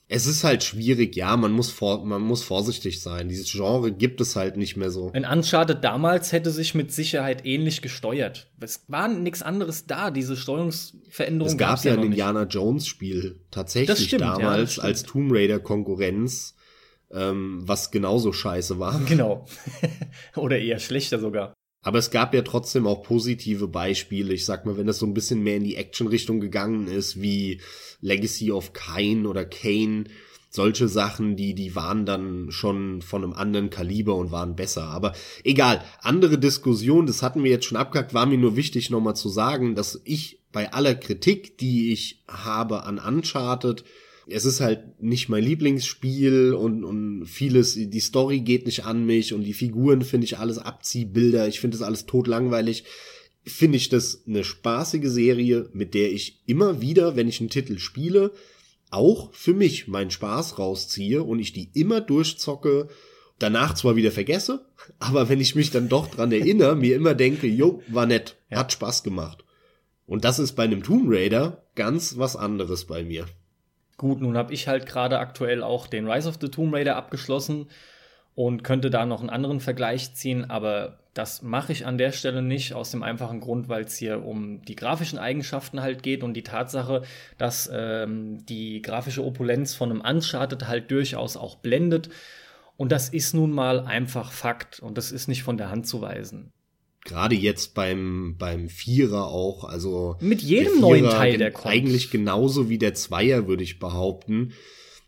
[0.07, 3.27] Es ist halt schwierig, ja, man muss, vor, man muss vorsichtig sein.
[3.27, 5.11] Dieses Genre gibt es halt nicht mehr so.
[5.13, 8.51] Ein Uncharted damals hätte sich mit Sicherheit ähnlich gesteuert.
[8.59, 11.51] Es war nichts anderes da, diese Steuerungsveränderung.
[11.51, 16.55] Es gab ja ein Indiana Jones Spiel tatsächlich stimmt, damals ja, als Tomb Raider Konkurrenz,
[17.11, 18.99] ähm, was genauso scheiße war.
[19.07, 19.45] Genau.
[20.35, 21.55] Oder eher schlechter sogar.
[21.85, 24.33] Aber es gab ja trotzdem auch positive Beispiele.
[24.33, 27.61] Ich sag mal, wenn das so ein bisschen mehr in die Action-Richtung gegangen ist, wie
[28.01, 30.05] Legacy of Kain oder Kane,
[30.49, 34.85] solche Sachen, die, die waren dann schon von einem anderen Kaliber und waren besser.
[34.85, 35.13] Aber
[35.43, 39.29] egal, andere Diskussion, das hatten wir jetzt schon abgehakt, war mir nur wichtig nochmal zu
[39.29, 43.83] sagen, dass ich bei aller Kritik, die ich habe an Uncharted,
[44.27, 49.33] es ist halt nicht mein Lieblingsspiel und, und vieles, die Story geht nicht an mich
[49.33, 52.83] und die Figuren finde ich alles Abziehbilder, ich finde das alles totlangweilig.
[53.47, 57.77] Finde ich das eine spaßige Serie, mit der ich immer wieder, wenn ich einen Titel
[57.77, 58.31] spiele,
[58.89, 62.87] auch für mich meinen Spaß rausziehe und ich die immer durchzocke,
[63.37, 64.65] danach zwar wieder vergesse,
[64.99, 68.71] aber wenn ich mich dann doch dran erinnere, mir immer denke, jo, war nett, hat
[68.71, 69.43] Spaß gemacht.
[70.07, 73.27] Und das ist bei einem Tomb Raider ganz was anderes bei mir.
[73.97, 77.67] Gut, nun habe ich halt gerade aktuell auch den Rise of the Tomb Raider abgeschlossen
[78.35, 82.41] und könnte da noch einen anderen Vergleich ziehen, aber das mache ich an der Stelle
[82.41, 86.33] nicht, aus dem einfachen Grund, weil es hier um die grafischen Eigenschaften halt geht und
[86.33, 87.03] die Tatsache,
[87.37, 92.09] dass ähm, die grafische Opulenz von einem Uncharted halt durchaus auch blendet.
[92.75, 96.01] Und das ist nun mal einfach Fakt und das ist nicht von der Hand zu
[96.01, 96.51] weisen
[97.05, 101.73] gerade jetzt beim beim Vierer auch, also mit jedem neuen Teil, der kommt.
[101.73, 104.51] Eigentlich genauso wie der Zweier, würde ich behaupten.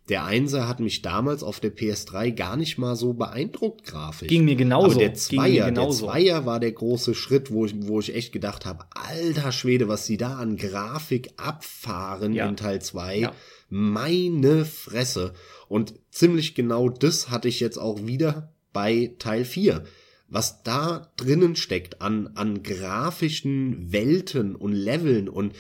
[0.07, 4.29] Der Einser hat mich damals auf der PS3 gar nicht mal so beeindruckt grafisch.
[4.29, 4.91] Ging mir genauso.
[4.91, 6.05] Aber der Zweier, genauso.
[6.05, 9.89] der Zweier war der große Schritt, wo ich, wo ich echt gedacht habe, alter Schwede,
[9.89, 12.47] was sie da an Grafik abfahren ja.
[12.47, 13.17] in Teil 2.
[13.17, 13.33] Ja.
[13.67, 15.33] Meine Fresse.
[15.67, 19.83] Und ziemlich genau das hatte ich jetzt auch wieder bei Teil 4
[20.29, 25.29] was da drinnen steckt an, an grafischen Welten und Leveln.
[25.29, 25.53] Und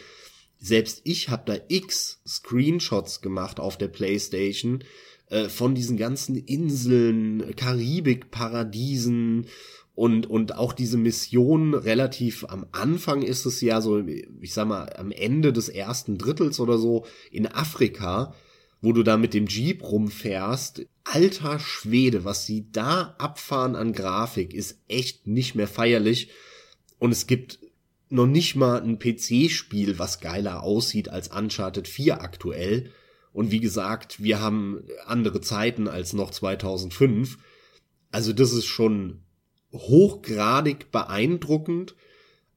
[0.57, 4.83] selbst ich habe da x Screenshots gemacht auf der Playstation
[5.29, 9.47] äh, von diesen ganzen Inseln, Karibikparadiesen
[9.97, 14.93] und, und auch diese Mission relativ am Anfang ist es ja so, ich sag mal,
[14.95, 18.35] am Ende des ersten Drittels oder so in Afrika,
[18.81, 20.85] wo du da mit dem Jeep rumfährst.
[21.03, 26.29] Alter Schwede, was sie da abfahren an Grafik, ist echt nicht mehr feierlich.
[26.99, 27.59] Und es gibt
[28.09, 32.91] noch nicht mal ein PC-Spiel, was geiler aussieht als Uncharted 4 aktuell.
[33.33, 37.37] Und wie gesagt, wir haben andere Zeiten als noch 2005.
[38.11, 39.21] Also das ist schon
[39.73, 41.95] hochgradig beeindruckend,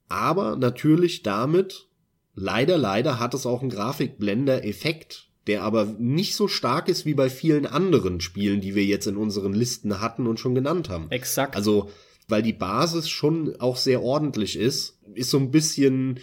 [0.08, 1.88] aber natürlich damit,
[2.34, 7.28] leider, leider hat es auch einen Grafikblender-Effekt, der aber nicht so stark ist wie bei
[7.28, 11.10] vielen anderen Spielen, die wir jetzt in unseren Listen hatten und schon genannt haben.
[11.10, 11.56] Exakt.
[11.56, 11.90] Also
[12.28, 16.20] weil die Basis schon auch sehr ordentlich ist, ist so ein bisschen,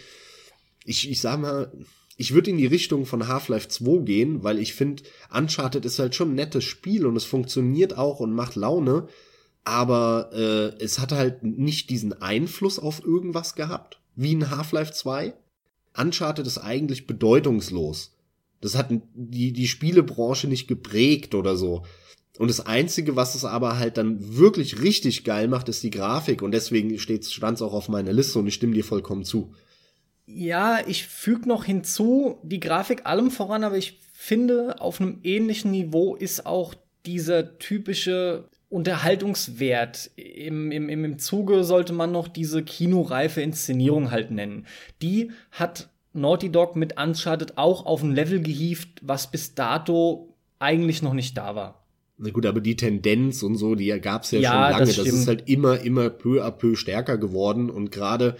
[0.86, 1.70] ich, ich sag mal,
[2.16, 6.14] ich würde in die Richtung von Half-Life 2 gehen, weil ich finde, Uncharted ist halt
[6.14, 9.08] schon ein nettes Spiel und es funktioniert auch und macht Laune,
[9.64, 15.34] aber äh, es hat halt nicht diesen Einfluss auf irgendwas gehabt, wie in Half-Life 2.
[15.94, 18.17] Uncharted ist eigentlich bedeutungslos.
[18.60, 21.84] Das hat die, die Spielebranche nicht geprägt oder so.
[22.38, 26.40] Und das Einzige, was es aber halt dann wirklich richtig geil macht, ist die Grafik.
[26.40, 29.54] Und deswegen steht es auch auf meiner Liste und ich stimme dir vollkommen zu.
[30.26, 35.70] Ja, ich füge noch hinzu, die Grafik allem voran, aber ich finde, auf einem ähnlichen
[35.70, 36.74] Niveau ist auch
[37.06, 40.10] dieser typische Unterhaltungswert.
[40.16, 44.66] Im, im, Im Zuge sollte man noch diese kinoreife Inszenierung halt nennen.
[45.00, 51.02] Die hat Naughty Dog mit Uncharted auch auf ein Level gehievt, was bis dato eigentlich
[51.02, 51.84] noch nicht da war.
[52.16, 54.86] Na gut, aber die Tendenz und so, die gab es ja, ja, schon lange.
[54.86, 58.36] Das, das, ist halt immer, immer peu à peu stärker geworden und gerade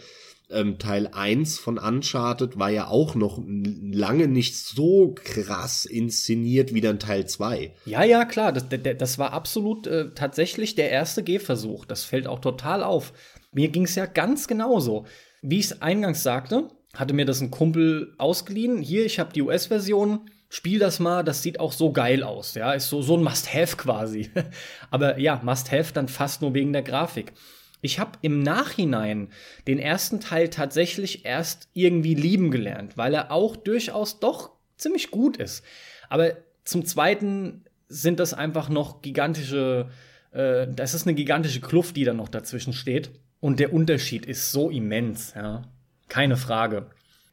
[0.51, 6.81] ähm, Teil 1 von Uncharted war ja auch noch lange nicht so krass inszeniert wie
[6.81, 7.73] dann Teil 2.
[7.85, 11.85] Ja, ja, klar, das, das war absolut äh, tatsächlich der erste Gehversuch.
[11.85, 13.13] Das fällt auch total auf.
[13.53, 15.07] Mir ging es ja ganz genauso.
[15.43, 18.81] Wie ich es eingangs sagte, hatte mir das ein Kumpel ausgeliehen.
[18.81, 22.73] Hier, ich habe die US-Version spiel das mal, das sieht auch so geil aus, ja,
[22.73, 24.31] ist so, so ein Must-Have quasi.
[24.91, 27.33] Aber ja, Must-Have dann fast nur wegen der Grafik.
[27.81, 29.29] Ich habe im Nachhinein
[29.67, 35.37] den ersten Teil tatsächlich erst irgendwie lieben gelernt, weil er auch durchaus doch ziemlich gut
[35.37, 35.65] ist.
[36.09, 36.33] Aber
[36.65, 39.89] zum Zweiten sind das einfach noch gigantische,
[40.33, 43.11] äh, das ist eine gigantische Kluft, die da noch dazwischen steht.
[43.41, 45.63] Und der Unterschied ist so immens, ja.
[46.09, 46.91] Keine Frage.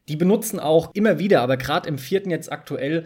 [0.08, 3.04] Die benutzen auch immer wieder, aber gerade im vierten jetzt aktuell,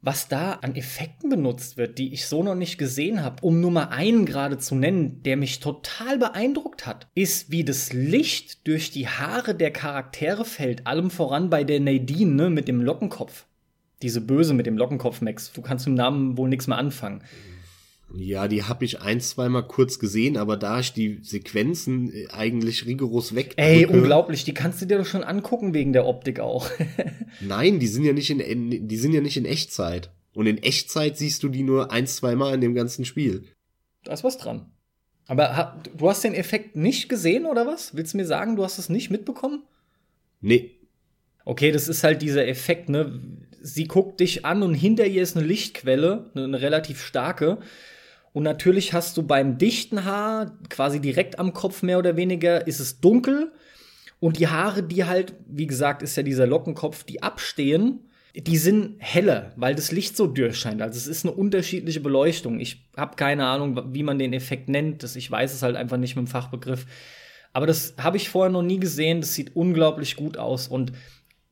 [0.00, 3.70] was da an Effekten benutzt wird, die ich so noch nicht gesehen habe, um nur
[3.70, 8.90] mal einen gerade zu nennen, der mich total beeindruckt hat, ist, wie das Licht durch
[8.90, 13.46] die Haare der Charaktere fällt, allem voran bei der Nadine ne, mit dem Lockenkopf.
[14.02, 15.52] Diese Böse mit dem Lockenkopf, Max.
[15.52, 17.24] Du kannst mit dem Namen wohl nichts mehr anfangen.
[18.14, 22.86] Ja, die habe ich ein, zweimal kurz gesehen, aber da ich die Sequenzen äh, eigentlich
[22.86, 23.52] rigoros weg.
[23.56, 26.70] Ey, unglaublich, die kannst du dir doch schon angucken wegen der Optik auch.
[27.40, 30.10] Nein, die sind ja nicht in, die sind ja nicht in Echtzeit.
[30.32, 33.44] Und in Echtzeit siehst du die nur ein, zweimal in dem ganzen Spiel.
[34.04, 34.70] Da ist was dran.
[35.26, 37.94] Aber du hast den Effekt nicht gesehen oder was?
[37.94, 39.62] Willst du mir sagen, du hast es nicht mitbekommen?
[40.40, 40.78] Nee.
[41.44, 43.20] Okay, das ist halt dieser Effekt, ne?
[43.60, 47.58] Sie guckt dich an und hinter ihr ist eine Lichtquelle, eine relativ starke.
[48.38, 52.78] Und natürlich hast du beim dichten Haar, quasi direkt am Kopf mehr oder weniger, ist
[52.78, 53.50] es dunkel.
[54.20, 57.98] Und die Haare, die halt, wie gesagt, ist ja dieser Lockenkopf, die abstehen,
[58.36, 60.80] die sind heller, weil das Licht so durchscheint.
[60.82, 62.60] Also es ist eine unterschiedliche Beleuchtung.
[62.60, 65.02] Ich habe keine Ahnung, wie man den Effekt nennt.
[65.02, 66.86] Ich weiß es halt einfach nicht mit dem Fachbegriff.
[67.52, 69.20] Aber das habe ich vorher noch nie gesehen.
[69.20, 70.68] Das sieht unglaublich gut aus.
[70.68, 70.92] Und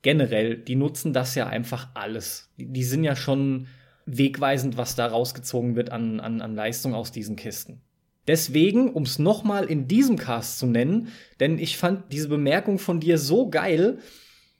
[0.02, 2.52] generell, die nutzen das ja einfach alles.
[2.58, 3.66] Die, die sind ja schon
[4.06, 7.82] wegweisend, was da rausgezogen wird an, an, an Leistung aus diesen Kisten.
[8.26, 11.08] Deswegen, um es nochmal in diesem Cast zu nennen,
[11.38, 13.98] denn ich fand diese Bemerkung von dir so geil,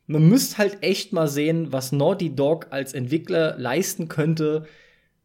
[0.06, 4.66] man müsste halt echt mal sehen, was Naughty Dog als Entwickler leisten könnte,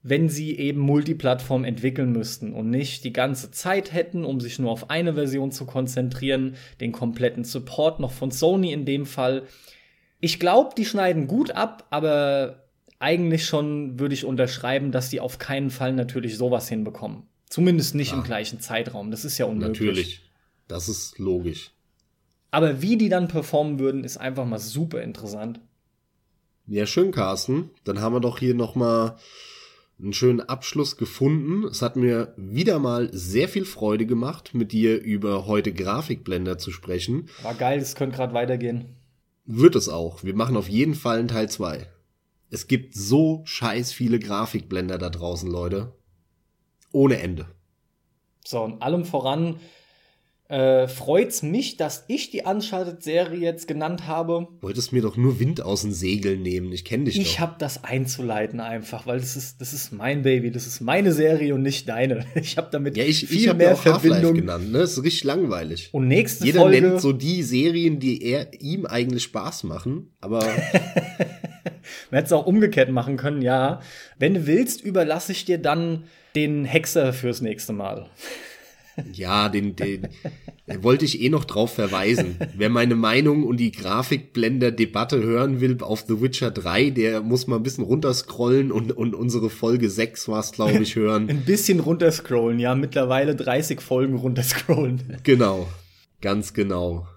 [0.03, 4.72] wenn sie eben Multiplattform entwickeln müssten und nicht die ganze Zeit hätten, um sich nur
[4.72, 9.43] auf eine Version zu konzentrieren, den kompletten Support noch von Sony in dem Fall.
[10.19, 12.61] Ich glaube, die schneiden gut ab, aber
[13.02, 17.23] eigentlich schon würde ich unterschreiben, dass die auf keinen Fall natürlich sowas hinbekommen.
[17.49, 18.18] Zumindest nicht ja.
[18.18, 19.11] im gleichen Zeitraum.
[19.11, 19.80] Das ist ja unmöglich.
[19.80, 20.22] Natürlich.
[20.68, 21.72] Das ist logisch.
[22.52, 25.60] Aber wie die dann performen würden, ist einfach mal super interessant.
[26.68, 27.72] Ja, schön, Carsten.
[27.84, 29.18] Dann haben wir doch hier noch mal
[29.99, 31.65] einen schönen Abschluss gefunden.
[31.65, 36.72] Es hat mir wieder mal sehr viel Freude gemacht, mit dir über heute Grafikblender zu
[36.72, 37.30] sprechen.
[37.41, 38.95] War geil, es könnte gerade weitergehen.
[39.45, 40.23] Wird es auch.
[40.23, 41.88] Wir machen auf jeden Fall einen Teil 2.
[42.52, 45.94] Es gibt so scheiß viele Grafikblender da draußen, Leute.
[46.91, 47.48] Ohne Ende.
[48.45, 49.56] So, und allem voran
[50.52, 54.49] äh, freut's mich, dass ich die Uncharted-Serie jetzt genannt habe.
[54.60, 56.73] Wolltest mir doch nur Wind aus den Segeln nehmen.
[56.73, 57.32] Ich kenne dich ich doch.
[57.32, 61.14] Ich habe das einzuleiten einfach, weil das ist, das ist mein Baby, das ist meine
[61.14, 62.26] Serie und nicht deine.
[62.36, 64.73] Ich habe damit ja, ich, viel ich mehr auch Verbindung genannt.
[64.73, 65.88] Ne, das ist richtig langweilig.
[65.94, 66.82] Und nächste Jeder Folge.
[66.82, 70.44] nennt so die Serien, die er ihm eigentlich Spaß machen, aber
[72.10, 73.82] Man hätte es auch umgekehrt machen können, ja.
[74.18, 76.03] Wenn du willst, überlasse ich dir dann
[76.36, 78.10] den Hexer fürs nächste Mal.
[79.14, 80.08] Ja, den, den
[80.80, 82.38] wollte ich eh noch drauf verweisen.
[82.56, 87.56] Wer meine Meinung und die Grafikblender-Debatte hören will auf The Witcher 3, der muss mal
[87.58, 91.30] ein bisschen runterscrollen und, und unsere Folge 6 war es, glaube ich, hören.
[91.30, 95.20] ein bisschen runterscrollen, ja, mittlerweile 30 Folgen runterscrollen.
[95.24, 95.68] Genau,
[96.22, 97.08] ganz genau.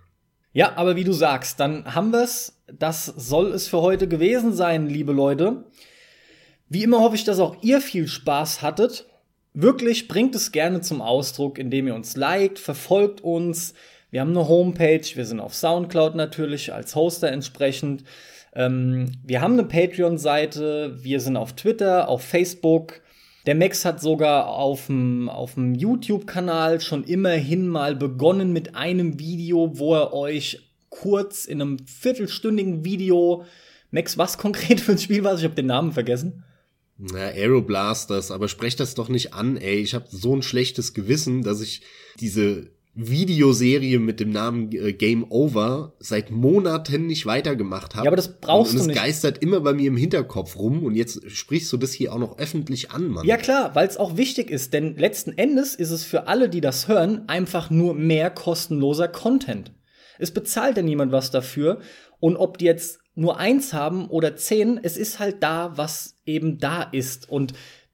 [0.52, 2.53] Ja, aber wie du sagst, dann haben wir's.
[2.66, 5.64] Das soll es für heute gewesen sein, liebe Leute.
[6.68, 9.06] Wie immer hoffe ich, dass auch ihr viel Spaß hattet
[9.56, 13.72] Wirklich bringt es gerne zum Ausdruck, indem ihr uns liked, verfolgt uns.
[14.10, 18.02] Wir haben eine Homepage, wir sind auf Soundcloud natürlich als Hoster entsprechend.
[18.52, 23.00] Ähm, wir haben eine Patreon-Seite, wir sind auf Twitter, auf Facebook.
[23.46, 29.20] Der Max hat sogar auf dem, auf dem YouTube-Kanal schon immerhin mal begonnen mit einem
[29.20, 30.68] Video, wo er euch
[31.00, 33.44] kurz in einem viertelstündigen Video
[33.90, 35.36] Max, was konkret für ein Spiel war?
[35.36, 36.44] Ich habe den Namen vergessen.
[36.96, 39.80] Na, Aeroblasters, aber sprech das doch nicht an, ey.
[39.80, 41.82] Ich habe so ein schlechtes Gewissen, dass ich
[42.20, 48.04] diese Videoserie mit dem Namen äh, Game Over seit Monaten nicht weitergemacht habe.
[48.04, 48.96] Ja, aber das brauchst und, und du nicht.
[48.96, 52.18] es geistert immer bei mir im Hinterkopf rum und jetzt sprichst du das hier auch
[52.18, 53.26] noch öffentlich an, Mann.
[53.26, 56.60] Ja klar, weil es auch wichtig ist, denn letzten Endes ist es für alle, die
[56.60, 59.72] das hören, einfach nur mehr kostenloser Content.
[60.18, 61.80] Es bezahlt ja niemand was dafür
[62.20, 66.58] und ob die jetzt nur eins haben oder zehn, es ist halt da, was eben
[66.58, 67.28] da ist.
[67.28, 67.52] Und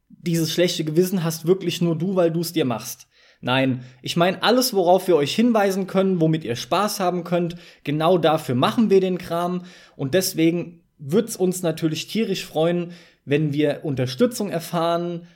[0.09, 3.06] dieses schlechte Gewissen hast wirklich nur du, weil du es dir machst.
[3.42, 8.18] Nein, ich meine alles, worauf wir euch hinweisen können, womit ihr Spaß haben könnt, genau
[8.18, 9.64] dafür machen wir den Kram.
[9.97, 12.92] Und deswegen wird's uns natürlich tierisch freuen,
[13.24, 15.26] wenn wir Unterstützung erfahren,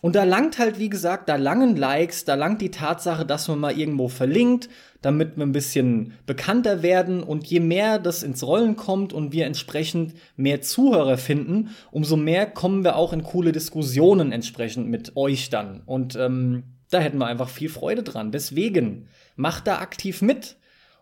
[0.00, 3.58] und da langt halt, wie gesagt, da langen Likes, da langt die Tatsache, dass man
[3.58, 4.68] mal irgendwo verlinkt,
[5.02, 7.22] damit wir ein bisschen bekannter werden.
[7.22, 12.46] Und je mehr das ins Rollen kommt und wir entsprechend mehr Zuhörer finden, umso mehr
[12.46, 15.82] kommen wir auch in coole Diskussionen entsprechend mit euch dann.
[15.84, 18.30] Und ähm, da hätten wir einfach viel Freude dran.
[18.30, 20.56] Deswegen macht da aktiv mit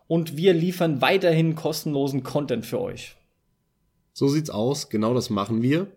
[0.07, 3.15] und wir liefern weiterhin kostenlosen Content für euch.
[4.13, 5.87] So sieht's aus, genau das machen wir.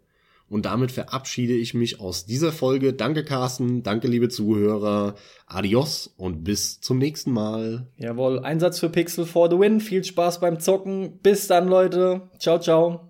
[0.51, 2.93] Und damit verabschiede ich mich aus dieser Folge.
[2.93, 3.85] Danke, Carsten.
[3.85, 5.15] Danke, liebe Zuhörer.
[5.47, 7.87] Adios und bis zum nächsten Mal.
[7.97, 9.81] Jawohl, Einsatz für Pixel for the win.
[9.81, 11.21] Viel Spaß beim Zocken.
[11.23, 12.29] Bis dann, Leute.
[12.39, 13.10] Ciao, ciao.